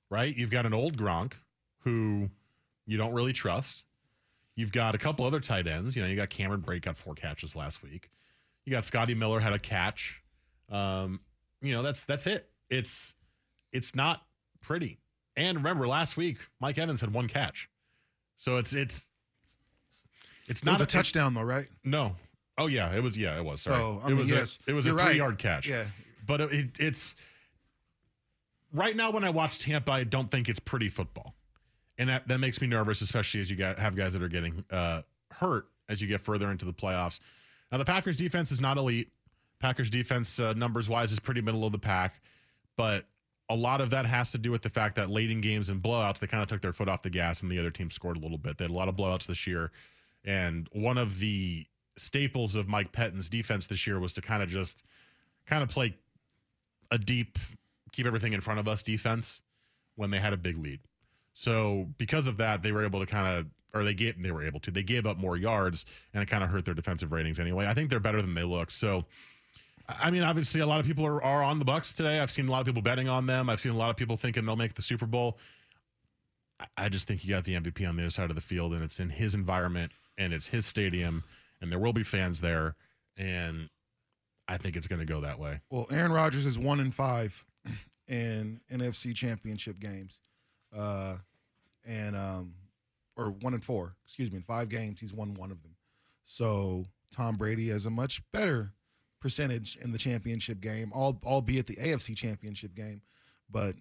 Right? 0.09 0.35
You've 0.35 0.51
got 0.51 0.65
an 0.65 0.73
old 0.73 0.97
Gronk 0.97 1.33
who 1.79 2.29
you 2.85 2.97
don't 2.97 3.13
really 3.13 3.33
trust. 3.33 3.83
You've 4.57 4.73
got 4.73 4.93
a 4.95 4.97
couple 4.97 5.23
other 5.25 5.39
tight 5.39 5.67
ends. 5.67 5.95
You 5.95 6.01
know, 6.01 6.09
you 6.09 6.15
got 6.17 6.29
Cameron 6.29 6.61
Brate 6.61 6.81
got 6.81 6.97
four 6.97 7.13
catches 7.15 7.55
last 7.55 7.81
week. 7.81 8.09
You 8.65 8.71
got 8.71 8.83
Scotty 8.83 9.13
Miller 9.13 9.39
had 9.39 9.53
a 9.53 9.59
catch. 9.59 10.21
Um, 10.69 11.21
you 11.61 11.73
know, 11.73 11.81
that's 11.83 12.03
that's 12.03 12.27
it. 12.27 12.49
It's 12.69 13.13
it's 13.71 13.95
not 13.95 14.23
pretty. 14.59 14.97
And 15.37 15.57
remember, 15.57 15.87
last 15.87 16.17
week 16.17 16.39
Mike 16.59 16.77
Evans 16.77 16.99
had 16.99 17.13
one 17.13 17.27
catch, 17.29 17.69
so 18.35 18.57
it's 18.57 18.73
it's 18.73 19.05
it's 20.47 20.65
not 20.65 20.71
It 20.71 20.73
was 20.73 20.81
a 20.81 20.85
touchdown 20.87 21.33
though, 21.35 21.43
right? 21.43 21.67
No. 21.85 22.15
Oh 22.57 22.65
yeah, 22.67 22.93
it 22.95 23.03
was. 23.03 23.15
Yeah, 23.17 23.37
it 23.37 23.45
was. 23.45 23.61
Sorry, 23.61 23.77
So, 23.77 24.01
I 24.03 24.07
it 24.07 24.09
mean, 24.09 24.17
was. 24.17 24.31
yes, 24.31 24.59
a, 24.67 24.71
it 24.71 24.73
was 24.73 24.85
a 24.85 24.89
you're 24.89 24.97
right. 24.97 25.07
three-yard 25.09 25.37
catch. 25.37 25.67
Yeah. 25.67 25.85
but 26.25 26.41
it, 26.41 26.51
it, 26.51 26.69
it's 26.79 27.13
right 28.73 28.95
now 28.95 29.11
when 29.11 29.23
I 29.23 29.29
watch 29.29 29.59
Tampa, 29.59 29.91
I 29.91 30.03
don't 30.03 30.31
think 30.31 30.49
it's 30.49 30.59
pretty 30.59 30.89
football, 30.89 31.35
and 31.97 32.09
that, 32.09 32.27
that 32.27 32.39
makes 32.39 32.61
me 32.61 32.67
nervous, 32.67 33.01
especially 33.01 33.41
as 33.41 33.49
you 33.49 33.55
got, 33.55 33.79
have 33.79 33.95
guys 33.95 34.13
that 34.13 34.21
are 34.21 34.27
getting 34.27 34.63
uh, 34.71 35.01
hurt 35.31 35.67
as 35.89 36.01
you 36.01 36.07
get 36.07 36.21
further 36.21 36.51
into 36.51 36.65
the 36.65 36.73
playoffs. 36.73 37.19
Now 37.71 37.77
the 37.77 37.85
Packers 37.85 38.15
defense 38.15 38.51
is 38.51 38.61
not 38.61 38.77
elite. 38.77 39.09
Packers 39.59 39.89
defense 39.89 40.39
uh, 40.39 40.53
numbers 40.53 40.87
wise 40.87 41.11
is 41.11 41.19
pretty 41.19 41.41
middle 41.41 41.65
of 41.65 41.71
the 41.71 41.79
pack, 41.79 42.21
but 42.75 43.05
a 43.49 43.55
lot 43.55 43.81
of 43.81 43.89
that 43.89 44.05
has 44.05 44.31
to 44.31 44.37
do 44.37 44.51
with 44.51 44.61
the 44.61 44.69
fact 44.69 44.95
that 44.95 45.09
late 45.09 45.31
in 45.31 45.41
games 45.41 45.69
and 45.69 45.81
blowouts 45.81 46.19
they 46.19 46.27
kind 46.27 46.43
of 46.43 46.49
took 46.49 46.61
their 46.61 46.73
foot 46.73 46.89
off 46.89 47.01
the 47.01 47.09
gas 47.09 47.41
and 47.41 47.51
the 47.51 47.57
other 47.57 47.71
team 47.71 47.89
scored 47.89 48.17
a 48.17 48.19
little 48.19 48.37
bit. 48.37 48.57
They 48.57 48.65
had 48.65 48.71
a 48.71 48.75
lot 48.75 48.87
of 48.87 48.95
blowouts 48.95 49.25
this 49.25 49.47
year, 49.47 49.71
and 50.25 50.69
one 50.73 50.97
of 50.97 51.17
the 51.19 51.65
staples 51.97 52.55
of 52.55 52.67
Mike 52.67 52.91
Pettine's 52.91 53.29
defense 53.29 53.65
this 53.67 53.87
year 53.87 53.99
was 53.99 54.13
to 54.13 54.21
kind 54.21 54.43
of 54.43 54.49
just 54.49 54.83
kind 55.47 55.63
of 55.63 55.69
play 55.69 55.95
a 56.91 56.97
deep, 56.97 57.39
keep 57.91 58.05
everything 58.05 58.33
in 58.33 58.41
front 58.41 58.59
of 58.59 58.67
us 58.67 58.83
defense 58.83 59.41
when 59.95 60.11
they 60.11 60.19
had 60.19 60.33
a 60.33 60.37
big 60.37 60.57
lead. 60.57 60.79
So 61.39 61.87
because 61.99 62.25
of 62.25 62.37
that, 62.37 62.63
they 62.63 62.71
were 62.71 62.83
able 62.83 62.99
to 62.99 63.05
kind 63.05 63.27
of, 63.37 63.45
or 63.75 63.83
they 63.83 63.93
gave, 63.93 64.19
they 64.23 64.31
were 64.31 64.43
able 64.43 64.59
to, 64.61 64.71
they 64.71 64.81
gave 64.81 65.05
up 65.05 65.17
more 65.17 65.37
yards, 65.37 65.85
and 66.11 66.23
it 66.23 66.25
kind 66.27 66.43
of 66.43 66.49
hurt 66.49 66.65
their 66.65 66.73
defensive 66.73 67.11
ratings 67.11 67.39
anyway. 67.39 67.67
I 67.67 67.75
think 67.75 67.91
they're 67.91 67.99
better 67.99 68.23
than 68.23 68.33
they 68.33 68.41
look. 68.43 68.71
So, 68.71 69.05
I 69.87 70.09
mean, 70.09 70.23
obviously, 70.23 70.61
a 70.61 70.65
lot 70.65 70.79
of 70.79 70.87
people 70.87 71.05
are, 71.05 71.23
are 71.23 71.43
on 71.43 71.59
the 71.59 71.65
Bucks 71.65 71.93
today. 71.93 72.19
I've 72.21 72.31
seen 72.31 72.47
a 72.47 72.51
lot 72.51 72.61
of 72.61 72.65
people 72.65 72.81
betting 72.81 73.07
on 73.07 73.27
them. 73.27 73.51
I've 73.51 73.59
seen 73.59 73.71
a 73.71 73.77
lot 73.77 73.91
of 73.91 73.97
people 73.97 74.17
thinking 74.17 74.47
they'll 74.47 74.55
make 74.55 74.73
the 74.73 74.81
Super 74.81 75.05
Bowl. 75.05 75.37
I- 76.59 76.65
I 76.75 76.89
just 76.89 77.07
think 77.07 77.23
you 77.23 77.29
got 77.35 77.43
the 77.43 77.53
MVP 77.53 77.87
on 77.87 77.95
the 77.97 78.01
other 78.01 78.09
side 78.09 78.31
of 78.31 78.35
the 78.35 78.41
field, 78.41 78.73
and 78.73 78.83
it's 78.83 78.99
in 78.99 79.11
his 79.11 79.35
environment, 79.35 79.91
and 80.17 80.33
it's 80.33 80.47
his 80.47 80.65
stadium, 80.65 81.23
and 81.61 81.71
there 81.71 81.77
will 81.77 81.93
be 81.93 82.01
fans 82.03 82.41
there, 82.41 82.75
and 83.15 83.69
I 84.47 84.57
think 84.57 84.75
it's 84.75 84.87
going 84.87 85.01
to 85.01 85.05
go 85.05 85.21
that 85.21 85.37
way. 85.37 85.59
Well, 85.69 85.85
Aaron 85.91 86.11
Rodgers 86.13 86.47
is 86.47 86.57
one 86.57 86.79
in 86.79 86.89
five 86.89 87.45
in 88.07 88.59
NFC 88.71 89.13
Championship 89.13 89.77
games, 89.79 90.19
uh, 90.75 91.17
and 91.87 92.15
um, 92.15 92.53
or 93.15 93.29
one 93.31 93.53
in 93.53 93.59
four. 93.61 93.95
Excuse 94.05 94.29
me, 94.31 94.37
in 94.37 94.43
five 94.43 94.69
games, 94.69 94.99
he's 94.99 95.13
won 95.13 95.33
one 95.33 95.51
of 95.51 95.61
them. 95.63 95.75
So 96.23 96.85
Tom 97.11 97.37
Brady 97.37 97.69
has 97.69 97.85
a 97.85 97.89
much 97.89 98.21
better 98.31 98.73
percentage 99.21 99.77
in 99.77 99.91
the 99.91 99.97
championship 99.97 100.59
game, 100.61 100.91
all, 100.93 101.19
albeit 101.25 101.65
the 101.67 101.75
AFC 101.77 102.15
Championship 102.15 102.75
game. 102.75 103.01
But 103.49 103.75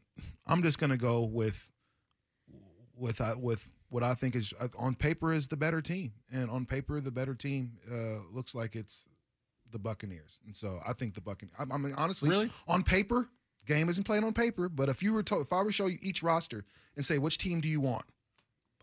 I'm 0.46 0.62
just 0.62 0.78
going 0.78 0.90
to 0.90 0.96
go 0.96 1.22
with 1.22 1.70
with 2.96 3.20
uh, 3.20 3.34
with 3.38 3.66
what 3.88 4.02
I 4.02 4.14
think 4.14 4.34
is 4.36 4.54
uh, 4.60 4.68
on 4.78 4.94
paper 4.94 5.32
is 5.32 5.48
the 5.48 5.56
better 5.56 5.80
team, 5.82 6.12
and 6.32 6.50
on 6.50 6.64
paper 6.66 7.00
the 7.00 7.10
better 7.10 7.34
team 7.34 7.72
uh, 7.90 8.22
looks 8.32 8.54
like 8.54 8.76
it's 8.76 9.06
the 9.72 9.78
Buccaneers, 9.78 10.38
and 10.46 10.54
so 10.54 10.78
I 10.86 10.92
think 10.92 11.14
the 11.14 11.20
Buccaneers. 11.20 11.54
I, 11.58 11.64
I 11.74 11.76
mean, 11.78 11.94
honestly, 11.96 12.30
Really? 12.30 12.50
on 12.68 12.84
paper, 12.84 13.28
game 13.66 13.88
isn't 13.88 14.04
played 14.04 14.24
on 14.24 14.32
paper. 14.32 14.68
But 14.68 14.88
if 14.88 15.02
you 15.02 15.12
were 15.12 15.22
told, 15.22 15.42
if 15.42 15.52
I 15.52 15.58
were 15.58 15.66
to 15.66 15.72
show 15.72 15.86
you 15.86 15.98
each 16.00 16.22
roster 16.22 16.64
and 16.96 17.04
say 17.04 17.18
which 17.18 17.38
team 17.38 17.60
do 17.60 17.68
you 17.68 17.80
want, 17.80 18.04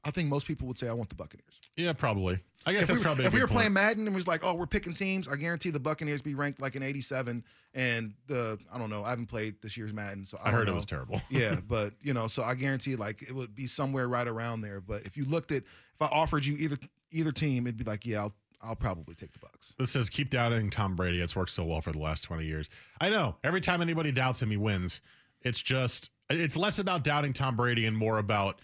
I 0.06 0.12
think 0.12 0.30
most 0.30 0.46
people 0.48 0.67
would 0.67 0.78
say 0.78 0.88
I 0.89 0.93
want 0.93 1.10
the 1.10 1.15
Buccaneers. 1.15 1.62
Yeah, 1.78 1.93
probably. 1.93 2.39
I 2.65 2.74
guess 2.74 2.84
If, 2.84 2.88
that's 2.89 3.00
we, 3.00 3.04
probably 3.04 3.24
a 3.26 3.28
if 3.28 3.34
we 3.34 3.41
were 3.41 3.48
playing. 3.48 3.74
Madden 3.74 4.06
and 4.06 4.15
was 4.15 4.28
like, 4.28 4.41
oh, 4.43 4.54
we're 4.54 4.65
picking 4.67 4.93
teams, 4.93 5.28
I 5.28 5.36
guarantee 5.36 5.69
the 5.69 5.80
Buccaneers 5.80 6.22
be 6.22 6.34
ranked 6.34 6.62
like 6.62 6.76
an 6.76 6.84
87. 6.84 7.43
And 7.74 8.13
the 8.28 8.60
I 8.72 8.78
don't 8.78 8.89
know, 8.89 9.04
I 9.04 9.10
haven't 9.10 9.28
played 9.28 9.56
this 9.62 9.76
year's 9.78 9.93
Madden, 9.93 10.26
so 10.26 10.38
I, 10.43 10.50
I 10.50 10.52
heard 10.52 10.69
it 10.69 10.74
was 10.76 10.86
terrible. 10.86 11.22
yeah, 11.30 11.60
but 11.67 11.93
you 12.02 12.13
know, 12.13 12.28
so 12.28 12.43
I 12.43 12.54
guarantee 12.56 12.96
like 12.96 13.22
it 13.22 13.34
would 13.34 13.56
be 13.56 13.65
somewhere 13.67 14.08
right 14.08 14.28
around 14.28 14.62
there. 14.62 14.80
But 14.82 15.04
if 15.04 15.17
you 15.17 15.26
looked 15.26 15.52
at, 15.52 15.63
if 15.63 16.02
I 16.02 16.06
offered 16.06 16.46
you 16.46 16.56
either 16.58 16.78
either 17.12 17.32
team, 17.32 17.65
it'd 17.65 17.78
be 17.78 17.84
like, 17.84 18.06
yeah, 18.06 18.19
I'll 18.19 18.34
I'll 18.63 18.76
probably 18.76 19.13
take 19.13 19.34
the 19.34 19.39
Bucks. 19.39 19.73
This 19.78 19.91
says 19.91 20.10
keep 20.10 20.30
doubting 20.30 20.69
Tom 20.69 20.95
Brady. 20.95 21.19
It's 21.19 21.36
worked 21.36 21.52
so 21.52 21.65
well 21.65 21.82
for 21.82 21.91
the 21.91 21.99
last 21.99 22.21
20 22.23 22.45
years. 22.45 22.69
I 23.02 23.10
know. 23.10 23.36
Every 23.43 23.62
time 23.62 23.82
anybody 23.82 24.12
doubts 24.12 24.41
him, 24.41 24.49
he 24.49 24.58
wins. 24.58 25.02
It's 25.41 25.62
just 25.62 26.10
it's 26.30 26.56
less 26.56 26.80
about 26.80 27.04
doubting 27.04 27.34
Tom 27.34 27.56
Brady 27.56 27.86
and 27.86 27.97
more 27.97 28.17
about 28.17 28.62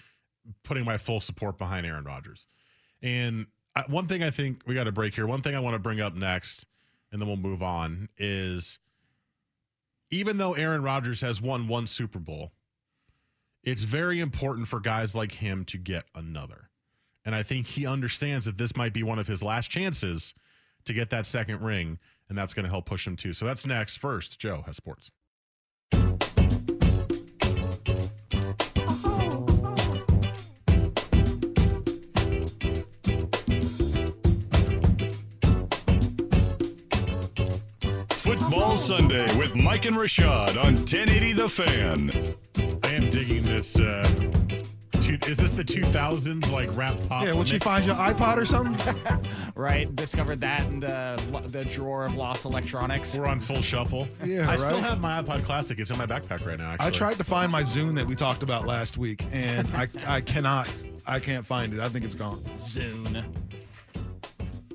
putting 0.63 0.85
my 0.85 0.97
full 0.97 1.19
support 1.19 1.57
behind 1.57 1.85
Aaron 1.85 2.05
Rodgers. 2.05 2.47
And 3.01 3.47
I, 3.75 3.83
one 3.87 4.07
thing 4.07 4.23
I 4.23 4.31
think 4.31 4.63
we 4.65 4.73
got 4.73 4.85
to 4.85 4.91
break 4.91 5.13
here. 5.13 5.27
One 5.27 5.41
thing 5.41 5.55
I 5.55 5.59
want 5.59 5.75
to 5.75 5.79
bring 5.79 5.99
up 5.99 6.15
next, 6.15 6.65
and 7.11 7.21
then 7.21 7.27
we'll 7.27 7.37
move 7.37 7.61
on, 7.61 8.09
is 8.17 8.79
even 10.09 10.37
though 10.37 10.53
Aaron 10.53 10.81
Rodgers 10.81 11.21
has 11.21 11.41
won 11.41 11.67
one 11.67 11.87
Super 11.87 12.19
Bowl, 12.19 12.51
it's 13.63 13.83
very 13.83 14.19
important 14.19 14.67
for 14.67 14.79
guys 14.79 15.15
like 15.15 15.33
him 15.33 15.65
to 15.65 15.77
get 15.77 16.05
another. 16.15 16.68
And 17.29 17.35
I 17.35 17.43
think 17.43 17.67
he 17.67 17.85
understands 17.85 18.47
that 18.47 18.57
this 18.57 18.75
might 18.75 18.91
be 18.91 19.03
one 19.03 19.19
of 19.19 19.27
his 19.27 19.43
last 19.43 19.69
chances 19.69 20.33
to 20.85 20.93
get 20.93 21.11
that 21.11 21.27
second 21.27 21.61
ring, 21.61 21.99
and 22.27 22.35
that's 22.35 22.55
going 22.55 22.63
to 22.63 22.69
help 22.71 22.87
push 22.87 23.05
him 23.05 23.15
too. 23.15 23.33
So 23.33 23.45
that's 23.45 23.67
next. 23.67 23.97
First, 23.97 24.39
Joe 24.39 24.63
has 24.65 24.77
sports. 24.77 25.11
Football 38.17 38.75
Sunday 38.75 39.37
with 39.37 39.53
Mike 39.53 39.85
and 39.85 39.97
Rashad 39.97 40.57
on 40.57 40.73
1080 40.77 41.33
The 41.33 41.47
Fan. 41.47 42.11
I 42.83 42.95
am 42.95 43.07
digging 43.11 43.43
this. 43.43 43.79
Uh, 43.79 44.38
two, 45.17 45.31
is 45.31 45.37
this 45.37 45.51
the 45.51 45.63
2000s 45.63 46.51
like 46.51 46.75
rap 46.75 46.95
pop? 47.07 47.23
Yeah, 47.23 47.33
would 47.33 47.49
you 47.49 47.59
find 47.59 47.85
your 47.85 47.95
iPod 47.95 48.37
or 48.37 48.45
something? 48.45 48.95
Right? 49.55 49.93
Discovered 49.93 50.39
that 50.39 50.65
in 50.67 50.79
the 50.79 51.21
the 51.47 51.65
drawer 51.65 52.03
of 52.03 52.15
lost 52.15 52.45
electronics. 52.45 53.17
We're 53.17 53.27
on 53.27 53.41
full 53.41 53.61
shuffle. 53.61 54.07
Yeah, 54.23 54.49
I 54.49 54.55
still 54.55 54.79
have 54.79 55.01
my 55.01 55.21
iPod 55.21 55.43
Classic. 55.43 55.77
It's 55.77 55.91
in 55.91 55.97
my 55.97 56.05
backpack 56.05 56.45
right 56.45 56.57
now. 56.57 56.71
Actually. 56.71 56.87
I 56.87 56.91
tried 56.91 57.17
to 57.17 57.25
find 57.25 57.51
my 57.51 57.63
Zune 57.63 57.93
that 57.95 58.05
we 58.05 58.15
talked 58.15 58.41
about 58.41 58.65
last 58.65 58.97
week, 58.97 59.21
and 59.33 59.67
I 59.75 59.89
I 60.07 60.21
cannot 60.21 60.69
I 61.05 61.19
can't 61.19 61.45
find 61.45 61.73
it. 61.73 61.81
I 61.81 61.89
think 61.89 62.05
it's 62.05 62.15
gone. 62.15 62.39
Zune. 62.55 63.21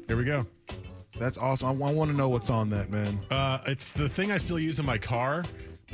Here 0.07 0.19
we 0.19 0.25
go. 0.25 0.45
That's 1.19 1.39
awesome. 1.39 1.83
I, 1.83 1.93
want 1.93 2.11
to 2.11 2.17
know 2.17 2.29
what's 2.29 2.51
on 2.51 2.69
that, 2.71 2.91
man. 2.91 3.19
Uh, 3.31 3.59
it's 3.67 3.93
the 3.93 4.09
thing 4.09 4.33
I 4.33 4.39
still 4.39 4.59
use 4.59 4.81
in 4.81 4.85
my 4.85 4.99
car 4.99 5.45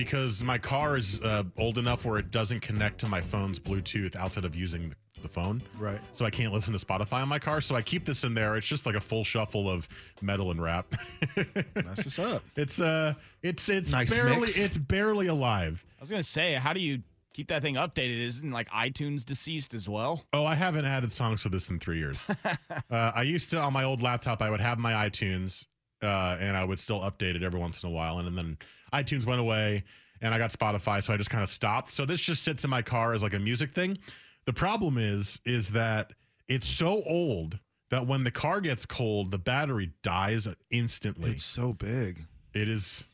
because 0.05 0.43
my 0.43 0.57
car 0.57 0.97
is 0.97 1.21
uh, 1.21 1.43
old 1.59 1.77
enough 1.77 2.07
where 2.07 2.19
it 2.19 2.31
doesn't 2.31 2.61
connect 2.61 2.99
to 3.01 3.07
my 3.07 3.21
phone's 3.21 3.59
Bluetooth 3.59 4.17
outside 4.17 4.47
of 4.47 4.57
using 4.57 4.89
the, 4.89 4.97
the 5.21 5.29
phone. 5.29 5.61
Right. 5.79 6.01
So 6.15 6.25
I 6.25 6.31
can't 6.31 6.55
listen 6.55 6.73
to 6.73 6.83
Spotify 6.85 7.21
on 7.21 7.29
my 7.29 7.39
car. 7.39 7.61
So 7.61 7.75
I 7.75 7.83
keep 7.83 8.07
this 8.07 8.25
in 8.25 8.33
there. 8.33 8.57
It's 8.57 8.67
just 8.67 8.87
like 8.87 8.95
a 8.95 9.01
full 9.01 9.25
shuffle 9.25 9.69
of 9.69 9.87
metal 10.23 10.53
and 10.53 10.63
rap. 10.63 10.95
That's 11.75 12.03
what's 12.03 12.19
up. 12.19 12.43
it's 12.57 12.81
uh, 12.81 13.13
it's 13.43 13.69
it's 13.69 13.93
Nice 13.93 14.15
barely 14.15 14.41
mix. 14.41 14.59
it's 14.59 14.79
barely 14.79 15.27
alive. 15.27 15.85
I 15.99 16.01
was 16.01 16.09
gonna 16.09 16.23
say, 16.23 16.55
how 16.55 16.73
do 16.73 16.81
you 16.81 17.03
keep 17.35 17.49
that 17.49 17.61
thing 17.61 17.75
updated? 17.75 18.23
Isn't 18.23 18.53
like 18.53 18.71
iTunes 18.71 19.23
deceased 19.23 19.75
as 19.75 19.87
well? 19.87 20.25
Oh, 20.33 20.47
I 20.47 20.55
haven't 20.55 20.87
added 20.87 21.13
songs 21.13 21.43
to 21.43 21.51
this 21.51 21.69
in 21.69 21.79
three 21.79 21.99
years. 21.99 22.23
uh, 22.91 23.13
I 23.15 23.23
used 23.23 23.51
to 23.51 23.59
on 23.61 23.75
my 23.75 23.85
old 23.85 24.01
laptop. 24.01 24.41
I 24.41 24.49
would 24.49 24.61
have 24.63 24.79
my 24.79 24.93
iTunes, 25.09 25.67
uh, 26.03 26.37
and 26.41 26.57
I 26.57 26.65
would 26.65 26.81
still 26.81 27.01
update 27.01 27.35
it 27.35 27.43
every 27.43 27.61
once 27.61 27.83
in 27.83 27.89
a 27.89 27.93
while. 27.93 28.19
And, 28.19 28.29
and 28.29 28.37
then 28.37 28.59
iTunes 28.93 29.27
went 29.27 29.41
away, 29.41 29.85
and 30.21 30.35
I 30.35 30.39
got 30.39 30.51
Spotify, 30.51 31.03
so 31.03 31.13
I 31.13 31.17
just 31.17 31.31
kind 31.31 31.43
of 31.43 31.49
stopped. 31.49 31.93
So 31.93 32.05
this 32.05 32.21
just 32.21 32.43
sits 32.43 32.65
in 32.65 32.71
my 32.71 32.83
car 32.83 33.13
as 33.13 33.23
like 33.23 33.35
a 33.35 33.39
music 33.39 33.75
thing. 33.75 33.99
The 34.47 34.53
problem 34.53 34.99
is, 34.99 35.39
is 35.45 35.71
that 35.73 36.13
it's 36.49 36.67
so 36.67 37.03
old 37.05 37.59
that 37.91 38.07
when 38.07 38.25
the 38.25 38.31
car 38.31 38.61
gets 38.61 38.87
cold, 38.87 39.31
the 39.31 39.39
battery 39.39 39.93
dies 40.03 40.49
instantly. 40.71 41.33
It's 41.33 41.45
so 41.45 41.73
big. 41.73 42.21
It 42.55 42.69
is. 42.69 43.05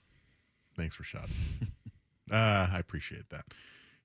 Thanks, 0.77 0.96
Rashad. 0.96 1.29
uh, 2.31 2.68
I 2.72 2.79
appreciate 2.79 3.29
that. 3.31 3.44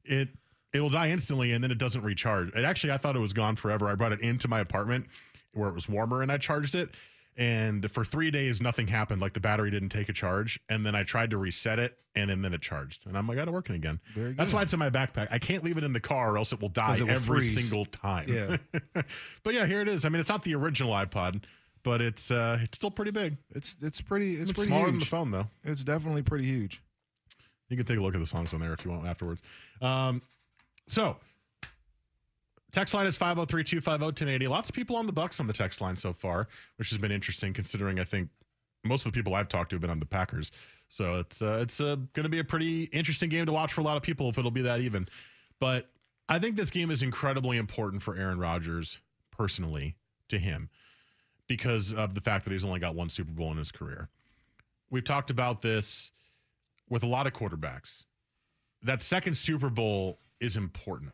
It 0.03 0.29
it 0.73 0.79
will 0.79 0.89
die 0.89 1.09
instantly 1.09 1.51
and 1.51 1.63
then 1.63 1.71
it 1.71 1.77
doesn't 1.77 2.03
recharge. 2.03 2.49
It 2.55 2.63
actually, 2.63 2.93
I 2.93 2.97
thought 2.97 3.15
it 3.15 3.19
was 3.19 3.33
gone 3.33 3.55
forever. 3.55 3.87
I 3.89 3.95
brought 3.95 4.13
it 4.13 4.21
into 4.21 4.47
my 4.47 4.61
apartment 4.61 5.05
where 5.53 5.67
it 5.67 5.73
was 5.73 5.89
warmer 5.89 6.21
and 6.21 6.31
I 6.31 6.37
charged 6.37 6.75
it. 6.75 6.91
And 7.41 7.89
for 7.89 8.05
three 8.05 8.29
days, 8.29 8.61
nothing 8.61 8.85
happened. 8.85 9.19
Like 9.19 9.33
the 9.33 9.39
battery 9.39 9.71
didn't 9.71 9.89
take 9.89 10.09
a 10.09 10.13
charge. 10.13 10.59
And 10.69 10.85
then 10.85 10.93
I 10.93 11.01
tried 11.01 11.31
to 11.31 11.37
reset 11.37 11.79
it 11.79 11.97
and, 12.13 12.29
and 12.29 12.45
then 12.45 12.53
it 12.53 12.61
charged. 12.61 13.07
And 13.07 13.17
I'm 13.17 13.27
like, 13.27 13.37
I 13.37 13.41
got 13.41 13.47
it 13.47 13.51
working 13.51 13.73
again. 13.73 13.99
Very 14.13 14.33
That's 14.33 14.53
why 14.53 14.61
it's 14.61 14.73
in 14.73 14.79
my 14.79 14.91
backpack. 14.91 15.27
I 15.31 15.39
can't 15.39 15.63
leave 15.63 15.79
it 15.79 15.83
in 15.83 15.91
the 15.91 15.99
car 15.99 16.33
or 16.33 16.37
else 16.37 16.53
it 16.53 16.61
will 16.61 16.69
die 16.69 16.97
it 16.97 17.01
will 17.01 17.09
every 17.09 17.39
freeze. 17.39 17.59
single 17.59 17.85
time. 17.85 18.27
Yeah. 18.29 18.57
but 19.43 19.55
yeah, 19.55 19.65
here 19.65 19.81
it 19.81 19.87
is. 19.87 20.05
I 20.05 20.09
mean, 20.09 20.19
it's 20.19 20.29
not 20.29 20.43
the 20.43 20.53
original 20.53 20.91
iPod, 20.91 21.41
but 21.81 21.99
it's 21.99 22.29
uh, 22.29 22.59
it's 22.61 22.77
still 22.77 22.91
pretty 22.91 23.11
big. 23.11 23.37
It's 23.55 23.75
it's 23.81 24.01
pretty 24.01 24.33
it's, 24.33 24.51
It's, 24.51 24.51
pretty 24.51 24.69
smaller 24.69 24.83
huge. 24.85 24.91
than 24.91 24.99
the 24.99 25.05
phone, 25.05 25.31
though. 25.31 25.47
It's 25.63 25.83
definitely 25.83 26.21
pretty 26.21 26.45
huge. 26.45 26.83
You 27.69 27.77
can 27.77 27.87
take 27.87 27.97
a 27.97 28.01
look 28.01 28.13
at 28.13 28.19
the 28.19 28.27
songs 28.27 28.53
on 28.53 28.59
there 28.59 28.73
if 28.73 28.85
you 28.85 28.91
want 28.91 29.07
afterwards. 29.07 29.41
Um, 29.81 30.21
so, 30.87 31.17
text 32.71 32.93
line 32.93 33.05
is 33.05 33.17
503 33.17 33.63
250 33.63 34.05
1080. 34.05 34.47
Lots 34.47 34.69
of 34.69 34.75
people 34.75 34.95
on 34.95 35.05
the 35.05 35.13
Bucks 35.13 35.39
on 35.39 35.47
the 35.47 35.53
text 35.53 35.81
line 35.81 35.95
so 35.95 36.13
far, 36.13 36.47
which 36.77 36.89
has 36.89 36.97
been 36.97 37.11
interesting 37.11 37.53
considering 37.53 37.99
I 37.99 38.03
think 38.03 38.29
most 38.83 39.05
of 39.05 39.11
the 39.11 39.17
people 39.17 39.35
I've 39.35 39.49
talked 39.49 39.69
to 39.71 39.75
have 39.75 39.81
been 39.81 39.89
on 39.89 39.99
the 39.99 40.05
Packers. 40.05 40.51
So, 40.89 41.19
it's, 41.19 41.41
uh, 41.41 41.59
it's 41.61 41.79
uh, 41.79 41.95
going 42.13 42.23
to 42.23 42.29
be 42.29 42.39
a 42.39 42.43
pretty 42.43 42.83
interesting 42.85 43.29
game 43.29 43.45
to 43.45 43.53
watch 43.53 43.71
for 43.71 43.79
a 43.79 43.83
lot 43.83 43.95
of 43.95 44.03
people 44.03 44.27
if 44.27 44.37
it'll 44.37 44.51
be 44.51 44.63
that 44.63 44.81
even. 44.81 45.07
But 45.59 45.89
I 46.27 46.39
think 46.39 46.55
this 46.55 46.69
game 46.69 46.91
is 46.91 47.01
incredibly 47.03 47.57
important 47.57 48.01
for 48.03 48.17
Aaron 48.17 48.39
Rodgers 48.39 48.97
personally 49.31 49.95
to 50.29 50.37
him 50.39 50.69
because 51.47 51.93
of 51.93 52.15
the 52.15 52.21
fact 52.21 52.45
that 52.45 52.51
he's 52.51 52.65
only 52.65 52.79
got 52.79 52.95
one 52.95 53.09
Super 53.09 53.31
Bowl 53.31 53.51
in 53.51 53.57
his 53.57 53.71
career. 53.71 54.09
We've 54.89 55.03
talked 55.03 55.29
about 55.29 55.61
this 55.61 56.11
with 56.89 57.03
a 57.03 57.07
lot 57.07 57.27
of 57.27 57.33
quarterbacks. 57.33 58.03
That 58.83 59.01
second 59.01 59.37
Super 59.37 59.69
Bowl 59.69 60.19
is 60.39 60.57
important. 60.57 61.13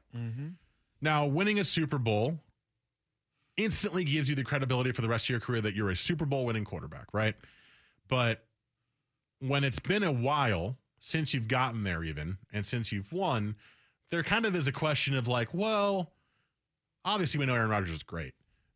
Now, 1.02 1.26
winning 1.26 1.60
a 1.60 1.64
Super 1.64 1.98
Bowl 1.98 2.40
instantly 3.56 4.04
gives 4.04 4.30
you 4.30 4.36
the 4.36 4.44
credibility 4.44 4.92
for 4.92 5.02
the 5.02 5.08
rest 5.08 5.26
of 5.26 5.30
your 5.30 5.40
career 5.40 5.62
that 5.62 5.74
you're 5.76 5.90
a 5.90 5.96
Super 5.96 6.26
Bowl 6.26 6.46
winning 6.46 6.66
quarterback, 6.66 7.08
right? 7.14 7.36
But 8.08 8.46
when 9.40 9.64
it's 9.64 9.80
been 9.80 10.04
a 10.04 10.12
while 10.12 10.78
since 11.00 11.34
you've 11.34 11.48
gotten 11.48 11.84
there, 11.84 12.04
even, 12.04 12.38
and 12.54 12.66
since 12.66 12.92
you've 12.92 13.12
won, 13.12 13.56
there 14.10 14.24
kind 14.24 14.46
of 14.46 14.56
is 14.56 14.68
a 14.68 14.72
question 14.72 15.16
of 15.16 15.28
like, 15.28 15.54
well, 15.54 16.12
obviously 17.06 17.40
we 17.40 17.46
know 17.46 17.56
Aaron 17.56 17.70
Rodgers 17.70 17.92
is 17.92 18.04
great, 18.04 18.34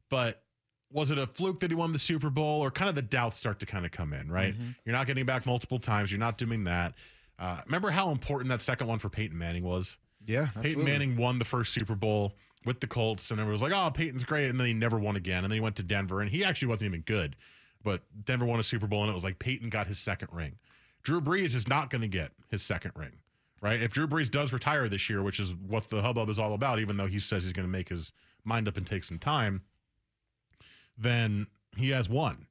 but 0.09 0.43
was 0.91 1.09
it 1.09 1.17
a 1.17 1.25
fluke 1.25 1.61
that 1.61 1.71
he 1.71 1.75
won 1.75 1.93
the 1.93 1.99
Super 1.99 2.29
Bowl, 2.29 2.61
or 2.61 2.69
kind 2.69 2.89
of 2.89 2.95
the 2.95 3.01
doubts 3.01 3.37
start 3.37 3.59
to 3.61 3.65
kind 3.65 3.85
of 3.85 3.91
come 3.91 4.13
in, 4.13 4.29
right? 4.29 4.53
You're 4.85 4.95
not 4.95 5.07
getting 5.07 5.25
back 5.25 5.45
multiple 5.45 5.79
times. 5.79 6.11
You're 6.11 6.19
not 6.19 6.37
doing 6.37 6.65
that. 6.65 6.95
Uh, 7.39 7.61
remember 7.65 7.89
how 7.91 8.11
important 8.11 8.49
that 8.49 8.61
second 8.61 8.87
one 8.87 8.99
for 8.99 9.07
Peyton 9.09 9.37
Manning 9.37 9.63
was? 9.63 9.97
Yeah, 10.25 10.47
Peyton 10.47 10.59
absolutely. 10.59 10.83
Manning 10.83 11.17
won 11.17 11.39
the 11.39 11.45
first 11.45 11.73
Super 11.73 11.95
Bowl 11.95 12.33
with 12.65 12.79
the 12.79 12.87
Colts, 12.87 13.31
and 13.31 13.39
everyone 13.39 13.53
was 13.53 13.61
like, 13.61 13.73
"Oh, 13.73 13.89
Peyton's 13.91 14.23
great," 14.23 14.49
and 14.49 14.59
then 14.59 14.67
he 14.67 14.73
never 14.73 14.99
won 14.99 15.15
again. 15.15 15.43
And 15.43 15.51
then 15.51 15.57
he 15.57 15.61
went 15.61 15.75
to 15.77 15.83
Denver, 15.83 16.21
and 16.21 16.29
he 16.29 16.43
actually 16.43 16.67
wasn't 16.67 16.89
even 16.89 17.01
good. 17.01 17.35
But 17.83 18.03
Denver 18.25 18.45
won 18.45 18.59
a 18.59 18.63
Super 18.63 18.87
Bowl, 18.87 19.01
and 19.01 19.11
it 19.11 19.15
was 19.15 19.23
like 19.23 19.39
Peyton 19.39 19.69
got 19.69 19.87
his 19.87 19.97
second 19.99 20.29
ring. 20.31 20.57
Drew 21.03 21.19
Brees 21.19 21.55
is 21.55 21.67
not 21.67 21.89
going 21.89 22.01
to 22.01 22.07
get 22.07 22.31
his 22.49 22.61
second 22.61 22.91
ring, 22.95 23.13
right? 23.61 23.81
If 23.81 23.93
Drew 23.93 24.07
Brees 24.07 24.29
does 24.29 24.53
retire 24.53 24.87
this 24.87 25.09
year, 25.09 25.23
which 25.23 25.39
is 25.39 25.55
what 25.55 25.89
the 25.89 26.01
hubbub 26.01 26.29
is 26.29 26.37
all 26.37 26.53
about, 26.53 26.79
even 26.79 26.97
though 26.97 27.07
he 27.07 27.19
says 27.19 27.43
he's 27.43 27.53
going 27.53 27.67
to 27.67 27.71
make 27.71 27.89
his 27.89 28.13
mind 28.43 28.67
up 28.67 28.77
and 28.77 28.85
take 28.85 29.03
some 29.03 29.17
time, 29.17 29.63
then 30.97 31.47
he 31.75 31.89
has 31.89 32.07
one. 32.07 32.45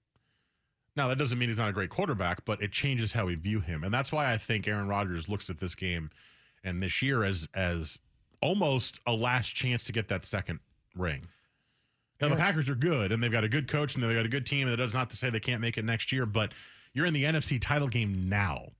Now, 0.96 1.06
that 1.08 1.18
doesn't 1.18 1.38
mean 1.38 1.48
he's 1.48 1.58
not 1.58 1.68
a 1.68 1.72
great 1.72 1.90
quarterback, 1.90 2.44
but 2.44 2.60
it 2.60 2.72
changes 2.72 3.12
how 3.12 3.26
we 3.26 3.36
view 3.36 3.60
him. 3.60 3.84
And 3.84 3.94
that's 3.94 4.10
why 4.10 4.32
I 4.32 4.38
think 4.38 4.66
Aaron 4.66 4.88
Rodgers 4.88 5.28
looks 5.28 5.48
at 5.48 5.58
this 5.58 5.76
game 5.76 6.10
and 6.64 6.82
this 6.82 7.02
year 7.02 7.24
as 7.24 7.48
as 7.54 7.98
almost 8.42 9.00
a 9.06 9.12
last 9.12 9.54
chance 9.54 9.84
to 9.84 9.92
get 9.92 10.08
that 10.08 10.24
second 10.24 10.60
ring. 10.96 11.26
Now, 12.20 12.28
the 12.28 12.36
Packers 12.36 12.68
are 12.68 12.74
good 12.74 13.12
and 13.12 13.22
they've 13.22 13.32
got 13.32 13.44
a 13.44 13.48
good 13.48 13.66
coach 13.66 13.94
and 13.94 14.04
they've 14.04 14.14
got 14.14 14.26
a 14.26 14.28
good 14.28 14.44
team. 14.44 14.66
And 14.66 14.72
that 14.72 14.76
does 14.82 14.92
not 14.92 15.08
to 15.10 15.16
say 15.16 15.30
they 15.30 15.40
can't 15.40 15.62
make 15.62 15.78
it 15.78 15.84
next 15.86 16.12
year, 16.12 16.26
but 16.26 16.52
you're 16.92 17.06
in 17.06 17.14
the 17.14 17.24
NFC 17.24 17.58
title 17.60 17.88
game 17.88 18.28
now 18.28 18.72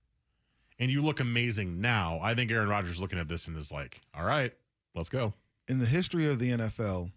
and 0.77 0.91
you 0.91 1.01
look 1.01 1.19
amazing 1.19 1.81
now. 1.81 2.19
I 2.21 2.35
think 2.35 2.51
Aaron 2.51 2.69
Rodgers 2.69 2.99
looking 2.99 3.17
at 3.17 3.27
this 3.27 3.47
and 3.47 3.57
is 3.57 3.71
like, 3.71 3.99
all 4.15 4.23
right, 4.25 4.53
let's 4.95 5.09
go. 5.09 5.33
in 5.67 5.79
the 5.79 5.85
history 5.87 6.27
of 6.27 6.37
the 6.37 6.49
NFL, 6.51 7.11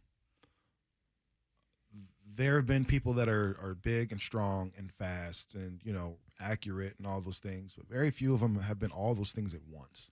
there 2.36 2.56
have 2.56 2.66
been 2.66 2.84
people 2.84 3.12
that 3.14 3.28
are 3.28 3.56
are 3.62 3.74
big 3.74 4.10
and 4.10 4.20
strong 4.20 4.72
and 4.76 4.90
fast 4.92 5.54
and 5.54 5.80
you 5.84 5.92
know 5.92 6.16
accurate 6.40 6.94
and 6.98 7.06
all 7.06 7.20
those 7.20 7.38
things, 7.38 7.74
but 7.76 7.86
very 7.88 8.10
few 8.10 8.34
of 8.34 8.40
them 8.40 8.58
have 8.58 8.78
been 8.78 8.90
all 8.90 9.14
those 9.14 9.32
things 9.32 9.54
at 9.54 9.60
once. 9.70 10.10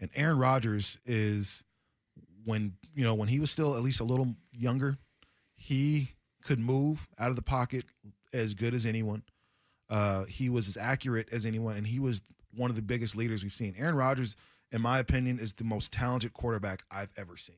And 0.00 0.10
Aaron 0.14 0.38
Rodgers 0.38 0.98
is 1.04 1.64
when 2.44 2.74
you 2.94 3.04
know 3.04 3.14
when 3.14 3.28
he 3.28 3.40
was 3.40 3.50
still 3.50 3.76
at 3.76 3.82
least 3.82 4.00
a 4.00 4.04
little 4.04 4.34
younger, 4.52 4.96
he 5.54 6.12
could 6.44 6.58
move 6.58 7.06
out 7.18 7.30
of 7.30 7.36
the 7.36 7.42
pocket 7.42 7.84
as 8.32 8.54
good 8.54 8.74
as 8.74 8.86
anyone. 8.86 9.22
Uh, 9.90 10.24
he 10.24 10.48
was 10.48 10.68
as 10.68 10.76
accurate 10.76 11.28
as 11.32 11.46
anyone, 11.46 11.76
and 11.76 11.86
he 11.86 11.98
was 11.98 12.22
one 12.54 12.70
of 12.70 12.76
the 12.76 12.82
biggest 12.82 13.16
leaders 13.16 13.42
we've 13.42 13.52
seen. 13.52 13.74
Aaron 13.78 13.94
Rodgers, 13.94 14.36
in 14.70 14.80
my 14.80 14.98
opinion, 14.98 15.38
is 15.38 15.52
the 15.52 15.64
most 15.64 15.92
talented 15.92 16.32
quarterback 16.32 16.82
I've 16.90 17.10
ever 17.16 17.36
seen. 17.36 17.56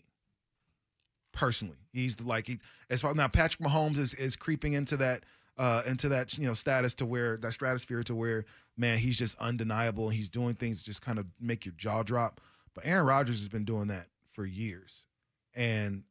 Personally, 1.32 1.78
he's 1.92 2.16
the, 2.16 2.24
like 2.24 2.46
he 2.46 2.58
as 2.88 3.00
far 3.00 3.14
now 3.14 3.28
Patrick 3.28 3.60
Mahomes 3.60 3.98
is 3.98 4.14
is 4.14 4.34
creeping 4.34 4.72
into 4.72 4.96
that 4.96 5.24
uh, 5.58 5.82
into 5.86 6.08
that 6.08 6.36
you 6.38 6.46
know 6.46 6.54
status 6.54 6.94
to 6.94 7.06
where 7.06 7.36
that 7.38 7.52
stratosphere 7.52 8.02
to 8.04 8.14
where 8.14 8.44
man 8.76 8.98
he's 8.98 9.18
just 9.18 9.38
undeniable. 9.38 10.08
He's 10.08 10.28
doing 10.28 10.54
things 10.54 10.82
just 10.82 11.02
kind 11.02 11.18
of 11.18 11.26
make 11.40 11.64
your 11.64 11.74
jaw 11.76 12.02
drop. 12.02 12.40
But 12.74 12.86
Aaron 12.86 13.06
Rodgers 13.06 13.40
has 13.40 13.48
been 13.48 13.64
doing 13.64 13.88
that 13.88 14.06
for 14.32 14.46
years, 14.46 15.06
and 15.54 16.04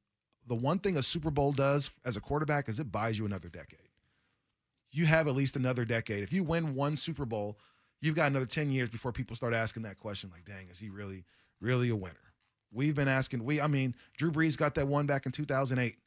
the 0.49 0.55
one 0.55 0.79
thing 0.79 0.97
a 0.97 1.03
Super 1.03 1.29
Bowl 1.29 1.51
does 1.51 1.91
as 2.03 2.17
a 2.17 2.21
quarterback 2.21 2.67
is 2.67 2.79
it 2.79 2.91
buys 2.91 3.17
you 3.17 3.25
another 3.25 3.49
decade. 3.49 3.79
You 4.91 5.05
have 5.05 5.27
at 5.27 5.35
least 5.35 5.55
another 5.55 5.85
decade. 5.85 6.23
If 6.23 6.33
you 6.33 6.43
win 6.43 6.73
one 6.73 6.95
Super 6.95 7.23
Bowl, 7.23 7.59
you've 8.01 8.15
got 8.15 8.31
another 8.31 8.47
10 8.47 8.71
years 8.71 8.89
before 8.89 9.11
people 9.11 9.35
start 9.35 9.53
asking 9.53 9.83
that 9.83 9.99
question 9.99 10.31
like, 10.31 10.45
dang, 10.45 10.67
is 10.69 10.79
he 10.79 10.89
really, 10.89 11.25
really 11.61 11.89
a 11.89 11.95
winner? 11.95 12.15
We've 12.71 12.95
been 12.95 13.07
asking, 13.07 13.43
we, 13.43 13.61
I 13.61 13.67
mean, 13.67 13.95
Drew 14.17 14.31
Brees 14.31 14.57
got 14.57 14.75
that 14.75 14.87
one 14.87 15.05
back 15.05 15.27
in 15.27 15.31
2008, 15.31 15.97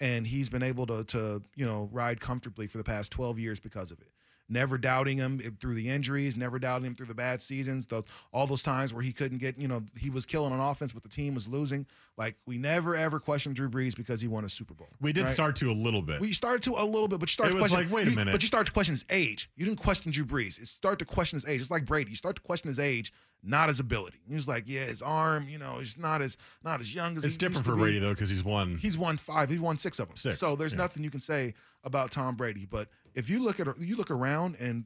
and 0.00 0.26
he's 0.26 0.48
been 0.48 0.62
able 0.62 0.86
to, 0.86 1.04
to, 1.04 1.42
you 1.54 1.66
know, 1.66 1.88
ride 1.92 2.20
comfortably 2.20 2.66
for 2.66 2.78
the 2.78 2.84
past 2.84 3.12
12 3.12 3.38
years 3.38 3.60
because 3.60 3.90
of 3.90 4.00
it 4.00 4.08
never 4.48 4.78
doubting 4.78 5.18
him 5.18 5.40
eh, 5.44 5.50
through 5.60 5.74
the 5.74 5.88
injuries, 5.88 6.36
never 6.36 6.58
doubting 6.58 6.86
him 6.86 6.94
through 6.94 7.06
the 7.06 7.14
bad 7.14 7.42
seasons, 7.42 7.86
those 7.86 8.04
all 8.32 8.46
those 8.46 8.62
times 8.62 8.92
where 8.92 9.02
he 9.02 9.12
couldn't 9.12 9.38
get, 9.38 9.58
you 9.58 9.68
know, 9.68 9.82
he 9.98 10.10
was 10.10 10.26
killing 10.26 10.52
on 10.52 10.60
offense, 10.60 10.92
but 10.92 11.02
the 11.02 11.08
team 11.08 11.34
was 11.34 11.48
losing. 11.48 11.86
Like 12.16 12.36
we 12.46 12.58
never 12.58 12.94
ever 12.94 13.18
questioned 13.20 13.56
Drew 13.56 13.68
Brees 13.68 13.96
because 13.96 14.20
he 14.20 14.28
won 14.28 14.44
a 14.44 14.48
Super 14.48 14.74
Bowl. 14.74 14.88
We 15.00 15.12
did 15.12 15.24
right? 15.24 15.32
start 15.32 15.56
to 15.56 15.70
a 15.70 15.72
little 15.72 16.02
bit. 16.02 16.20
We 16.20 16.32
started 16.32 16.62
to 16.64 16.80
a 16.80 16.84
little 16.84 17.08
bit, 17.08 17.20
but 17.20 17.28
you 17.28 17.32
started 17.32 17.52
It 17.52 17.56
to 17.56 17.62
was 17.62 17.70
question. 17.72 17.88
like, 17.88 17.94
wait 17.94 18.06
a 18.06 18.10
you- 18.10 18.16
minute. 18.16 18.32
But 18.32 18.42
you 18.42 18.46
start 18.46 18.66
to 18.66 18.72
question 18.72 18.94
his 18.94 19.04
age. 19.10 19.50
You 19.56 19.66
didn't 19.66 19.78
question 19.80 20.12
Drew 20.12 20.24
Brees. 20.24 20.60
It 20.60 20.66
start 20.66 20.98
to 21.00 21.04
question 21.04 21.36
his 21.36 21.46
age. 21.46 21.60
It's 21.60 21.70
like 21.70 21.84
Brady. 21.84 22.10
You 22.10 22.16
start 22.16 22.36
to 22.36 22.42
question 22.42 22.68
his 22.68 22.78
age, 22.78 23.12
not 23.42 23.68
his 23.68 23.80
ability. 23.80 24.18
He's 24.28 24.48
like, 24.48 24.64
yeah, 24.66 24.84
his 24.84 25.02
arm, 25.02 25.48
you 25.48 25.58
know, 25.58 25.78
he's 25.78 25.96
not 25.98 26.20
as 26.22 26.36
not 26.64 26.80
as 26.80 26.94
young 26.94 27.16
as 27.16 27.24
it's 27.24 27.34
he 27.34 27.38
different 27.38 27.64
for 27.64 27.74
be. 27.74 27.80
Brady 27.82 27.98
though 27.98 28.14
because 28.14 28.30
he's 28.30 28.44
won. 28.44 28.78
He's 28.78 28.98
won 28.98 29.16
five. 29.16 29.48
He's 29.48 29.60
won 29.60 29.78
six 29.78 29.98
of 29.98 30.08
them. 30.08 30.16
Six, 30.16 30.38
So 30.38 30.56
there's 30.56 30.72
yeah. 30.72 30.78
nothing 30.78 31.04
you 31.04 31.10
can 31.10 31.20
say 31.20 31.54
about 31.84 32.10
Tom 32.10 32.34
Brady. 32.34 32.66
But 32.66 32.88
if 33.14 33.30
you 33.30 33.42
look 33.42 33.60
at 33.60 33.78
you 33.78 33.96
look 33.96 34.10
around 34.10 34.56
and 34.58 34.84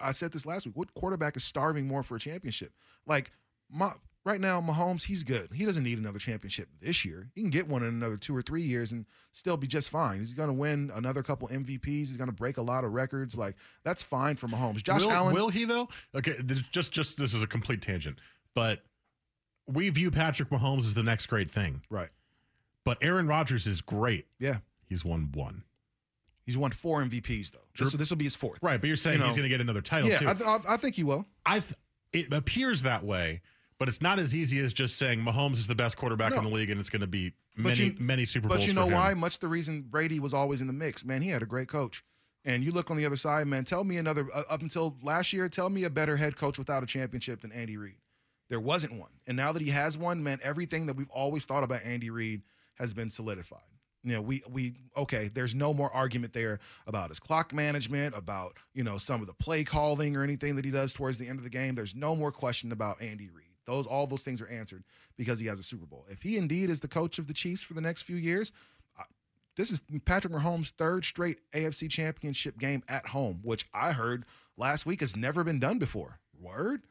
I 0.00 0.12
said 0.12 0.32
this 0.32 0.46
last 0.46 0.66
week, 0.66 0.76
what 0.76 0.94
quarterback 0.94 1.36
is 1.36 1.44
starving 1.44 1.86
more 1.86 2.02
for 2.02 2.16
a 2.16 2.20
championship? 2.20 2.72
Like 3.06 3.30
my 3.70 3.92
right 4.24 4.40
now, 4.40 4.60
Mahomes, 4.60 5.04
he's 5.04 5.22
good. 5.22 5.50
He 5.52 5.64
doesn't 5.64 5.84
need 5.84 5.98
another 5.98 6.18
championship 6.18 6.68
this 6.80 7.04
year. 7.04 7.28
He 7.34 7.40
can 7.42 7.50
get 7.50 7.68
one 7.68 7.82
in 7.82 7.88
another 7.88 8.16
two 8.16 8.34
or 8.36 8.42
three 8.42 8.62
years 8.62 8.92
and 8.92 9.04
still 9.32 9.56
be 9.56 9.66
just 9.66 9.90
fine. 9.90 10.18
He's 10.20 10.34
going 10.34 10.48
to 10.48 10.54
win 10.54 10.90
another 10.94 11.22
couple 11.22 11.48
MVPs. 11.48 11.84
He's 11.86 12.16
going 12.16 12.28
to 12.30 12.34
break 12.34 12.56
a 12.56 12.62
lot 12.62 12.84
of 12.84 12.92
records. 12.92 13.36
Like 13.36 13.56
that's 13.84 14.02
fine 14.02 14.36
for 14.36 14.48
Mahomes. 14.48 14.82
Josh 14.82 15.02
will, 15.02 15.10
Allen, 15.12 15.34
will 15.34 15.48
he 15.50 15.64
though? 15.64 15.88
Okay, 16.14 16.36
just 16.70 16.92
just 16.92 17.18
this 17.18 17.34
is 17.34 17.42
a 17.42 17.46
complete 17.46 17.82
tangent, 17.82 18.18
but 18.54 18.82
we 19.66 19.88
view 19.90 20.10
Patrick 20.10 20.50
Mahomes 20.50 20.80
as 20.80 20.94
the 20.94 21.02
next 21.02 21.26
great 21.26 21.50
thing. 21.50 21.82
right? 21.90 22.10
But 22.84 22.98
Aaron 23.00 23.26
Rodgers 23.26 23.66
is 23.66 23.80
great. 23.80 24.26
Yeah, 24.38 24.58
He's 24.86 25.04
won 25.04 25.30
one. 25.32 25.64
he's 26.44 26.58
won 26.58 26.70
four 26.70 27.02
MVPs 27.02 27.50
though. 27.52 27.58
Sure. 27.72 27.88
this 27.90 28.10
will 28.10 28.18
be 28.18 28.24
his 28.24 28.36
fourth. 28.36 28.62
Right, 28.62 28.78
but 28.80 28.86
you're 28.88 28.96
saying 28.96 29.18
You 29.20 29.24
he's 29.24 29.36
going 29.36 29.44
to 29.44 29.48
get 29.48 29.62
another 29.62 29.80
title 29.80 30.10
Yeah, 30.10 30.18
too. 30.18 30.28
I, 30.28 30.34
th- 30.34 30.46
I, 30.46 30.74
I 30.74 30.76
think 30.76 30.94
he 30.96 31.02
will. 31.02 31.26
I 31.46 31.62
it 32.12 32.30
appears 32.32 32.82
that 32.82 33.02
way, 33.04 33.40
but 33.78 33.88
it's 33.88 34.00
not 34.00 34.18
as 34.18 34.34
easy 34.34 34.58
as 34.60 34.72
just 34.72 34.96
saying 34.96 35.20
Mahomes 35.20 35.54
is 35.54 35.66
the 35.66 35.74
best 35.74 35.96
quarterback 35.96 36.32
No. 36.32 36.38
in 36.38 36.44
the 36.44 36.50
league 36.50 36.70
and 36.70 36.80
it's 36.80 36.90
going 36.90 37.00
to 37.00 37.06
be 37.06 37.32
many 37.56 37.78
you- 37.84 37.96
many 37.98 38.24
Super 38.24 38.48
Bowls. 38.48 38.60
But 38.60 38.66
you 38.66 38.72
know 38.74 38.86
why? 38.86 39.14
Much 39.14 39.38
the 39.38 39.48
reason 39.48 39.82
Brady 39.82 40.20
was 40.20 40.34
always 40.34 40.60
in 40.60 40.66
the 40.66 40.72
mix. 40.72 41.04
Man, 41.04 41.22
he 41.22 41.28
had 41.30 41.42
a 41.42 41.46
great 41.46 41.68
coach. 41.68 42.04
And 42.46 42.62
you 42.62 42.72
look 42.72 42.90
on 42.90 42.98
the 42.98 43.06
other 43.06 43.16
side, 43.16 43.46
man. 43.46 43.64
Tell 43.64 43.84
me 43.84 43.96
another 43.96 44.26
uh, 44.34 44.42
up 44.50 44.60
until 44.60 44.96
last 45.02 45.32
year. 45.32 45.48
Tell 45.48 45.70
me 45.70 45.84
a 45.84 45.90
better 45.90 46.16
head 46.16 46.36
coach 46.36 46.58
without 46.58 46.82
a 46.82 46.86
championship 46.86 47.40
than 47.40 47.50
Andy 47.52 47.78
Reid. 47.78 47.96
There 48.50 48.60
wasn't 48.60 49.00
one, 49.00 49.08
and 49.26 49.34
now 49.34 49.52
that 49.52 49.62
he 49.62 49.70
has 49.70 49.96
one, 49.96 50.22
man, 50.22 50.38
everything 50.42 50.84
that 50.86 50.94
we've 50.96 51.08
always 51.08 51.46
thought 51.46 51.64
about 51.64 51.82
Andy 51.82 52.10
Reid 52.10 52.42
has 52.74 52.92
been 52.92 53.08
solidified. 53.08 53.60
You 54.02 54.12
know, 54.12 54.20
we 54.20 54.42
we 54.50 54.74
okay. 54.94 55.28
There's 55.32 55.54
no 55.54 55.72
more 55.72 55.90
argument 55.90 56.34
there 56.34 56.58
about 56.86 57.08
his 57.08 57.18
clock 57.18 57.54
management, 57.54 58.14
about 58.14 58.58
you 58.74 58.84
know 58.84 58.98
some 58.98 59.22
of 59.22 59.26
the 59.26 59.32
play 59.32 59.64
calling 59.64 60.14
or 60.14 60.22
anything 60.22 60.56
that 60.56 60.66
he 60.66 60.70
does 60.70 60.92
towards 60.92 61.16
the 61.16 61.26
end 61.26 61.38
of 61.38 61.44
the 61.44 61.50
game. 61.50 61.74
There's 61.74 61.94
no 61.94 62.14
more 62.14 62.30
question 62.30 62.70
about 62.70 63.00
Andy 63.00 63.30
Reid. 63.30 63.46
Those 63.66 63.86
all 63.86 64.06
those 64.06 64.22
things 64.24 64.40
are 64.42 64.48
answered 64.48 64.84
because 65.16 65.38
he 65.40 65.46
has 65.46 65.58
a 65.58 65.62
Super 65.62 65.86
Bowl. 65.86 66.06
If 66.10 66.22
he 66.22 66.36
indeed 66.36 66.70
is 66.70 66.80
the 66.80 66.88
coach 66.88 67.18
of 67.18 67.26
the 67.26 67.34
Chiefs 67.34 67.62
for 67.62 67.74
the 67.74 67.80
next 67.80 68.02
few 68.02 68.16
years, 68.16 68.52
I- 68.98 69.04
this 69.56 69.70
is 69.70 69.80
Patrick 70.04 70.32
Mahomes' 70.32 70.70
third 70.70 71.04
straight 71.04 71.38
AFC 71.52 71.88
Championship 71.88 72.58
game 72.58 72.82
at 72.88 73.06
home, 73.06 73.40
which 73.42 73.64
I 73.72 73.92
heard 73.92 74.26
last 74.56 74.84
week 74.86 75.00
has 75.00 75.16
never 75.16 75.44
been 75.44 75.58
done 75.60 75.78
before. 75.78 76.18
Word? 76.38 76.82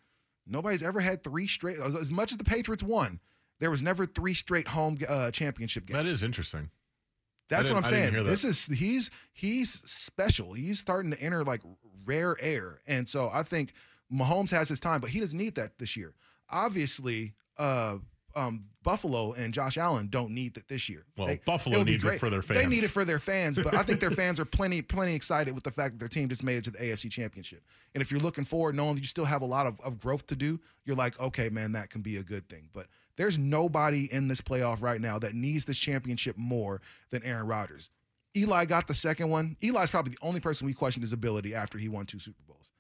Nobody's 0.48 0.84
ever 0.84 1.00
had 1.00 1.24
three 1.24 1.48
straight. 1.48 1.78
As 1.80 2.12
much 2.12 2.32
as 2.32 2.38
the 2.38 2.44
Patriots 2.44 2.84
won, 2.84 3.20
there 3.60 3.70
was 3.72 3.84
never 3.84 4.06
three 4.06 4.34
straight 4.34 4.68
home 4.68 4.98
uh, 5.08 5.32
championship 5.32 5.86
games. 5.86 5.98
that 5.98 6.06
is 6.06 6.24
interesting. 6.24 6.70
That's 7.50 7.70
what 7.70 7.78
I'm 7.78 7.84
didn't- 7.84 7.96
I 7.98 8.02
didn't 8.06 8.14
saying. 8.16 8.30
This 8.30 8.44
is 8.46 8.66
he's 8.66 9.12
he's 9.34 9.70
special. 9.90 10.54
He's 10.54 10.80
starting 10.80 11.12
to 11.12 11.22
enter 11.22 11.44
like 11.44 11.62
rare 12.06 12.36
air, 12.42 12.82
and 12.88 13.08
so 13.08 13.30
I 13.32 13.44
think 13.44 13.74
Mahomes 14.12 14.50
has 14.50 14.70
his 14.70 14.80
time, 14.80 15.00
but 15.02 15.12
he 15.12 15.20
doesn't 15.20 15.38
need 15.38 15.56
that 15.56 15.78
this 15.78 15.96
year. 15.96 16.14
Obviously, 16.54 17.34
uh, 17.58 17.98
um, 18.36 18.66
Buffalo 18.84 19.34
and 19.34 19.54
Josh 19.54 19.78
Allen 19.78 20.08
don't 20.08 20.32
need 20.32 20.56
that 20.56 20.68
this 20.68 20.90
year. 20.90 21.06
Well, 21.18 21.28
They- 21.28 21.42
Buffalo 21.46 21.84
needs 21.84 22.04
it 22.04 22.20
for 22.20 22.30
their 22.30 22.42
fans. 22.42 22.60
They 22.62 22.68
need 22.68 22.84
it 22.84 22.90
for 22.90 23.06
their 23.06 23.20
fans, 23.20 23.58
but 23.58 23.74
I 23.74 23.84
think 23.84 24.00
their 24.00 24.12
fans 24.22 24.40
are 24.40 24.46
plenty 24.46 24.82
plenty 24.82 25.16
excited 25.16 25.54
with 25.56 25.64
the 25.64 25.72
fact 25.72 25.94
that 25.94 26.00
their 26.00 26.08
team 26.10 26.30
just 26.30 26.44
made 26.44 26.58
it 26.58 26.64
to 26.66 26.72
the 26.72 26.80
AFC 26.80 27.10
Championship. 27.10 27.64
And 27.94 28.02
if 28.02 28.12
you're 28.12 28.20
looking 28.20 28.46
forward, 28.46 28.76
knowing 28.76 28.96
that 28.96 29.02
you 29.02 29.08
still 29.08 29.26
have 29.26 29.42
a 29.42 29.46
lot 29.46 29.66
of, 29.66 29.80
of 29.82 30.00
growth 30.00 30.28
to 30.28 30.36
do, 30.36 30.60
you're 30.86 30.96
like, 30.96 31.20
okay, 31.20 31.50
man, 31.50 31.72
that 31.74 31.90
can 31.90 32.02
be 32.02 32.18
a 32.18 32.24
good 32.24 32.48
thing. 32.50 32.70
But 32.74 32.88
there's 33.16 33.38
nobody 33.38 34.12
in 34.12 34.28
this 34.28 34.42
playoff 34.42 34.82
right 34.82 35.00
now 35.00 35.20
that 35.20 35.34
needs 35.36 35.66
this 35.66 35.78
championship 35.78 36.38
more 36.38 36.82
than 37.12 37.24
Aaron 37.24 37.48
Rodgers. 37.48 37.90
Eli 38.36 38.66
got 38.66 38.88
the 38.88 38.96
second 38.96 39.30
one. 39.30 39.56
Eli's 39.62 39.92
probably 39.92 40.12
the 40.12 40.26
only 40.26 40.40
person 40.40 40.66
we 40.66 40.74
questioned 40.74 41.04
his 41.04 41.14
ability 41.14 41.54
after 41.54 41.78
he 41.78 41.88
won 41.88 42.06
two 42.06 42.20
Super 42.20 42.42
Bowls. 42.48 42.72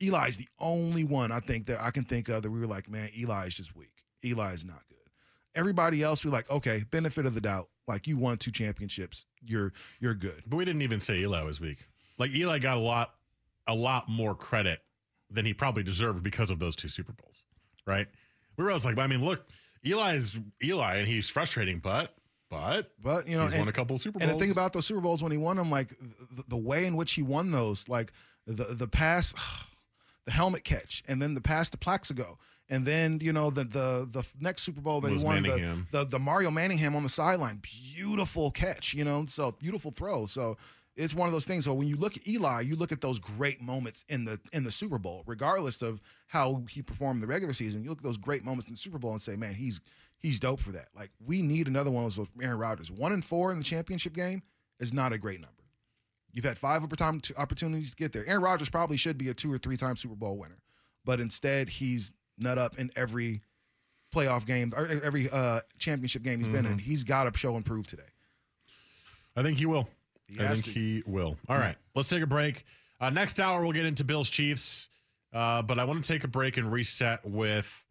Eli's 0.00 0.36
the 0.36 0.48
only 0.58 1.04
one 1.04 1.32
I 1.32 1.40
think 1.40 1.66
that 1.66 1.82
I 1.82 1.90
can 1.90 2.04
think 2.04 2.28
of 2.28 2.42
that 2.42 2.50
we 2.50 2.60
were 2.60 2.66
like, 2.66 2.88
man, 2.88 3.10
Eli 3.16 3.46
is 3.46 3.54
just 3.54 3.74
weak. 3.76 4.04
Eli 4.24 4.52
is 4.52 4.64
not 4.64 4.82
good. 4.88 4.96
Everybody 5.54 6.02
else, 6.02 6.24
we're 6.24 6.30
like, 6.30 6.50
okay, 6.50 6.84
benefit 6.90 7.24
of 7.24 7.34
the 7.34 7.40
doubt. 7.40 7.68
Like 7.88 8.06
you 8.06 8.18
won 8.18 8.36
two 8.36 8.50
championships, 8.50 9.26
you're 9.42 9.72
you're 10.00 10.14
good. 10.14 10.42
But 10.46 10.56
we 10.56 10.64
didn't 10.64 10.82
even 10.82 11.00
say 11.00 11.18
Eli 11.18 11.42
was 11.42 11.60
weak. 11.60 11.86
Like 12.18 12.34
Eli 12.34 12.58
got 12.58 12.76
a 12.76 12.80
lot, 12.80 13.14
a 13.66 13.74
lot 13.74 14.08
more 14.08 14.34
credit 14.34 14.80
than 15.30 15.44
he 15.44 15.54
probably 15.54 15.82
deserved 15.82 16.22
because 16.22 16.50
of 16.50 16.58
those 16.58 16.74
two 16.74 16.88
Super 16.88 17.12
Bowls, 17.12 17.44
right? 17.86 18.06
We 18.56 18.64
were 18.64 18.70
always 18.70 18.84
like, 18.84 18.98
I 18.98 19.06
mean, 19.06 19.24
look, 19.24 19.46
Eli 19.84 20.16
is 20.16 20.36
Eli, 20.62 20.96
and 20.96 21.06
he's 21.06 21.28
frustrating, 21.28 21.78
but 21.78 22.14
but 22.50 22.92
But 23.00 23.28
you 23.28 23.36
know, 23.36 23.44
he's 23.44 23.52
and, 23.52 23.60
won 23.60 23.68
a 23.68 23.72
couple 23.72 23.98
Super 23.98 24.18
Bowls. 24.18 24.28
and 24.28 24.38
the 24.38 24.42
thing 24.42 24.50
about 24.50 24.72
those 24.72 24.86
Super 24.86 25.00
Bowls 25.00 25.22
when 25.22 25.32
he 25.32 25.38
won 25.38 25.56
them, 25.56 25.70
like 25.70 25.96
the, 26.30 26.44
the 26.48 26.56
way 26.56 26.86
in 26.86 26.96
which 26.96 27.12
he 27.14 27.22
won 27.22 27.50
those, 27.50 27.88
like 27.88 28.12
the 28.46 28.64
the 28.64 28.88
pass, 28.88 29.34
the 30.26 30.32
helmet 30.32 30.64
catch, 30.64 31.02
and 31.08 31.22
then 31.22 31.32
the 31.34 31.40
pass 31.40 31.70
to 31.70 31.78
Plaxico, 31.78 32.38
and 32.68 32.84
then 32.84 33.18
you 33.22 33.32
know 33.32 33.48
the 33.50 33.64
the 33.64 34.08
the 34.10 34.26
next 34.40 34.62
Super 34.62 34.80
Bowl 34.82 35.00
that 35.00 35.10
Was 35.10 35.22
he 35.22 35.26
won, 35.26 35.42
the, 35.42 35.58
the 35.92 36.04
the 36.04 36.18
Mario 36.18 36.50
Manningham 36.50 36.94
on 36.94 37.02
the 37.02 37.08
sideline, 37.08 37.62
beautiful 37.94 38.50
catch, 38.50 38.92
you 38.92 39.04
know, 39.04 39.24
so 39.26 39.52
beautiful 39.52 39.90
throw, 39.90 40.26
so. 40.26 40.56
It's 40.98 41.12
one 41.12 41.28
of 41.28 41.32
those 41.34 41.44
things. 41.44 41.66
So 41.66 41.74
when 41.74 41.88
you 41.88 41.96
look 41.96 42.16
at 42.16 42.26
Eli, 42.26 42.62
you 42.62 42.74
look 42.74 42.90
at 42.90 43.02
those 43.02 43.18
great 43.18 43.60
moments 43.60 44.02
in 44.08 44.24
the 44.24 44.40
in 44.54 44.64
the 44.64 44.70
Super 44.70 44.96
Bowl, 44.96 45.24
regardless 45.26 45.82
of 45.82 46.00
how 46.26 46.62
he 46.70 46.80
performed 46.80 47.22
the 47.22 47.26
regular 47.26 47.52
season. 47.52 47.82
You 47.84 47.90
look 47.90 47.98
at 47.98 48.02
those 48.02 48.16
great 48.16 48.46
moments 48.46 48.66
in 48.66 48.72
the 48.72 48.78
Super 48.78 48.96
Bowl 48.96 49.10
and 49.10 49.20
say, 49.20 49.36
"Man, 49.36 49.52
he's 49.52 49.78
he's 50.16 50.40
dope 50.40 50.58
for 50.58 50.72
that." 50.72 50.88
Like 50.96 51.10
we 51.22 51.42
need 51.42 51.68
another 51.68 51.90
one 51.90 52.06
of 52.06 52.16
those 52.16 52.18
with 52.20 52.30
Aaron 52.42 52.56
Rodgers. 52.58 52.90
One 52.90 53.12
and 53.12 53.22
four 53.22 53.52
in 53.52 53.58
the 53.58 53.64
championship 53.64 54.14
game 54.14 54.42
is 54.80 54.94
not 54.94 55.12
a 55.12 55.18
great 55.18 55.38
number. 55.42 55.55
You've 56.36 56.44
had 56.44 56.58
five 56.58 56.82
overtime 56.82 57.22
opportunities 57.38 57.92
to 57.92 57.96
get 57.96 58.12
there. 58.12 58.22
Aaron 58.28 58.42
Rodgers 58.42 58.68
probably 58.68 58.98
should 58.98 59.16
be 59.16 59.30
a 59.30 59.34
two 59.34 59.50
or 59.50 59.56
three 59.56 59.78
time 59.78 59.96
Super 59.96 60.14
Bowl 60.14 60.36
winner, 60.36 60.58
but 61.02 61.18
instead 61.18 61.70
he's 61.70 62.12
nut 62.36 62.58
up 62.58 62.78
in 62.78 62.90
every 62.94 63.40
playoff 64.14 64.44
game 64.44 64.74
or 64.76 64.86
every 65.02 65.30
uh, 65.30 65.60
championship 65.78 66.22
game 66.22 66.38
he's 66.38 66.48
been 66.48 66.66
in. 66.66 66.78
He's 66.78 67.04
got 67.04 67.24
to 67.24 67.38
show 67.38 67.56
and 67.56 67.64
prove 67.64 67.86
today. 67.86 68.02
I 69.34 69.42
think 69.42 69.56
he 69.56 69.64
will. 69.64 69.88
He 70.26 70.38
I 70.44 70.52
think 70.52 70.64
to. 70.66 70.70
he 70.72 71.02
will. 71.06 71.38
All 71.48 71.56
right, 71.56 71.76
let's 71.94 72.10
take 72.10 72.22
a 72.22 72.26
break. 72.26 72.66
Uh, 73.00 73.08
next 73.08 73.40
hour, 73.40 73.62
we'll 73.62 73.72
get 73.72 73.86
into 73.86 74.04
Bills 74.04 74.28
Chiefs, 74.28 74.88
uh, 75.32 75.62
but 75.62 75.78
I 75.78 75.84
want 75.84 76.04
to 76.04 76.12
take 76.12 76.22
a 76.24 76.28
break 76.28 76.58
and 76.58 76.70
reset 76.70 77.24
with 77.24 77.82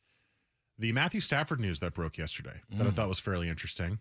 the 0.78 0.92
Matthew 0.92 1.20
Stafford 1.22 1.60
news 1.60 1.80
that 1.80 1.96
broke 1.96 2.20
yesterday 2.20 2.62
that 2.74 2.86
I 2.86 2.92
Mm. 2.92 2.96
thought 2.96 3.10
was 3.10 3.18
fairly 3.20 3.50
interesting. 3.50 3.98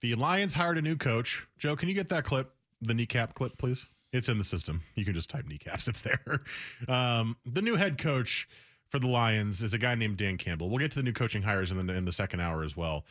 The 0.00 0.14
Lions 0.14 0.54
hired 0.54 0.78
a 0.78 0.82
new 0.82 0.94
coach. 0.96 1.44
Joe, 1.58 1.74
can 1.74 1.88
you 1.88 1.94
get 1.96 2.08
that 2.10 2.24
clip, 2.24 2.52
the 2.80 2.94
kneecap 2.94 3.34
clip, 3.34 3.58
please? 3.58 3.86
It's 4.12 4.28
in 4.28 4.38
the 4.38 4.44
system. 4.44 4.82
You 4.94 5.04
can 5.04 5.14
just 5.14 5.28
type 5.28 5.46
kneecaps, 5.46 5.88
it's 5.88 6.00
there. 6.00 6.40
Um, 6.88 7.36
the 7.44 7.62
new 7.62 7.76
head 7.76 7.98
coach 7.98 8.48
for 8.88 8.98
the 8.98 9.06
Lions 9.06 9.62
is 9.62 9.74
a 9.74 9.78
guy 9.78 9.94
named 9.94 10.16
Dan 10.16 10.38
Campbell. 10.38 10.68
We'll 10.68 10.78
get 10.78 10.90
to 10.92 10.98
the 10.98 11.02
new 11.02 11.12
coaching 11.12 11.42
hires 11.42 11.70
in 11.70 11.86
the 11.86 11.92
in 11.92 12.04
the 12.04 12.12
second 12.12 12.40
hour 12.40 12.62
as 12.62 12.76
well. 12.76 13.04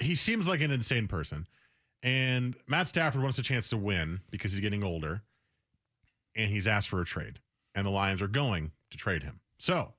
He 0.00 0.14
seems 0.14 0.46
like 0.48 0.60
an 0.60 0.70
insane 0.70 1.08
person, 1.08 1.46
and 2.02 2.54
Matt 2.66 2.88
Stafford 2.88 3.22
wants 3.22 3.38
a 3.38 3.42
chance 3.42 3.68
to 3.70 3.76
win 3.76 4.20
because 4.30 4.52
he's 4.52 4.60
getting 4.60 4.84
older, 4.84 5.22
and 6.36 6.50
he's 6.50 6.68
asked 6.68 6.88
for 6.88 7.00
a 7.00 7.04
trade, 7.04 7.40
and 7.74 7.84
the 7.84 7.90
Lions 7.90 8.22
are 8.22 8.28
going 8.28 8.72
to 8.90 8.98
trade 8.98 9.22
him. 9.22 9.40
So, 9.58 9.94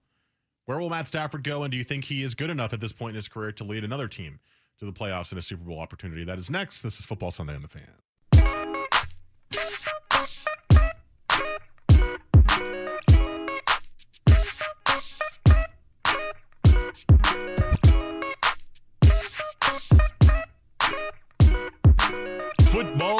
where 0.66 0.80
will 0.80 0.90
Matt 0.90 1.08
Stafford 1.08 1.44
go, 1.44 1.64
and 1.64 1.72
do 1.72 1.78
you 1.78 1.84
think 1.84 2.06
he 2.06 2.24
is 2.24 2.34
good 2.36 2.50
enough 2.50 2.72
at 2.72 2.80
this 2.80 2.94
point 2.94 3.12
in 3.12 3.16
his 3.16 3.28
career 3.28 3.52
to 3.54 3.64
lead 3.64 3.84
another 3.84 4.08
team 4.08 4.40
to 4.78 4.86
the 4.86 4.94
playoffs 4.94 5.32
and 5.32 5.40
a 5.40 5.42
Super 5.42 5.64
Bowl 5.64 5.80
opportunity? 5.80 6.24
That 6.24 6.38
is 6.38 6.50
next. 6.50 6.82
This 6.82 7.00
is 7.00 7.06
Football 7.06 7.32
Sunday 7.32 7.56
on 7.56 7.62
the 7.62 7.68
Fan. 7.68 7.90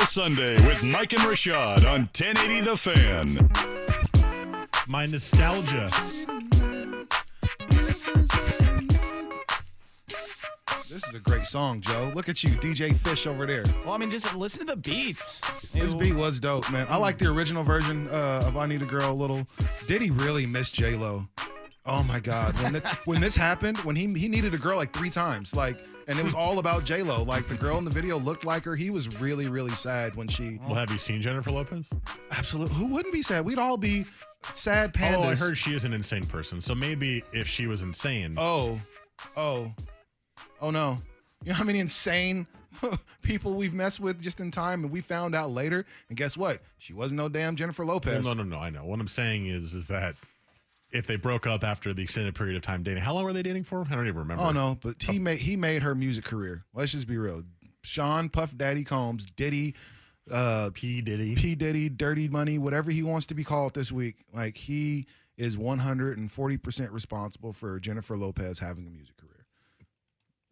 Sunday 0.10 0.56
with 0.66 0.82
Mike 0.82 1.14
and 1.14 1.22
Rashad 1.22 1.86
on 1.86 2.00
1080 2.00 2.62
The 2.62 2.76
Fan. 2.76 3.48
My 4.88 5.06
nostalgia. 5.06 5.92
This 10.90 11.08
is 11.08 11.14
a 11.14 11.20
great 11.20 11.46
song, 11.46 11.82
Joe. 11.82 12.12
Look 12.16 12.28
at 12.28 12.44
you, 12.44 12.50
DJ 12.50 12.96
Fisch 12.96 13.28
over 13.28 13.46
there. 13.46 13.64
Well, 13.86 13.94
I 13.94 13.98
mean, 14.00 14.10
just 14.10 14.34
listen 14.36 14.62
to 14.62 14.74
the 14.74 14.78
beats. 14.78 15.44
This 15.76 15.94
beat 15.94 16.16
was 16.16 16.40
dope, 16.40 16.72
man. 16.72 16.88
I 16.90 16.98
like 16.98 17.20
the 17.20 17.32
original 17.32 17.64
version 17.64 18.08
uh, 18.08 18.46
of 18.48 18.58
"I 18.58 18.66
Need 18.66 18.82
a 18.82 18.86
Girl" 18.86 19.12
a 19.12 19.14
little. 19.14 19.48
Did 19.86 20.02
he 20.02 20.10
really 20.10 20.48
miss 20.48 20.72
J 20.72 20.96
Lo? 20.96 21.28
Oh 21.86 22.04
my 22.04 22.20
God! 22.20 22.60
When, 22.64 22.72
th- 22.72 22.84
when 23.06 23.22
this 23.22 23.36
happened, 23.36 23.78
when 23.80 23.96
he 23.96 24.12
he 24.16 24.28
needed 24.28 24.56
a 24.56 24.58
girl 24.58 24.78
like 24.78 24.92
three 24.92 25.12
times, 25.12 25.56
like, 25.56 25.78
and 26.10 26.20
it 26.20 26.24
was 26.26 26.34
all 26.34 26.60
about 26.60 26.84
J 26.84 27.04
Lo. 27.04 27.24
Like 27.24 27.48
the 27.48 27.56
girl 27.56 27.78
in 27.78 27.86
the 27.86 27.92
video 27.92 28.18
looked 28.20 28.44
like 28.44 28.66
her. 28.66 28.76
He 28.76 28.90
was 28.90 29.20
really 29.22 29.48
really 29.48 29.72
sad 29.72 30.16
when 30.16 30.28
she. 30.28 30.60
Well, 30.66 30.74
have 30.76 30.92
you 30.92 30.98
seen 30.98 31.22
Jennifer 31.22 31.52
Lopez? 31.52 31.90
Absolutely, 32.32 32.76
who 32.76 32.88
wouldn't 32.88 33.14
be 33.14 33.22
sad? 33.22 33.46
We'd 33.46 33.60
all 33.60 33.78
be 33.78 34.06
sad 34.54 34.94
pandas. 34.94 35.18
Oh, 35.18 35.24
I 35.24 35.36
heard 35.36 35.58
she 35.58 35.74
is 35.74 35.86
an 35.86 35.94
insane 35.94 36.26
person. 36.26 36.60
So 36.60 36.74
maybe 36.76 37.24
if 37.32 37.48
she 37.48 37.68
was 37.68 37.84
insane, 37.84 38.36
Oh, 38.38 38.80
oh, 39.38 39.72
oh 40.62 40.72
no! 40.72 40.98
You 41.44 41.50
know 41.50 41.56
how 41.56 41.64
many 41.64 41.80
insane 41.80 42.48
people 43.22 43.54
we've 43.54 43.74
messed 43.74 44.00
with 44.00 44.22
just 44.22 44.40
in 44.40 44.52
time, 44.52 44.84
and 44.84 44.92
we 44.92 45.02
found 45.02 45.36
out 45.36 45.52
later. 45.52 45.86
And 46.10 46.18
guess 46.18 46.36
what? 46.36 46.62
She 46.80 46.94
wasn't 46.94 47.18
no 47.20 47.30
damn 47.30 47.56
Jennifer 47.56 47.86
Well, 47.86 47.96
Lopez. 47.96 48.26
no, 48.26 48.34
no, 48.34 48.44
no. 48.44 48.58
I 48.58 48.70
know. 48.70 48.84
What 48.84 49.00
I'm 49.00 49.08
saying 49.08 49.46
is, 49.48 49.74
is 49.74 49.88
that 49.88 50.16
if 50.92 51.06
they 51.08 51.16
broke 51.16 51.46
up 51.46 51.64
after 51.64 51.94
the 51.94 52.02
extended 52.02 52.36
period 52.36 52.56
of 52.56 52.62
time 52.62 52.84
dating, 52.84 53.04
how 53.04 53.14
long 53.14 53.24
were 53.24 53.34
they 53.34 53.44
dating 53.44 53.64
for? 53.64 53.86
I 53.90 53.96
don't 53.96 54.08
even 54.08 54.20
remember. 54.20 54.44
Oh 54.44 54.52
no, 54.52 54.78
but 54.82 55.02
he 55.02 55.20
made 55.20 55.40
he 55.40 55.56
made 55.56 55.84
her 55.84 55.96
music 55.96 56.26
career. 56.26 56.64
Let's 56.74 56.92
just 56.92 57.08
be 57.08 57.18
real. 57.18 57.44
Sean 57.84 58.30
Puff 58.30 58.56
Daddy 58.58 58.84
Combs, 58.84 59.26
Diddy, 59.32 59.76
uh, 60.32 60.70
P 60.74 61.02
Diddy. 61.02 61.36
P 61.36 61.56
Diddy, 61.56 61.90
Dirty 61.90 62.28
Money, 62.28 62.58
whatever 62.58 62.92
he 62.92 63.04
wants 63.04 63.26
to 63.28 63.36
be 63.36 63.44
called 63.44 63.74
this 63.74 63.92
week. 63.92 64.18
Like 64.34 64.58
he 64.58 65.08
is 65.38 65.58
140 65.58 66.58
percent 66.58 66.92
responsible 66.92 67.54
for 67.54 67.80
Jennifer 67.80 68.16
Lopez 68.18 68.60
having 68.60 68.88
a 68.88 68.90
music 68.90 69.18
career. 69.18 69.46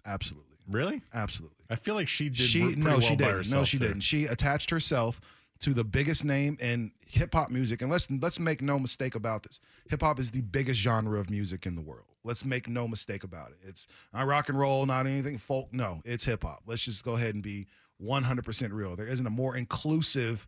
Absolutely, 0.06 0.56
really? 0.70 1.02
absolutely. 1.14 1.58
I 1.70 1.76
feel 1.76 1.96
like 1.96 2.08
she 2.08 2.30
did. 2.30 2.48
she 2.48 2.76
no 2.76 3.00
she 3.00 3.16
didn't 3.16 3.50
no 3.50 3.64
she 3.64 3.78
too. 3.78 3.88
didn't 3.88 4.02
she 4.02 4.26
attached 4.26 4.70
herself 4.70 5.20
to 5.60 5.74
the 5.74 5.84
biggest 5.84 6.24
name 6.24 6.58
in 6.60 6.92
hip 7.06 7.34
hop 7.34 7.50
music 7.50 7.82
and 7.82 7.92
let's 7.92 8.10
let's 8.12 8.40
make 8.40 8.62
no 8.62 8.78
mistake 8.80 9.16
about 9.16 9.44
this. 9.44 9.60
Hip 9.90 10.02
hop 10.02 10.20
is 10.20 10.32
the 10.32 10.42
biggest 10.42 10.80
genre 10.80 11.20
of 11.20 11.30
music 11.30 11.66
in 11.66 11.76
the 11.76 11.82
world. 11.82 12.06
Let's 12.24 12.44
make 12.44 12.68
no 12.68 12.88
mistake 12.88 13.24
about 13.24 13.52
it. 13.52 13.58
It's 13.64 13.88
not 14.14 14.28
rock 14.28 14.50
and 14.50 14.60
roll 14.60 14.86
not 14.86 15.06
anything 15.08 15.38
folk 15.38 15.74
no 15.74 16.02
it's 16.06 16.26
hip 16.26 16.44
hop. 16.44 16.64
Let's 16.66 16.84
just 16.84 17.04
go 17.04 17.16
ahead 17.16 17.34
and 17.34 17.44
be 17.44 17.68
100% 18.04 18.72
real. 18.74 18.96
There 18.96 19.08
isn't 19.08 19.26
a 19.26 19.32
more 19.32 19.56
inclusive 19.56 20.48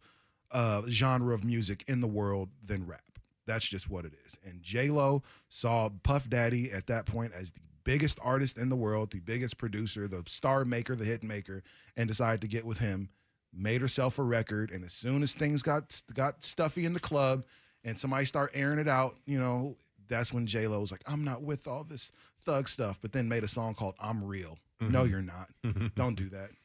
uh, 0.52 0.84
genre 0.90 1.34
of 1.34 1.44
music 1.44 1.84
in 1.88 2.02
the 2.02 2.08
world 2.08 2.50
than 2.64 2.86
rap. 2.86 3.02
That's 3.46 3.66
just 3.66 3.90
what 3.90 4.06
it 4.06 4.14
is. 4.26 4.38
And 4.46 4.62
j-lo 4.62 5.24
saw 5.48 5.90
puff 6.04 6.30
daddy 6.30 6.72
at 6.72 6.88
that 6.88 7.06
point 7.06 7.34
as 7.34 7.52
the 7.52 7.62
biggest 7.84 8.20
artist 8.22 8.58
in 8.58 8.70
the 8.70 8.76
world, 8.76 9.12
the 9.12 9.20
biggest 9.20 9.58
producer, 9.58 10.08
the 10.08 10.24
star 10.28 10.66
maker, 10.66 10.96
the 10.96 11.06
hit 11.06 11.24
maker, 11.24 11.64
and 11.98 12.08
decided 12.08 12.42
to 12.42 12.48
get 12.48 12.66
with 12.66 12.78
him. 12.78 13.10
Made 13.54 13.82
herself 13.82 14.20
a 14.20 14.24
record, 14.24 14.72
and 14.72 14.86
as 14.86 14.94
soon 14.94 15.24
as 15.24 15.34
things 15.34 15.64
got 15.64 16.02
got 16.14 16.44
stuffy 16.44 16.86
in 16.86 16.94
the 16.94 17.00
club, 17.00 17.44
and 17.84 17.98
somebody 17.98 18.26
start 18.26 18.52
airing 18.54 18.80
it 18.80 18.88
out, 18.88 19.16
you 19.26 19.40
know, 19.40 19.76
that's 20.08 20.32
when 20.32 20.46
J 20.46 20.68
Lo 20.68 20.80
was 20.80 20.92
like, 20.92 21.02
"I'm 21.08 21.24
not 21.24 21.42
with 21.42 21.68
all 21.68 21.84
this 21.84 22.12
thug 22.46 22.68
stuff," 22.68 23.00
but 23.02 23.12
then 23.12 23.28
made 23.28 23.44
a 23.44 23.48
song 23.48 23.74
called 23.74 23.96
"I'm 24.00 24.24
Real." 24.24 24.58
No, 24.80 25.02
mm-hmm. 25.02 25.10
you're 25.10 25.22
not. 25.22 25.50
Don't 25.96 26.16
do 26.16 26.30
that. 26.30 26.50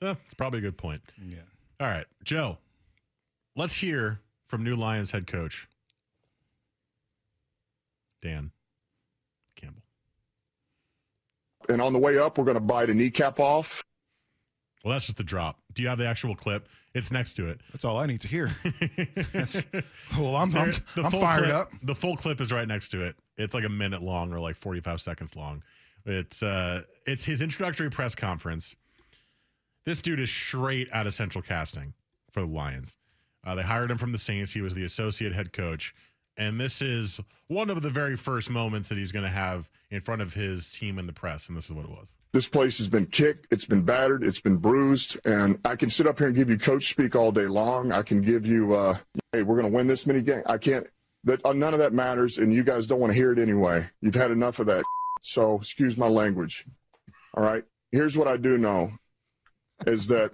Yeah, 0.00 0.16
it's 0.24 0.34
probably 0.34 0.58
a 0.58 0.62
good 0.62 0.76
point. 0.76 1.00
Yeah. 1.24 1.36
All 1.78 1.86
right, 1.86 2.06
Joe. 2.24 2.58
Let's 3.54 3.72
hear 3.72 4.18
from 4.48 4.64
new 4.64 4.74
Lions 4.74 5.12
head 5.12 5.28
coach 5.28 5.68
Dan 8.22 8.50
Campbell. 9.56 9.82
and 11.68 11.82
on 11.82 11.92
the 11.92 11.98
way 11.98 12.18
up, 12.18 12.38
we're 12.38 12.44
going 12.44 12.56
to 12.56 12.60
bite 12.60 12.88
a 12.88 12.94
kneecap 12.94 13.38
off. 13.40 13.82
Well, 14.84 14.92
that's 14.92 15.06
just 15.06 15.18
the 15.18 15.24
drop. 15.24 15.61
Do 15.74 15.82
you 15.82 15.88
have 15.88 15.98
the 15.98 16.06
actual 16.06 16.34
clip? 16.34 16.68
It's 16.94 17.10
next 17.10 17.34
to 17.34 17.48
it. 17.48 17.60
That's 17.72 17.84
all 17.84 17.98
I 17.98 18.06
need 18.06 18.20
to 18.20 18.28
hear. 18.28 18.50
well, 20.18 20.36
I'm 20.36 20.54
I'm, 20.56 20.72
the 20.94 21.02
I'm 21.04 21.10
fired 21.10 21.44
clip- 21.44 21.54
up. 21.54 21.72
The 21.82 21.94
full 21.94 22.16
clip 22.16 22.40
is 22.40 22.52
right 22.52 22.68
next 22.68 22.88
to 22.88 23.02
it. 23.02 23.16
It's 23.38 23.54
like 23.54 23.64
a 23.64 23.68
minute 23.68 24.02
long 24.02 24.32
or 24.32 24.40
like 24.40 24.56
45 24.56 25.00
seconds 25.00 25.36
long. 25.36 25.62
It's 26.04 26.42
uh 26.42 26.82
it's 27.06 27.24
his 27.24 27.42
introductory 27.42 27.90
press 27.90 28.14
conference. 28.14 28.76
This 29.84 30.02
dude 30.02 30.20
is 30.20 30.30
straight 30.30 30.88
out 30.92 31.06
of 31.06 31.14
central 31.14 31.42
casting 31.42 31.94
for 32.30 32.40
the 32.40 32.46
Lions. 32.46 32.96
Uh, 33.44 33.54
they 33.54 33.62
hired 33.62 33.90
him 33.90 33.98
from 33.98 34.12
the 34.12 34.18
Saints. 34.18 34.52
He 34.52 34.60
was 34.60 34.74
the 34.74 34.84
associate 34.84 35.32
head 35.32 35.52
coach. 35.52 35.94
And 36.36 36.60
this 36.60 36.80
is 36.80 37.20
one 37.48 37.68
of 37.68 37.82
the 37.82 37.90
very 37.90 38.16
first 38.16 38.48
moments 38.48 38.88
that 38.88 38.96
he's 38.96 39.12
going 39.12 39.24
to 39.24 39.30
have 39.30 39.68
in 39.90 40.00
front 40.00 40.22
of 40.22 40.32
his 40.32 40.72
team 40.72 40.98
in 40.98 41.06
the 41.06 41.12
press. 41.12 41.48
And 41.48 41.56
this 41.56 41.66
is 41.66 41.72
what 41.72 41.84
it 41.84 41.90
was. 41.90 42.14
This 42.32 42.48
place 42.48 42.78
has 42.78 42.88
been 42.88 43.06
kicked, 43.06 43.46
it's 43.50 43.66
been 43.66 43.82
battered, 43.82 44.24
it's 44.24 44.40
been 44.40 44.56
bruised, 44.56 45.18
and 45.26 45.58
I 45.66 45.76
can 45.76 45.90
sit 45.90 46.06
up 46.06 46.16
here 46.18 46.28
and 46.28 46.36
give 46.36 46.48
you 46.48 46.56
coach 46.56 46.88
speak 46.88 47.14
all 47.14 47.30
day 47.30 47.46
long. 47.46 47.92
I 47.92 48.02
can 48.02 48.22
give 48.22 48.46
you, 48.46 48.74
uh, 48.74 48.96
hey, 49.32 49.42
we're 49.42 49.60
going 49.60 49.70
to 49.70 49.76
win 49.76 49.86
this 49.86 50.06
many 50.06 50.22
games. 50.22 50.44
I 50.46 50.56
can't. 50.56 50.86
That 51.24 51.44
uh, 51.44 51.52
none 51.52 51.74
of 51.74 51.78
that 51.80 51.92
matters, 51.92 52.38
and 52.38 52.52
you 52.52 52.64
guys 52.64 52.86
don't 52.86 53.00
want 53.00 53.12
to 53.12 53.14
hear 53.14 53.32
it 53.32 53.38
anyway. 53.38 53.86
You've 54.00 54.14
had 54.14 54.30
enough 54.30 54.60
of 54.60 54.66
that. 54.66 54.82
So 55.22 55.56
excuse 55.56 55.98
my 55.98 56.08
language. 56.08 56.64
All 57.34 57.44
right. 57.44 57.64
Here's 57.92 58.16
what 58.16 58.26
I 58.26 58.38
do 58.38 58.56
know: 58.56 58.92
is 59.86 60.06
that 60.06 60.32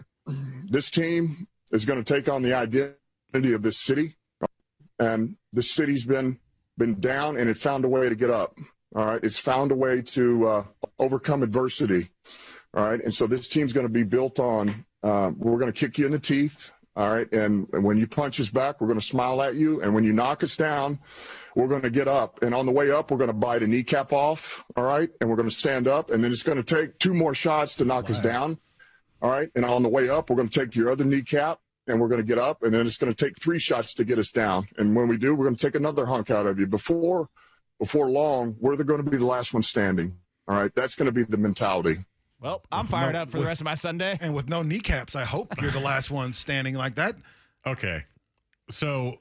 this 0.71 0.91
team 0.91 1.49
is 1.73 1.85
going 1.85 2.03
to 2.03 2.15
take 2.15 2.29
on 2.29 2.43
the 2.43 2.55
identity 2.55 3.53
of 3.53 3.63
this 3.63 3.79
city, 3.79 4.17
and 5.01 5.37
the 5.53 5.63
city's 5.63 6.07
been 6.07 6.39
been 6.79 7.01
down, 7.01 7.39
and 7.39 7.51
it 7.51 7.57
found 7.57 7.85
a 7.85 7.89
way 7.89 8.09
to 8.09 8.15
get 8.15 8.31
up. 8.31 8.57
All 8.95 9.05
right, 9.05 9.21
it's 9.23 9.39
found 9.39 9.73
a 9.73 9.75
way 9.75 10.01
to 10.01 10.49
uh, 10.49 10.65
overcome 10.99 11.43
adversity. 11.43 12.11
All 12.75 12.85
right, 12.85 13.03
and 13.03 13.15
so 13.15 13.27
this 13.27 13.49
team's 13.49 13.73
going 13.73 13.87
to 13.87 13.93
be 13.93 14.03
built 14.03 14.39
on. 14.39 14.85
Uh, 15.03 15.33
we're 15.37 15.59
going 15.59 15.73
to 15.73 15.79
kick 15.79 15.99
you 15.99 16.07
in 16.07 16.13
the 16.13 16.19
teeth. 16.19 16.71
All 16.97 17.15
right, 17.15 17.33
and, 17.33 17.69
and 17.73 17.85
when 17.85 17.97
you 17.97 18.09
punch 18.09 18.41
us 18.41 18.51
back, 18.51 18.81
we're 18.81 18.89
going 18.89 18.99
to 18.99 19.07
smile 19.07 19.41
at 19.41 19.55
you, 19.55 19.81
and 19.81 19.95
when 19.95 20.03
you 20.03 20.13
knock 20.13 20.43
us 20.43 20.57
down, 20.57 20.99
we're 21.55 21.69
going 21.69 21.83
to 21.83 21.91
get 21.91 22.09
up. 22.09 22.43
And 22.43 22.53
on 22.53 22.67
the 22.67 22.73
way 22.73 22.91
up, 22.91 23.11
we're 23.11 23.19
going 23.19 23.29
to 23.29 23.35
bite 23.35 23.63
a 23.63 23.69
kneecap 23.69 24.13
off. 24.13 24.65
All 24.77 24.85
right, 24.85 25.09
and 25.21 25.31
we're 25.31 25.37
going 25.37 25.49
to 25.49 25.55
stand 25.55 25.87
up, 25.87 26.11
and 26.11 26.23
then 26.23 26.33
it's 26.33 26.43
going 26.43 26.63
to 26.63 26.65
take 26.65 26.99
two 26.99 27.15
more 27.15 27.35
shots 27.35 27.77
to 27.77 27.85
knock 27.85 28.11
us 28.11 28.21
down. 28.21 28.59
All 29.23 29.31
right, 29.31 29.49
and 29.55 29.65
on 29.65 29.83
the 29.83 29.89
way 29.89 30.09
up, 30.09 30.29
we're 30.29 30.37
going 30.37 30.49
to 30.49 30.61
take 30.61 30.75
your 30.75 30.91
other 30.91 31.05
kneecap, 31.05 31.61
and 31.87 32.01
we're 32.01 32.09
going 32.09 32.21
to 32.21 32.27
get 32.27 32.39
up, 32.39 32.65
and 32.65 32.75
then 32.75 32.87
it's 32.87 32.99
going 32.99 33.13
to 33.13 33.25
take 33.25 33.41
three 33.41 33.61
shots 33.61 33.95
to 33.95 34.05
get 34.05 34.19
us 34.19 34.33
down. 34.33 34.67
And 34.77 34.95
when 34.95 35.09
we 35.09 35.17
do, 35.17 35.35
we're 35.35 35.45
going 35.45 35.57
to 35.57 35.67
take 35.67 35.77
another 35.77 36.05
hunk 36.05 36.31
out 36.31 36.47
of 36.47 36.59
you. 36.59 36.67
Before 36.67 37.29
before 37.79 38.11
long, 38.11 38.57
we're 38.59 38.77
going 38.77 39.05
to 39.05 39.09
be 39.09 39.17
the 39.17 39.27
last 39.27 39.55
one 39.55 39.63
standing. 39.63 40.17
All 40.49 40.57
right, 40.57 40.75
that's 40.75 40.95
going 40.95 41.07
to 41.07 41.13
be 41.13 41.25
the 41.25 41.37
mentality. 41.37 41.99
Well, 42.41 42.63
I'm 42.73 42.87
fired 42.87 43.13
no, 43.13 43.23
up 43.23 43.31
for 43.31 43.39
with- 43.39 43.45
the 43.45 43.49
rest 43.49 43.61
of 43.61 43.67
my 43.67 43.75
Sunday. 43.75 44.17
And 44.21 44.35
with 44.35 44.49
no 44.49 44.63
kneecaps, 44.63 45.15
I 45.15 45.25
hope 45.25 45.61
you're 45.61 45.71
the 45.71 45.81
last 45.81 46.11
one 46.11 46.33
standing 46.33 46.75
like 46.75 46.95
that. 46.95 47.17
Okay. 47.67 48.05
So 48.71 49.19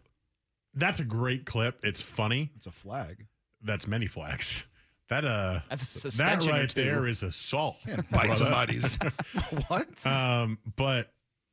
that's 0.73 0.99
a 0.99 1.03
great 1.03 1.45
clip. 1.45 1.79
It's 1.83 2.01
funny. 2.01 2.51
It's 2.55 2.67
a 2.67 2.71
flag. 2.71 3.25
That's 3.61 3.87
many 3.87 4.07
flags. 4.07 4.65
That 5.09 5.25
uh 5.25 5.61
That's 5.69 5.83
a 5.83 5.93
that 5.93 6.01
suspension 6.01 6.51
or 6.53 6.59
right 6.59 6.75
there 6.75 7.07
is 7.07 7.23
assault. 7.23 7.77
And 7.87 8.07
brother. 8.09 8.27
bite 8.27 8.37
somebody's. 8.37 8.99
what? 9.67 10.05
Um, 10.05 10.59
but 10.75 11.11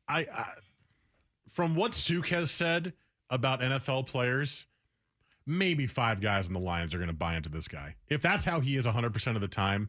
I, 0.08 0.20
I 0.20 0.46
from 1.48 1.74
what 1.74 1.94
Suk 1.94 2.26
has 2.28 2.50
said 2.50 2.92
about 3.30 3.60
NFL 3.60 4.06
players, 4.06 4.66
maybe 5.46 5.86
five 5.86 6.20
guys 6.20 6.46
in 6.46 6.52
the 6.52 6.60
Lions 6.60 6.94
are 6.94 6.98
going 6.98 7.08
to 7.08 7.14
buy 7.14 7.36
into 7.36 7.48
this 7.48 7.68
guy. 7.68 7.94
If 8.08 8.22
that's 8.22 8.44
how 8.44 8.60
he 8.60 8.76
is 8.76 8.86
100% 8.86 9.34
of 9.34 9.40
the 9.40 9.48
time, 9.48 9.88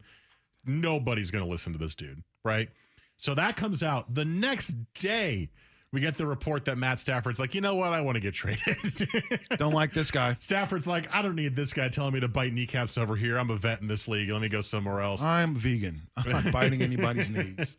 nobody's 0.64 1.30
going 1.30 1.44
to 1.44 1.50
listen 1.50 1.72
to 1.72 1.78
this 1.78 1.94
dude, 1.94 2.22
right? 2.44 2.68
So 3.16 3.34
that 3.34 3.56
comes 3.56 3.82
out 3.82 4.12
the 4.14 4.24
next 4.24 4.74
day. 4.94 5.48
we 5.92 6.00
get 6.00 6.18
the 6.18 6.26
report 6.26 6.66
that 6.66 6.76
Matt 6.76 7.00
Stafford's 7.00 7.40
like, 7.40 7.54
you 7.54 7.62
know 7.62 7.76
what? 7.76 7.92
I 7.94 8.02
want 8.02 8.16
to 8.16 8.20
get 8.20 8.34
traded. 8.34 9.08
Don't 9.56 9.72
like 9.72 9.94
this 9.94 10.10
guy. 10.10 10.36
Stafford's 10.38 10.86
like, 10.86 11.14
I 11.14 11.22
don't 11.22 11.36
need 11.36 11.56
this 11.56 11.72
guy 11.72 11.88
telling 11.88 12.12
me 12.12 12.20
to 12.20 12.28
bite 12.28 12.52
kneecaps 12.52 12.98
over 12.98 13.16
here. 13.16 13.38
I'm 13.38 13.48
a 13.48 13.56
vet 13.56 13.80
in 13.80 13.86
this 13.86 14.06
league. 14.06 14.28
Let 14.28 14.42
me 14.42 14.50
go 14.50 14.60
somewhere 14.60 15.00
else. 15.00 15.22
I'm 15.22 15.54
vegan. 15.54 16.02
I'm 16.18 16.32
not 16.32 16.52
biting 16.52 16.82
anybody's 16.82 17.30
knees. 17.30 17.76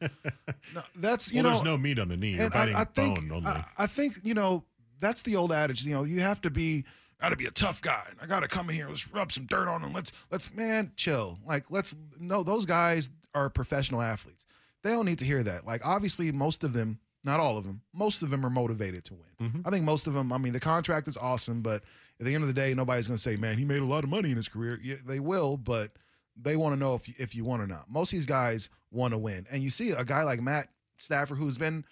No, 0.74 0.82
that's 0.96 1.32
you 1.32 1.44
well, 1.44 1.44
know. 1.44 1.50
there's 1.58 1.64
no 1.66 1.78
meat 1.78 2.00
on 2.00 2.08
the 2.08 2.18
knee. 2.18 2.36
You're 2.36 2.50
biting 2.50 2.76
I, 2.76 2.82
I 2.82 2.84
think 2.86 3.20
bone 3.20 3.32
only. 3.32 3.50
I, 3.50 3.64
I 3.78 3.88
think 3.88 4.16
you 4.24 4.34
know 4.34 4.64
that's 5.00 5.22
the 5.22 5.36
old 5.36 5.52
adage. 5.52 5.86
You 5.86 5.94
know, 5.94 6.04
you 6.04 6.22
have 6.22 6.42
to 6.42 6.50
be 6.50 6.86
got 7.20 7.30
to 7.30 7.36
be 7.36 7.46
a 7.46 7.52
tough 7.52 7.82
guy. 7.82 8.08
I 8.22 8.26
got 8.26 8.42
to 8.42 8.48
come 8.48 8.70
in 8.70 8.76
here. 8.76 8.88
Let's 8.88 9.08
rub 9.12 9.32
some 9.32 9.46
dirt 9.46 9.68
on 9.68 9.82
him. 9.82 9.94
Let's 9.94 10.12
let's 10.32 10.54
man 10.54 10.92
chill. 10.96 11.40
Like 11.46 11.66
let's 11.70 11.96
no. 12.20 12.44
Those 12.44 12.66
guys 12.66 13.10
are 13.34 13.50
professional 13.50 14.02
athletes. 14.02 14.46
They 14.84 14.92
don't 14.92 15.06
need 15.06 15.20
to 15.20 15.26
hear 15.26 15.44
that. 15.44 15.66
Like 15.66 15.86
obviously, 15.86 16.32
most 16.32 16.64
of 16.64 16.74
them, 16.74 17.00
not 17.24 17.40
all 17.40 17.58
of 17.58 17.64
them, 17.64 17.82
most 17.94 18.22
of 18.22 18.30
them 18.30 18.46
are 18.46 18.50
motivated 18.50 19.04
to 19.06 19.14
win. 19.16 19.50
Mm-hmm. 19.50 19.68
I 19.68 19.72
think 19.72 19.84
most 19.84 20.08
of 20.08 20.14
them. 20.14 20.32
I 20.32 20.38
mean, 20.38 20.54
the 20.54 20.60
contract 20.60 21.08
is 21.08 21.18
awesome, 21.18 21.62
but 21.62 21.84
at 22.20 22.26
the 22.26 22.34
end 22.34 22.44
of 22.44 22.48
the 22.48 22.54
day, 22.54 22.74
nobody's 22.74 23.08
going 23.08 23.18
to 23.18 23.24
say, 23.24 23.36
"Man, 23.36 23.58
he 23.58 23.66
made 23.66 23.82
a 23.82 23.86
lot 23.86 24.04
of 24.04 24.10
money 24.10 24.32
in 24.32 24.38
his 24.38 24.48
career." 24.48 24.80
Yeah, 24.84 24.96
they 25.06 25.20
will, 25.20 25.58
but 25.58 25.92
they 26.40 26.56
want 26.56 26.74
to 26.74 26.80
know 26.80 26.96
if 26.96 27.08
you, 27.08 27.16
if 27.18 27.36
you 27.36 27.44
want 27.44 27.62
or 27.62 27.68
not. 27.68 27.90
Most 27.90 28.14
of 28.14 28.18
these 28.18 28.26
guys 28.26 28.70
want 28.92 29.14
to 29.14 29.18
win, 29.18 29.46
and 29.52 29.64
you 29.64 29.70
see 29.70 29.92
a 29.92 30.04
guy 30.04 30.24
like 30.24 30.42
Matt 30.42 30.70
Stafford, 30.98 31.38
who's 31.38 31.58
been 31.58 31.84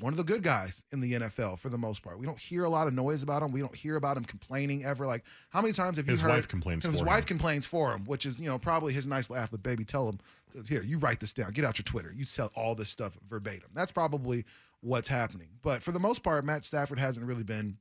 one 0.00 0.12
of 0.12 0.16
the 0.16 0.24
good 0.24 0.42
guys 0.42 0.84
in 0.92 1.00
the 1.00 1.12
NFL 1.14 1.58
for 1.58 1.70
the 1.70 1.78
most 1.78 2.02
part. 2.02 2.18
We 2.18 2.26
don't 2.26 2.38
hear 2.38 2.64
a 2.64 2.68
lot 2.68 2.86
of 2.86 2.94
noise 2.94 3.22
about 3.22 3.42
him. 3.42 3.50
We 3.50 3.60
don't 3.60 3.74
hear 3.74 3.96
about 3.96 4.16
him 4.16 4.24
complaining 4.24 4.84
ever. 4.84 5.06
Like, 5.06 5.24
how 5.50 5.60
many 5.60 5.72
times 5.72 5.96
have 5.96 6.06
you 6.06 6.12
His 6.12 6.20
heard 6.20 6.30
wife 6.30 6.48
complains 6.48 6.84
His 6.84 7.00
for 7.00 7.06
wife 7.06 7.24
him. 7.24 7.28
complains 7.28 7.66
for 7.66 7.92
him, 7.92 8.04
which 8.04 8.24
is 8.24 8.38
you 8.38 8.46
know 8.46 8.58
probably 8.58 8.92
his 8.92 9.06
nice 9.06 9.28
laugh. 9.30 9.50
The 9.50 9.58
baby 9.58 9.84
tell 9.84 10.08
him, 10.08 10.18
here, 10.66 10.82
you 10.82 10.98
write 10.98 11.20
this 11.20 11.32
down. 11.32 11.50
Get 11.52 11.64
out 11.64 11.78
your 11.78 11.84
Twitter. 11.84 12.12
You 12.14 12.24
tell 12.24 12.52
all 12.54 12.74
this 12.74 12.88
stuff 12.88 13.18
verbatim. 13.28 13.70
That's 13.74 13.92
probably 13.92 14.44
what's 14.80 15.08
happening. 15.08 15.48
But 15.62 15.82
for 15.82 15.90
the 15.92 16.00
most 16.00 16.22
part, 16.22 16.44
Matt 16.44 16.64
Stafford 16.64 16.98
hasn't 16.98 17.26
really 17.26 17.42
been 17.42 17.78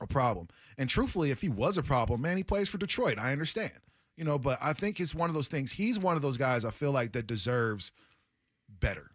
a 0.00 0.06
problem. 0.06 0.48
And 0.78 0.88
truthfully, 0.88 1.30
if 1.30 1.40
he 1.42 1.48
was 1.50 1.76
a 1.76 1.82
problem, 1.82 2.22
man, 2.22 2.36
he 2.38 2.42
plays 2.42 2.68
for 2.68 2.78
Detroit. 2.78 3.18
I 3.18 3.32
understand. 3.32 3.72
You 4.16 4.24
know, 4.24 4.38
but 4.38 4.58
I 4.60 4.72
think 4.72 5.00
it's 5.00 5.14
one 5.14 5.30
of 5.30 5.34
those 5.34 5.48
things. 5.48 5.72
He's 5.72 5.98
one 5.98 6.16
of 6.16 6.22
those 6.22 6.36
guys 6.36 6.64
I 6.64 6.70
feel 6.70 6.92
like 6.92 7.12
that 7.12 7.26
deserves 7.26 7.92
better, 8.68 9.10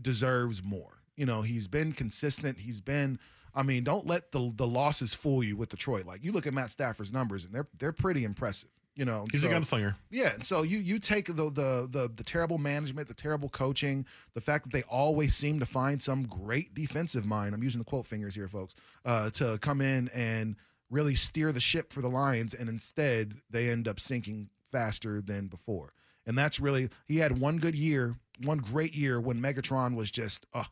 deserves 0.00 0.62
more. 0.62 0.98
You 1.16 1.26
know, 1.26 1.42
he's 1.42 1.68
been 1.68 1.92
consistent. 1.92 2.58
He's 2.58 2.80
been. 2.80 3.18
I 3.54 3.62
mean, 3.62 3.84
don't 3.84 4.06
let 4.06 4.32
the 4.32 4.52
the 4.56 4.66
losses 4.66 5.14
fool 5.14 5.42
you 5.44 5.56
with 5.56 5.68
Detroit. 5.68 6.06
Like 6.06 6.24
you 6.24 6.32
look 6.32 6.46
at 6.46 6.54
Matt 6.54 6.70
Stafford's 6.70 7.12
numbers, 7.12 7.44
and 7.44 7.54
they're 7.54 7.66
they're 7.78 7.92
pretty 7.92 8.24
impressive. 8.24 8.68
You 8.96 9.04
know, 9.04 9.24
He's 9.32 9.42
so- 9.42 9.50
a 9.50 9.52
gunslinger. 9.52 9.96
yeah, 10.10 10.34
and 10.34 10.44
so 10.44 10.62
you 10.62 10.78
you 10.78 10.98
take 11.00 11.26
the, 11.26 11.32
the 11.32 11.88
the 11.90 12.10
the 12.14 12.22
terrible 12.24 12.58
management, 12.58 13.08
the 13.08 13.14
terrible 13.14 13.48
coaching, 13.48 14.04
the 14.34 14.40
fact 14.40 14.64
that 14.64 14.72
they 14.72 14.82
always 14.84 15.34
seem 15.34 15.58
to 15.60 15.66
find 15.66 16.00
some 16.02 16.26
great 16.26 16.74
defensive 16.74 17.24
mind. 17.24 17.54
I'm 17.54 17.62
using 17.62 17.78
the 17.80 17.84
quote 17.84 18.06
fingers 18.06 18.34
here, 18.34 18.46
folks, 18.48 18.74
uh, 19.04 19.30
to 19.30 19.58
come 19.58 19.80
in 19.80 20.08
and 20.14 20.56
really 20.90 21.14
steer 21.16 21.50
the 21.50 21.58
ship 21.60 21.92
for 21.92 22.02
the 22.02 22.08
Lions, 22.10 22.54
and 22.54 22.68
instead 22.68 23.34
they 23.50 23.68
end 23.68 23.88
up 23.88 23.98
sinking 23.98 24.48
faster 24.70 25.20
than 25.20 25.46
before. 25.48 25.92
And 26.26 26.38
that's 26.38 26.58
really 26.60 26.88
he 27.06 27.18
had 27.18 27.38
one 27.40 27.58
good 27.58 27.74
year, 27.74 28.16
one 28.42 28.58
great 28.58 28.94
year 28.94 29.20
when 29.20 29.40
Megatron 29.40 29.94
was 29.96 30.10
just 30.10 30.46
uh, 30.54 30.64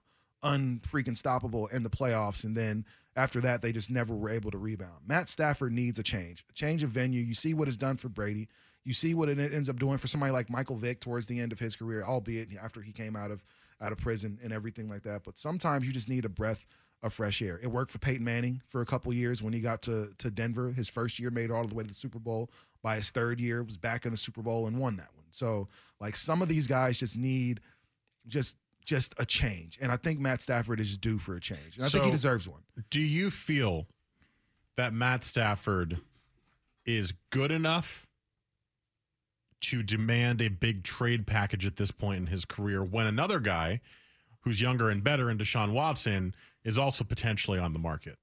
unfreaking 0.42 1.20
stoppable 1.20 1.72
in 1.72 1.82
the 1.82 1.90
playoffs, 1.90 2.44
and 2.44 2.56
then 2.56 2.84
after 3.16 3.40
that 3.40 3.62
they 3.62 3.72
just 3.72 3.90
never 3.90 4.14
were 4.14 4.30
able 4.30 4.50
to 4.50 4.58
rebound. 4.58 5.00
Matt 5.06 5.28
Stafford 5.28 5.72
needs 5.72 5.98
a 5.98 6.02
change, 6.02 6.44
a 6.50 6.52
change 6.52 6.82
of 6.82 6.90
venue. 6.90 7.20
You 7.20 7.34
see 7.34 7.54
what 7.54 7.68
it's 7.68 7.76
done 7.76 7.96
for 7.96 8.08
Brady. 8.08 8.48
You 8.84 8.92
see 8.92 9.14
what 9.14 9.28
it 9.28 9.38
ends 9.38 9.68
up 9.68 9.78
doing 9.78 9.98
for 9.98 10.08
somebody 10.08 10.32
like 10.32 10.50
Michael 10.50 10.76
Vick 10.76 11.00
towards 11.00 11.26
the 11.26 11.38
end 11.38 11.52
of 11.52 11.58
his 11.58 11.76
career, 11.76 12.02
albeit 12.02 12.48
after 12.60 12.80
he 12.82 12.92
came 12.92 13.14
out 13.14 13.30
of 13.30 13.44
out 13.80 13.92
of 13.92 13.98
prison 13.98 14.38
and 14.42 14.52
everything 14.52 14.88
like 14.88 15.02
that. 15.02 15.22
But 15.24 15.38
sometimes 15.38 15.86
you 15.86 15.92
just 15.92 16.08
need 16.08 16.24
a 16.24 16.28
breath 16.28 16.66
of 17.02 17.12
fresh 17.12 17.42
air. 17.42 17.58
It 17.62 17.66
worked 17.66 17.90
for 17.90 17.98
Peyton 17.98 18.24
Manning 18.24 18.62
for 18.68 18.80
a 18.80 18.86
couple 18.86 19.12
years 19.12 19.42
when 19.42 19.52
he 19.52 19.60
got 19.60 19.82
to 19.82 20.10
to 20.18 20.30
Denver. 20.30 20.70
His 20.70 20.88
first 20.88 21.18
year 21.18 21.30
made 21.30 21.46
it 21.46 21.50
all 21.50 21.64
the 21.64 21.74
way 21.74 21.84
to 21.84 21.88
the 21.88 21.94
Super 21.94 22.18
Bowl. 22.18 22.50
By 22.82 22.96
his 22.96 23.10
third 23.10 23.40
year, 23.40 23.62
was 23.62 23.76
back 23.76 24.06
in 24.06 24.10
the 24.10 24.18
Super 24.18 24.42
Bowl 24.42 24.66
and 24.66 24.78
won 24.78 24.96
that 24.96 25.10
one. 25.14 25.26
So 25.30 25.68
like 26.00 26.16
some 26.16 26.42
of 26.42 26.48
these 26.48 26.66
guys 26.66 26.98
just 26.98 27.16
need 27.16 27.60
just 28.26 28.56
just 28.84 29.14
a 29.18 29.24
change. 29.26 29.78
And 29.80 29.90
I 29.92 29.96
think 29.96 30.20
Matt 30.20 30.42
Stafford 30.42 30.80
is 30.80 30.96
due 30.98 31.18
for 31.18 31.34
a 31.36 31.40
change. 31.40 31.76
And 31.76 31.84
I 31.84 31.88
think 31.88 32.04
he 32.04 32.10
deserves 32.10 32.48
one. 32.48 32.60
Do 32.90 33.00
you 33.00 33.30
feel 33.30 33.86
that 34.76 34.92
Matt 34.92 35.24
Stafford 35.24 35.98
is 36.84 37.12
good 37.30 37.50
enough 37.50 38.06
to 39.62 39.82
demand 39.82 40.42
a 40.42 40.48
big 40.48 40.82
trade 40.82 41.26
package 41.26 41.64
at 41.66 41.76
this 41.76 41.90
point 41.92 42.18
in 42.18 42.26
his 42.26 42.44
career 42.44 42.82
when 42.82 43.06
another 43.06 43.38
guy 43.38 43.80
who's 44.40 44.60
younger 44.60 44.90
and 44.90 45.04
better 45.04 45.30
in 45.30 45.38
Deshaun 45.38 45.72
Watson 45.72 46.34
is 46.64 46.76
also 46.78 47.04
potentially 47.04 47.58
on 47.58 47.72
the 47.72 47.78
market? 47.78 48.18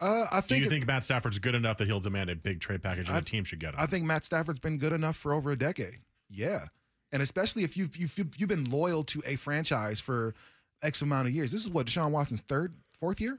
Uh, 0.00 0.26
I 0.32 0.40
Do 0.40 0.56
you 0.56 0.68
think 0.68 0.86
Matt 0.86 1.04
Stafford's 1.04 1.38
good 1.38 1.54
enough 1.54 1.76
that 1.78 1.86
he'll 1.86 2.00
demand 2.00 2.30
a 2.30 2.34
big 2.34 2.60
trade 2.60 2.82
package 2.82 3.08
and 3.08 3.16
I- 3.16 3.20
the 3.20 3.26
team 3.26 3.44
should 3.44 3.60
get 3.60 3.74
him? 3.74 3.80
I 3.80 3.86
think 3.86 4.04
Matt 4.04 4.24
Stafford's 4.24 4.58
been 4.58 4.78
good 4.78 4.92
enough 4.92 5.16
for 5.16 5.32
over 5.34 5.50
a 5.50 5.56
decade. 5.56 5.98
Yeah, 6.30 6.68
and 7.12 7.22
especially 7.22 7.64
if 7.64 7.76
you've 7.76 7.96
you've, 7.96 8.16
you've 8.36 8.48
been 8.48 8.64
loyal 8.64 9.04
to 9.04 9.22
a 9.26 9.36
franchise 9.36 10.00
for 10.00 10.34
X 10.82 11.02
amount 11.02 11.28
of 11.28 11.34
years. 11.34 11.52
This 11.52 11.60
is 11.62 11.70
what 11.70 11.86
Deshaun 11.86 12.10
Watson's 12.10 12.40
third, 12.42 12.72
fourth 12.98 13.20
year. 13.20 13.38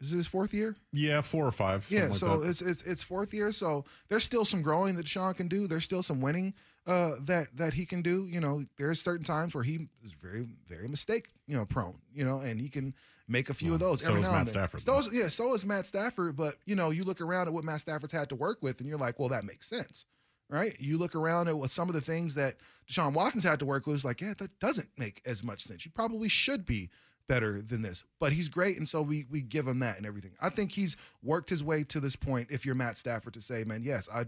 Is 0.00 0.10
this 0.10 0.18
his 0.18 0.26
fourth 0.26 0.52
year? 0.52 0.76
yeah, 0.92 1.22
four 1.22 1.46
or 1.46 1.50
five. 1.52 1.86
Yeah, 1.88 2.12
so 2.12 2.40
that. 2.40 2.48
it's, 2.50 2.60
it's 2.60 2.82
it's 2.82 3.02
fourth 3.02 3.32
year. 3.32 3.50
So 3.50 3.84
there's 4.08 4.24
still 4.24 4.44
some 4.44 4.60
growing 4.60 4.94
that 4.96 5.06
Deshaun 5.06 5.34
can 5.34 5.48
do. 5.48 5.66
There's 5.66 5.84
still 5.84 6.02
some 6.02 6.20
winning 6.20 6.52
uh, 6.86 7.12
that 7.22 7.48
that 7.56 7.72
he 7.72 7.86
can 7.86 8.02
do. 8.02 8.26
You 8.30 8.40
know, 8.40 8.62
there's 8.76 9.00
certain 9.00 9.24
times 9.24 9.54
where 9.54 9.64
he 9.64 9.88
is 10.04 10.12
very 10.12 10.46
very 10.68 10.86
mistake 10.86 11.28
you 11.46 11.56
know 11.56 11.64
prone. 11.64 11.96
You 12.12 12.24
know, 12.26 12.40
and 12.40 12.60
he 12.60 12.68
can 12.68 12.94
make 13.26 13.48
a 13.48 13.54
few 13.54 13.72
of 13.72 13.80
those. 13.80 14.02
so 14.02 14.08
every 14.08 14.20
is 14.20 14.26
now 14.26 14.32
Matt 14.32 14.40
and. 14.40 14.48
Stafford, 14.50 14.82
So 14.82 14.98
is- 14.98 15.08
yeah, 15.12 15.28
so 15.28 15.54
is 15.54 15.64
Matt 15.64 15.86
Stafford. 15.86 16.36
But 16.36 16.56
you 16.66 16.74
know, 16.74 16.90
you 16.90 17.02
look 17.04 17.22
around 17.22 17.46
at 17.46 17.54
what 17.54 17.64
Matt 17.64 17.80
Stafford's 17.80 18.12
had 18.12 18.28
to 18.28 18.34
work 18.34 18.58
with, 18.60 18.80
and 18.80 18.88
you're 18.90 18.98
like, 18.98 19.18
well, 19.18 19.30
that 19.30 19.44
makes 19.44 19.66
sense. 19.66 20.04
Right? 20.48 20.76
You 20.78 20.96
look 20.98 21.14
around 21.16 21.48
at 21.48 21.58
what 21.58 21.70
some 21.70 21.88
of 21.88 21.94
the 21.94 22.00
things 22.00 22.34
that 22.36 22.56
Deshaun 22.88 23.12
Watson's 23.14 23.42
had 23.44 23.58
to 23.58 23.66
work 23.66 23.86
with, 23.86 23.96
it's 23.96 24.04
like, 24.04 24.20
yeah, 24.20 24.34
that 24.38 24.58
doesn't 24.60 24.88
make 24.96 25.20
as 25.26 25.42
much 25.42 25.62
sense. 25.64 25.84
You 25.84 25.90
probably 25.92 26.28
should 26.28 26.64
be 26.64 26.88
better 27.28 27.60
than 27.60 27.82
this. 27.82 28.04
But 28.20 28.32
he's 28.32 28.48
great, 28.48 28.76
and 28.78 28.88
so 28.88 29.02
we 29.02 29.26
we 29.28 29.40
give 29.40 29.66
him 29.66 29.80
that 29.80 29.96
and 29.96 30.06
everything. 30.06 30.32
I 30.40 30.50
think 30.50 30.70
he's 30.72 30.96
worked 31.22 31.50
his 31.50 31.64
way 31.64 31.82
to 31.84 31.98
this 31.98 32.14
point. 32.14 32.48
If 32.50 32.64
you're 32.64 32.76
Matt 32.76 32.96
Stafford, 32.96 33.34
to 33.34 33.40
say, 33.40 33.64
man, 33.64 33.82
yes, 33.82 34.08
I 34.14 34.26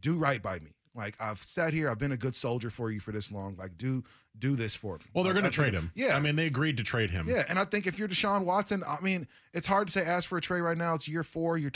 do 0.00 0.18
right 0.18 0.42
by 0.42 0.58
me. 0.58 0.72
Like 0.96 1.14
I've 1.20 1.38
sat 1.38 1.72
here, 1.72 1.88
I've 1.90 1.98
been 1.98 2.12
a 2.12 2.16
good 2.16 2.34
soldier 2.36 2.70
for 2.70 2.90
you 2.90 2.98
for 3.00 3.12
this 3.12 3.30
long. 3.30 3.54
Like 3.56 3.76
do 3.78 4.02
do 4.38 4.56
this 4.56 4.74
for 4.74 4.98
me. 4.98 5.04
well, 5.14 5.22
they're 5.22 5.32
Like, 5.34 5.42
going 5.42 5.52
to 5.52 5.56
trade 5.56 5.72
him. 5.74 5.92
Yeah, 5.94 6.16
I 6.16 6.20
mean, 6.20 6.34
they 6.34 6.46
agreed 6.46 6.76
to 6.78 6.82
trade 6.84 7.10
him. 7.10 7.28
yeah, 7.28 7.44
and 7.48 7.58
I 7.60 7.64
think 7.64 7.86
if 7.86 7.98
you're 8.00 8.08
Deshaun 8.08 8.44
Watson, 8.44 8.82
I 8.88 9.00
mean, 9.00 9.28
it's 9.52 9.68
hard 9.68 9.86
to 9.86 9.92
say 9.92 10.04
ask 10.04 10.28
for 10.28 10.38
a 10.38 10.40
trade 10.40 10.62
right 10.62 10.76
now. 10.78 10.94
It's 10.94 11.06
year 11.06 11.22
four, 11.22 11.56
you're 11.58 11.70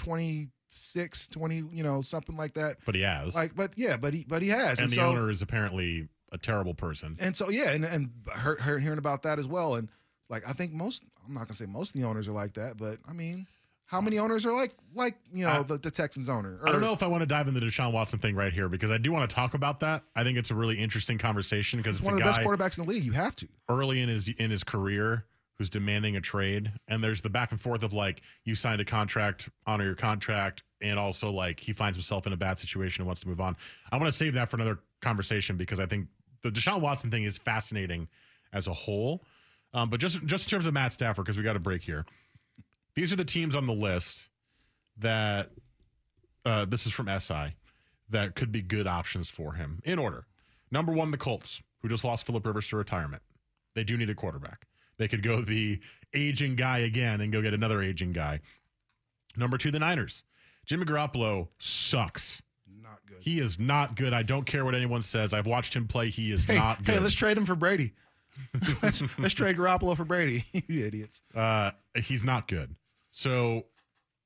26, 0.70 1.28
20, 1.28 1.56
you 1.72 1.82
know, 1.82 2.00
something 2.00 2.36
like 2.36 2.54
that. 2.54 2.76
But 2.84 2.94
he 2.94 3.02
has. 3.02 3.34
Like, 3.34 3.54
but 3.54 3.72
yeah, 3.76 3.96
but 3.96 4.14
he 4.14 4.24
but 4.26 4.42
he 4.42 4.48
has, 4.48 4.78
and 4.78 4.90
the 4.90 4.96
so, 4.96 5.08
owner 5.08 5.30
is 5.30 5.42
apparently 5.42 6.08
a 6.32 6.38
terrible 6.38 6.74
person. 6.74 7.16
and 7.20 7.36
so 7.36 7.50
yeah, 7.50 7.70
and 7.70 7.84
and 7.84 8.10
heard, 8.32 8.60
heard 8.60 8.82
hearing 8.82 8.98
about 8.98 9.22
that 9.22 9.38
as 9.38 9.46
well, 9.46 9.74
and 9.76 9.88
like 10.28 10.48
I 10.48 10.52
think 10.52 10.72
most, 10.72 11.02
I'm 11.26 11.34
not 11.34 11.40
gonna 11.40 11.54
say 11.54 11.66
most 11.66 11.94
of 11.94 12.00
the 12.00 12.06
owners 12.06 12.28
are 12.28 12.32
like 12.32 12.54
that, 12.54 12.76
but 12.76 12.98
I 13.08 13.12
mean, 13.12 13.46
how 13.86 14.00
many 14.00 14.18
owners 14.18 14.44
are 14.46 14.52
like 14.52 14.74
like 14.94 15.16
you 15.32 15.44
know 15.46 15.52
I- 15.52 15.62
the, 15.62 15.78
the 15.78 15.90
Texans 15.90 16.28
owner? 16.28 16.60
I 16.64 16.70
don't 16.70 16.80
know 16.80 16.92
if 16.92 17.02
I 17.02 17.06
want 17.06 17.22
to 17.22 17.26
dive 17.26 17.48
into 17.48 17.60
the 17.60 17.66
Deshaun 17.66 17.92
Watson 17.92 18.18
thing 18.18 18.34
right 18.34 18.52
here 18.52 18.68
because 18.68 18.90
I 18.90 18.98
do 18.98 19.10
want 19.12 19.28
to 19.28 19.34
talk 19.34 19.54
about 19.54 19.80
that. 19.80 20.04
I 20.14 20.24
think 20.24 20.38
it's 20.38 20.50
a 20.50 20.54
really 20.54 20.78
interesting 20.78 21.18
conversation 21.18 21.78
because 21.78 21.98
He's 21.98 22.00
it's 22.00 22.06
one 22.06 22.14
of 22.14 22.18
the 22.20 22.24
best 22.24 22.40
quarterbacks 22.40 22.78
in 22.78 22.84
the 22.84 22.90
league. 22.90 23.04
You 23.04 23.12
have 23.12 23.34
to. 23.36 23.48
early 23.68 24.00
in 24.00 24.08
his 24.08 24.28
in 24.28 24.50
his 24.50 24.64
career 24.64 25.24
who's 25.58 25.68
demanding 25.68 26.16
a 26.16 26.20
trade, 26.20 26.72
and 26.86 27.02
there's 27.02 27.20
the 27.20 27.28
back 27.28 27.50
and 27.50 27.60
forth 27.60 27.82
of 27.82 27.92
like 27.92 28.22
you 28.44 28.54
signed 28.54 28.80
a 28.80 28.84
contract, 28.84 29.48
honor 29.66 29.84
your 29.84 29.94
contract, 29.94 30.62
and 30.80 30.98
also 30.98 31.30
like 31.30 31.58
he 31.58 31.72
finds 31.72 31.96
himself 31.96 32.26
in 32.26 32.32
a 32.32 32.36
bad 32.36 32.60
situation 32.60 33.02
and 33.02 33.06
wants 33.06 33.20
to 33.22 33.28
move 33.28 33.40
on. 33.40 33.56
I 33.90 33.96
want 33.96 34.06
to 34.06 34.12
save 34.12 34.34
that 34.34 34.48
for 34.48 34.56
another 34.56 34.78
conversation 35.02 35.56
because 35.56 35.80
I 35.80 35.86
think 35.86 36.06
the 36.42 36.50
Deshaun 36.50 36.80
Watson 36.80 37.10
thing 37.10 37.24
is 37.24 37.38
fascinating 37.38 38.08
as 38.52 38.68
a 38.68 38.72
whole. 38.72 39.24
Um, 39.74 39.90
but 39.90 40.00
just 40.00 40.24
just 40.24 40.46
in 40.46 40.50
terms 40.50 40.66
of 40.66 40.74
Matt 40.74 40.92
Stafford, 40.92 41.24
because 41.24 41.36
we 41.36 41.42
got 41.42 41.56
a 41.56 41.60
break 41.60 41.82
here. 41.82 42.06
These 42.94 43.12
are 43.12 43.16
the 43.16 43.24
teams 43.24 43.54
on 43.54 43.66
the 43.66 43.72
list 43.72 44.28
that 44.98 45.50
uh, 46.44 46.64
this 46.64 46.86
is 46.86 46.92
from 46.92 47.08
SI 47.18 47.54
that 48.10 48.34
could 48.34 48.50
be 48.50 48.62
good 48.62 48.86
options 48.86 49.28
for 49.28 49.52
him 49.52 49.80
in 49.84 49.98
order. 49.98 50.26
Number 50.70 50.92
one, 50.92 51.10
the 51.10 51.18
Colts, 51.18 51.62
who 51.80 51.88
just 51.88 52.04
lost 52.04 52.26
Philip 52.26 52.46
Rivers 52.46 52.68
to 52.68 52.76
retirement. 52.76 53.22
They 53.74 53.84
do 53.84 53.96
need 53.96 54.10
a 54.10 54.14
quarterback. 54.14 54.66
They 54.98 55.08
could 55.08 55.22
go 55.22 55.40
the 55.42 55.80
aging 56.14 56.56
guy 56.56 56.78
again 56.80 57.20
and 57.20 57.32
go 57.32 57.40
get 57.42 57.54
another 57.54 57.80
aging 57.82 58.12
guy. 58.12 58.40
Number 59.36 59.56
two, 59.58 59.70
the 59.70 59.78
Niners. 59.78 60.22
Jimmy 60.66 60.84
Garoppolo 60.84 61.48
sucks. 61.58 62.42
Not 62.82 62.98
good. 63.06 63.18
He 63.20 63.38
is 63.40 63.58
not 63.58 63.94
good. 63.96 64.12
I 64.12 64.22
don't 64.22 64.44
care 64.44 64.64
what 64.64 64.74
anyone 64.74 65.02
says. 65.02 65.32
I've 65.32 65.46
watched 65.46 65.74
him 65.74 65.86
play. 65.86 66.10
He 66.10 66.32
is 66.32 66.44
Hey, 66.44 66.56
not 66.56 66.84
good. 66.84 66.96
hey, 66.96 67.00
let's 67.00 67.14
trade 67.14 67.38
him 67.38 67.46
for 67.46 67.54
Brady. 67.54 67.94
let's, 68.82 69.02
let's 69.18 69.34
trade 69.34 69.56
Garoppolo 69.56 69.96
for 69.96 70.04
Brady. 70.04 70.44
you 70.52 70.84
idiots. 70.84 71.22
Uh, 71.34 71.70
he's 71.96 72.24
not 72.24 72.48
good. 72.48 72.74
So 73.10 73.64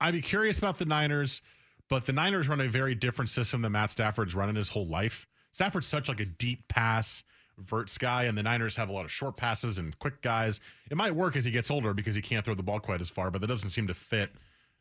I'd 0.01 0.12
be 0.14 0.20
curious 0.23 0.59
about 0.59 0.79
the 0.79 0.85
Niners, 0.85 1.41
but 1.89 2.07
the 2.07 2.12
Niners 2.12 2.49
run 2.49 2.61
a 2.61 2.68
very 2.68 2.95
different 2.95 3.31
system 3.31 3.62
than 3.62 3.73
Matt 3.73 3.91
Stafford's 3.91 4.35
run 4.35 4.49
in 4.49 4.57
his 4.57 4.68
whole 4.68 4.87
life. 4.87 5.27
Stafford's 5.53 5.87
such 5.87 6.09
like 6.09 6.20
a 6.20 6.25
deep 6.25 6.66
pass, 6.68 7.23
verts 7.59 7.98
guy, 7.98 8.24
and 8.24 8.36
the 8.36 8.42
Niners 8.42 8.76
have 8.76 8.88
a 8.88 8.92
lot 8.92 9.05
of 9.05 9.12
short 9.12 9.36
passes 9.36 9.78
and 9.78 9.98
quick 9.98 10.20
guys. 10.22 10.61
It 10.90 10.96
might 10.96 11.14
work 11.14 11.36
as 11.36 11.44
he 11.44 11.50
gets 11.50 11.70
older 11.70 11.94
because 11.94 12.14
he 12.16 12.22
can't 12.22 12.44
throw 12.44 12.55
the 12.55 12.62
ball 12.62 12.80
quite 12.80 13.00
as 13.00 13.11
far, 13.11 13.30
but 13.30 13.40
that 13.40 13.46
doesn't 13.46 13.70
seem 13.70 13.86
to 13.86 13.94
fit 13.94 14.30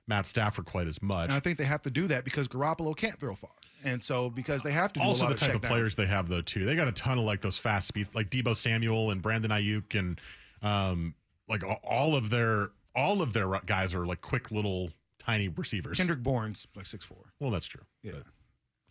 Matt 0.07 0.26
Stafford 0.28 0.65
quite 0.65 0.88
as 0.88 1.01
much. 1.01 1.26
And 1.26 1.34
I 1.34 1.39
think 1.39 1.57
they 1.57 1.63
have 1.65 1.82
to 1.84 1.89
do 1.91 2.07
that 2.07 2.24
because 2.24 2.47
Garoppolo 2.47 2.95
can't 2.95 3.17
throw 3.19 3.36
far, 3.36 3.51
and 3.84 4.03
so 4.03 4.30
because 4.30 4.63
they 4.63 4.72
have 4.72 4.91
to 4.93 4.99
do 4.99 5.05
also 5.05 5.26
a 5.26 5.28
lot 5.28 5.38
the 5.38 5.45
type 5.45 5.55
of 5.55 5.61
players 5.61 5.95
they 5.95 6.05
have 6.07 6.28
though 6.28 6.41
too. 6.41 6.65
They 6.65 6.76
got 6.76 6.88
a 6.88 6.91
ton 6.91 7.17
of 7.19 7.26
like 7.26 7.41
those 7.41 7.57
fast 7.57 7.88
speeds, 7.88 8.15
like 8.15 8.30
Deebo 8.30 8.55
Samuel 8.55 9.11
and 9.11 9.22
Brandon 9.22 9.51
Aiyuk, 9.51 9.97
and 9.97 10.19
um, 10.61 11.13
like 11.47 11.63
all 11.84 12.15
of 12.15 12.30
their 12.30 12.69
all 12.95 13.22
of 13.22 13.34
their 13.34 13.47
guys 13.65 13.93
are 13.93 14.05
like 14.05 14.22
quick 14.22 14.51
little 14.51 14.91
tiny 15.19 15.47
receivers. 15.49 15.97
Kendrick 15.97 16.24
Bourne's 16.24 16.67
like 16.76 16.86
six 16.86 17.05
four. 17.05 17.34
Well, 17.39 17.51
that's 17.51 17.67
true. 17.67 17.84
Yeah. 18.01 18.13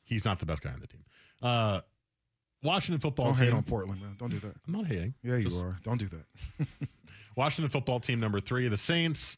he's 0.05 0.25
not 0.25 0.39
the 0.39 0.47
best 0.47 0.63
guy 0.63 0.71
on 0.73 0.81
the 0.81 0.87
team. 0.87 1.05
Uh, 1.43 1.81
Washington 2.63 3.01
football 3.01 3.27
Don't 3.27 3.37
team. 3.37 3.45
hate 3.47 3.55
on 3.55 3.63
Portland, 3.63 4.01
man. 4.03 4.17
Don't 4.19 4.31
do 4.31 4.39
that. 4.41 4.55
I'm 4.67 4.73
not 4.73 4.87
hating. 4.87 5.15
Yeah, 5.23 5.37
you 5.37 5.45
Just- 5.45 5.61
are. 5.61 5.79
Don't 5.83 5.99
do 5.99 6.09
that. 6.09 6.67
Washington 7.37 7.71
football 7.71 8.01
team 8.01 8.21
number 8.21 8.41
three, 8.41 8.69
the 8.69 8.77
Saints, 8.77 9.37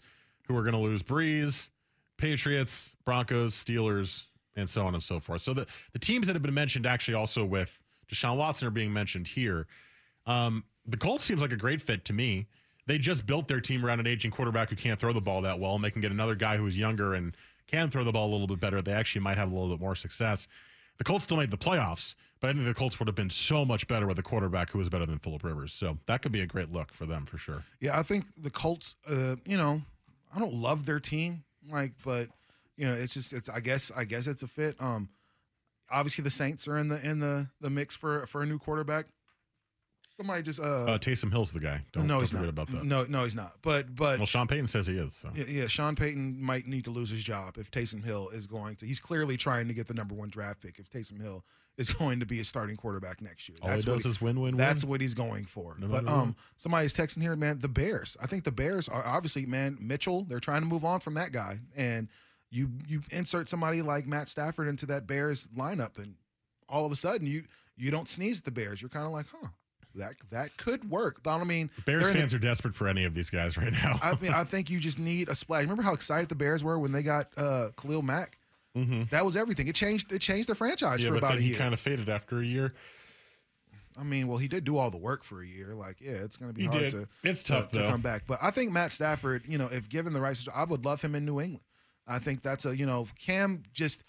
who 0.49 0.57
are 0.57 0.63
going 0.63 0.73
to 0.75 0.79
lose 0.81 1.03
Brees, 1.03 1.71
Patriots, 2.17 2.97
Broncos, 3.05 3.55
Steelers, 3.55 4.25
and 4.57 4.69
so 4.69 4.87
on 4.87 4.95
and 4.95 5.03
so 5.03 5.21
forth. 5.21 5.43
So 5.43 5.55
the, 5.55 5.67
the 5.93 5.99
teams 5.99 6.27
that 6.27 6.35
have 6.35 6.43
been 6.43 6.55
mentioned 6.55 6.87
actually 6.87 7.15
also 7.15 7.45
with 7.45 7.79
Deshaun 8.13 8.37
Watson 8.37 8.67
are 8.69 8.73
being 8.73 8.93
mentioned 8.93 9.29
here. 9.29 9.67
Um, 10.27 10.65
the 10.87 10.97
Colts 10.97 11.25
seems 11.25 11.41
like 11.41 11.53
a 11.53 11.57
great 11.57 11.81
fit 11.81 12.05
to 12.07 12.13
me. 12.13 12.47
They 12.87 12.99
just 12.99 13.25
built 13.27 13.47
their 13.47 13.61
team 13.61 13.87
around 13.87 14.01
an 14.01 14.07
aging 14.09 14.33
quarterback 14.33 14.69
who 14.71 14.77
can't 14.77 14.99
throw 14.99 15.13
the 15.13 15.21
ball 15.21 15.43
that 15.43 15.59
well, 15.59 15.77
and 15.77 15.85
they 15.85 15.91
can 15.91 16.03
get 16.03 16.11
another 16.11 16.35
guy 16.35 16.57
who's 16.57 16.77
younger 16.77 17.15
and 17.15 17.37
can 17.69 17.89
throw 17.91 18.03
the 18.03 18.11
ball 18.13 18.29
a 18.29 18.33
little 18.33 18.49
bit 18.49 18.59
better. 18.59 18.83
They 18.83 18.93
actually 18.93 19.21
might 19.23 19.39
have 19.39 19.51
a 19.51 19.55
little 19.55 19.71
bit 19.71 19.81
more 19.81 19.95
success. 19.95 20.49
The 20.99 21.05
Colts 21.05 21.25
still 21.25 21.37
made 21.37 21.51
the 21.53 21.57
playoffs, 21.57 22.15
but 22.43 22.51
I 22.51 22.53
think 22.55 22.67
the 22.67 22.75
Colts 22.75 22.99
would 22.99 23.07
have 23.07 23.15
been 23.15 23.31
so 23.31 23.65
much 23.65 23.87
better 23.87 24.07
with 24.07 24.19
a 24.19 24.23
quarterback 24.23 24.69
who 24.71 24.79
was 24.79 24.89
better 24.89 25.07
than 25.07 25.19
Philip 25.21 25.45
Rivers. 25.45 25.73
So 25.73 25.97
that 26.07 26.23
could 26.23 26.33
be 26.33 26.41
a 26.41 26.47
great 26.47 26.73
look 26.73 26.93
for 26.93 27.07
them 27.07 27.25
for 27.25 27.39
sure. 27.39 27.65
Yeah, 27.81 27.99
I 27.99 28.03
think 28.03 28.25
the 28.37 28.51
Colts. 28.51 28.97
Uh, 29.09 29.37
you 29.47 29.57
know, 29.57 29.81
I 30.35 30.41
don't 30.41 30.55
love 30.55 30.85
their 30.85 31.01
team, 31.01 31.45
like, 31.71 31.93
but 32.05 32.29
you 32.77 32.85
know, 32.85 32.93
it's 32.93 33.15
just 33.15 33.33
it's. 33.33 33.49
I 33.49 33.61
guess 33.61 33.91
I 33.97 34.05
guess 34.05 34.27
it's 34.27 34.43
a 34.43 34.49
fit. 34.49 34.77
Um, 34.81 35.09
obviously 35.91 36.25
the 36.25 36.31
Saints 36.31 36.67
are 36.67 36.77
in 36.77 36.89
the 36.89 37.01
in 37.09 37.21
the 37.21 37.49
the 37.61 37.71
mix 37.71 37.95
for 37.95 38.27
for 38.27 38.43
a 38.43 38.47
new 38.47 38.59
quarterback. 38.59 39.07
Somebody 40.17 40.43
just 40.43 40.61
uh, 40.61 40.63
Uh, 40.85 40.99
Taysom 40.99 41.31
Hill's 41.31 41.53
the 41.53 41.61
guy. 41.61 41.83
Don't, 41.93 42.07
no, 42.07 42.15
don't 42.15 42.21
he's 42.23 42.31
forget 42.31 42.45
not. 42.47 42.51
about 42.51 42.71
that. 42.71 42.85
No, 42.85 43.05
no, 43.09 43.25
he's 43.25 43.35
not. 43.35 43.55
But 43.63 43.95
but 43.95 44.19
Well, 44.19 44.27
Sean 44.27 44.47
Payton 44.47 44.69
says 44.69 44.87
he 44.87 44.95
is. 44.97 45.15
So. 45.15 45.31
Yeah, 45.35 45.45
yeah, 45.49 45.67
Sean 45.67 45.95
Payton 45.97 46.43
might 46.43 46.67
need 46.67 46.85
to 46.85 46.91
lose 46.91 47.09
his 47.11 47.23
job 47.23 47.57
if 47.59 47.71
Taysom 47.71 48.05
Hill 48.05 48.29
is 48.31 48.47
going 48.47 48.77
to. 48.77 48.87
He's 48.87 49.01
clearly 49.01 49.37
trying 49.37 49.69
to 49.69 49.75
get 49.75 49.87
the 49.89 49.95
number 49.95 50.15
one 50.15 50.29
draft 50.29 50.61
pick. 50.61 50.79
If 50.79 50.91
Taysom 50.91 51.21
Hill 51.21 51.45
is 51.79 51.91
going 51.95 52.21
to 52.21 52.27
be 52.27 52.41
a 52.41 52.45
starting 52.45 52.77
quarterback 52.77 53.23
next 53.23 53.49
year, 53.49 53.57
All 53.63 53.71
he 53.71 53.77
what 53.77 53.85
does 53.87 54.05
is 54.07 54.21
win, 54.21 54.39
win, 54.41 54.57
That's 54.57 54.85
win. 54.85 54.91
what 54.91 55.01
he's 55.01 55.15
going 55.15 55.47
for. 55.47 55.77
No 55.79 55.87
but 55.89 56.05
matter 56.05 56.15
um, 56.17 56.27
what. 56.29 56.37
somebody's 56.59 56.93
texting 56.95 57.23
here, 57.23 57.35
man. 57.35 57.59
The 57.61 57.69
Bears. 57.69 58.17
I 58.21 58.27
think 58.27 58.45
the 58.45 58.53
Bears 58.53 58.89
are 58.89 59.05
obviously, 59.07 59.47
man. 59.47 59.79
Mitchell. 59.81 60.25
They're 60.29 60.41
trying 60.41 60.61
to 60.63 60.67
move 60.69 60.85
on 60.85 61.01
from 61.01 61.15
that 61.15 61.33
guy, 61.33 61.59
and 61.75 62.09
you 62.51 62.71
you 62.87 63.01
insert 63.11 63.49
somebody 63.49 63.81
like 63.81 64.07
Matt 64.07 64.29
Stafford 64.29 64.69
into 64.69 64.85
that 64.87 65.07
Bears 65.07 65.49
lineup, 65.57 65.97
and 65.97 66.17
all 66.69 66.85
of 66.85 66.93
a 66.93 66.97
sudden 66.97 67.27
you 67.27 67.45
you 67.79 67.91
don't 67.91 68.07
sneeze 68.09 68.41
at 68.41 68.45
the 68.45 68.51
Bears. 68.51 68.83
You're 68.83 68.91
kind 68.91 69.07
of 69.07 69.13
like, 69.13 69.25
huh. 69.33 69.49
That 69.95 70.15
that 70.31 70.57
could 70.57 70.89
work. 70.91 71.23
But 71.23 71.37
I 71.39 71.45
mean, 71.45 71.71
Bears 71.87 72.05
they're 72.05 72.13
the- 72.13 72.19
fans 72.21 72.35
are 72.35 72.39
desperate 72.39 72.75
for 72.75 72.89
any 72.89 73.05
of 73.05 73.15
these 73.15 73.31
guys 73.31 73.57
right 73.57 73.73
now. 73.73 73.99
I 74.03 74.17
mean, 74.21 74.33
I 74.33 74.45
think 74.53 74.71
you 74.71 74.79
just 74.81 74.99
need 74.99 75.29
a 75.29 75.35
splash. 75.35 75.63
Remember 75.63 75.83
how 75.83 75.93
excited 75.93 76.29
the 76.29 76.35
Bears 76.35 76.65
were 76.65 76.79
when 76.79 76.93
they 76.93 77.03
got 77.03 77.29
uh, 77.37 77.69
Khalil 77.81 78.03
Mack? 78.03 78.39
That 79.11 79.23
was 79.25 79.37
everything. 79.37 79.69
It 79.69 79.75
changed. 79.75 80.13
It 80.13 80.21
changed 80.21 80.49
the 80.49 80.55
franchise 80.55 81.01
Mm-hmm. 81.01 81.05
yeah, 81.05 81.09
for 81.09 81.13
but 81.15 81.19
about 81.19 81.29
then 81.35 81.39
a 81.39 81.43
he 81.43 81.55
kind 81.55 81.75
of 81.75 81.81
faded 81.81 82.09
after 82.09 82.41
a 82.41 82.45
year. 82.45 82.73
I 83.99 84.03
mean, 84.05 84.27
well, 84.27 84.39
he 84.39 84.49
did 84.49 84.65
do 84.65 84.79
all 84.79 84.91
the 84.91 84.97
work 84.97 85.23
for 85.23 85.43
a 85.43 85.47
year. 85.47 85.75
Like, 85.75 86.01
yeah, 86.01 86.13
it's 86.13 86.39
going 86.39 86.49
to 86.51 86.55
be 86.55 86.63
He 86.63 86.69
hard 86.69 86.81
did. 86.81 86.91
to 86.93 87.09
It's 87.23 87.43
tough, 87.43 87.71
to, 87.73 87.81
though. 87.81 87.91
come 87.91 88.01
back. 88.01 88.23
But 88.27 88.39
I 88.41 88.51
think 88.51 88.73
Matt 88.73 88.91
Stafford, 88.93 89.43
you 89.47 89.59
know, 89.59 89.69
if 89.71 89.91
given 89.91 90.15
the 90.15 90.21
right, 90.23 90.35
I 90.55 90.65
would 90.65 90.87
love 90.87 91.03
him 91.03 91.15
in 91.15 91.27
New 91.27 91.41
England. 91.43 91.67
I 92.09 92.19
think 92.19 92.41
that's 92.43 92.65
a 92.65 92.75
you 92.75 92.87
know, 92.87 93.07
Cam 93.19 93.63
just 93.75 94.03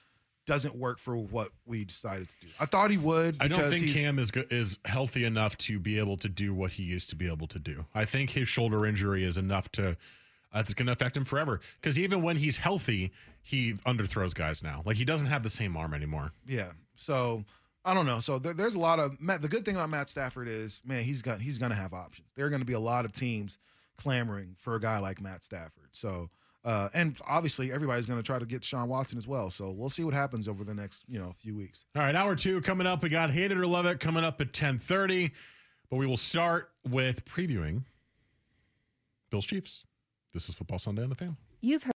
doesn't 0.46 0.76
work 0.76 1.00
for 1.00 1.16
what 1.16 1.50
we 1.66 1.86
decided 1.86 2.30
to 2.30 2.36
do. 2.42 2.48
I 2.60 2.66
thought 2.66 2.92
he 2.92 2.98
would. 2.98 3.38
I 3.40 3.48
don't 3.48 3.70
think 3.70 3.94
Cam 3.94 4.20
is 4.20 4.32
is 4.50 4.78
healthy 4.86 5.26
enough 5.26 5.58
to 5.60 5.80
be 5.80 5.98
able 5.98 6.18
to 6.18 6.30
do 6.30 6.54
what 6.54 6.72
he 6.72 6.84
used 6.84 7.10
to 7.12 7.16
be 7.16 7.30
able 7.30 7.48
to 7.48 7.60
do. 7.60 7.86
I 7.96 8.06
think 8.06 8.30
his 8.30 8.48
shoulder 8.48 8.86
injury 8.86 9.24
is 9.24 9.38
enough 9.38 9.72
to. 9.74 9.98
Uh, 10.56 10.60
it's 10.60 10.74
going 10.76 10.86
to 10.86 10.92
affect 10.92 11.18
him 11.18 11.26
forever. 11.26 11.62
Because 11.82 11.98
even 11.98 12.22
when 12.22 12.38
he's 12.38 12.58
healthy, 12.58 13.12
he 13.42 13.74
underthrows 13.88 14.36
guys 14.36 14.62
now. 14.62 14.84
Like 14.86 14.98
he 14.98 15.06
doesn't 15.06 15.26
have 15.26 15.42
the 15.42 15.50
same 15.50 15.76
arm 15.76 15.96
anymore. 15.96 16.32
Yeah. 16.48 16.74
So 16.96 17.44
I 17.84 17.96
don't 17.96 18.06
know. 18.06 18.20
So 18.20 18.38
there, 18.38 18.54
there's 18.54 18.76
a 18.76 18.80
lot 18.80 19.00
of 19.00 19.20
Matt. 19.20 19.42
The 19.42 19.48
good 19.48 19.66
thing 19.66 19.76
about 19.76 19.90
Matt 19.90 20.10
Stafford 20.10 20.48
is, 20.48 20.82
man, 20.86 21.04
he's 21.04 21.22
got 21.22 21.42
he's 21.42 21.58
going 21.58 21.72
to 21.72 21.78
have 21.78 21.94
options. 21.94 22.30
There 22.36 22.46
are 22.46 22.50
going 22.50 22.62
to 22.62 22.66
be 22.66 22.74
a 22.74 22.80
lot 22.80 23.06
of 23.06 23.14
teams 23.14 23.58
clamoring 23.98 24.56
for 24.60 24.76
a 24.76 24.80
guy 24.80 25.00
like 25.00 25.22
Matt 25.22 25.44
Stafford. 25.44 25.90
So. 25.92 26.30
Uh, 26.66 26.90
and 26.94 27.18
obviously, 27.28 27.72
everybody's 27.74 28.06
going 28.06 28.20
to 28.20 28.24
try 28.24 28.40
to 28.40 28.46
get 28.46 28.64
Sean 28.64 28.88
Watson 28.88 29.18
as 29.18 29.28
well. 29.28 29.50
So 29.50 29.70
we'll 29.70 29.90
see 29.90 30.04
what 30.04 30.14
happens 30.14 30.48
over 30.48 30.64
the 30.64 30.74
next, 30.74 31.04
you 31.10 31.20
know, 31.20 31.34
few 31.38 31.56
weeks. 31.56 31.86
All 31.96 32.04
right, 32.04 32.16
hour 32.16 32.36
two 32.36 32.62
coming 32.62 32.88
up. 32.88 33.04
We 33.04 33.10
got 33.10 33.32
hate 33.32 33.52
it 33.52 33.58
or 33.58 33.68
love 33.68 33.86
it 33.86 34.00
coming 34.00 34.24
up 34.24 34.40
at 34.40 34.54
ten 34.54 34.78
thirty, 34.78 35.32
but 35.90 35.98
we 35.98 36.06
will 36.06 36.18
start 36.18 36.72
with 36.90 37.26
previewing 37.26 37.84
Bills 39.30 39.46
Chiefs. 39.46 39.84
This 40.34 40.48
is 40.48 40.56
Football 40.56 40.80
Sunday 40.80 41.04
on 41.04 41.10
the 41.10 41.16
Fan. 41.16 41.36
You've 41.60 41.84
heard 41.84 41.92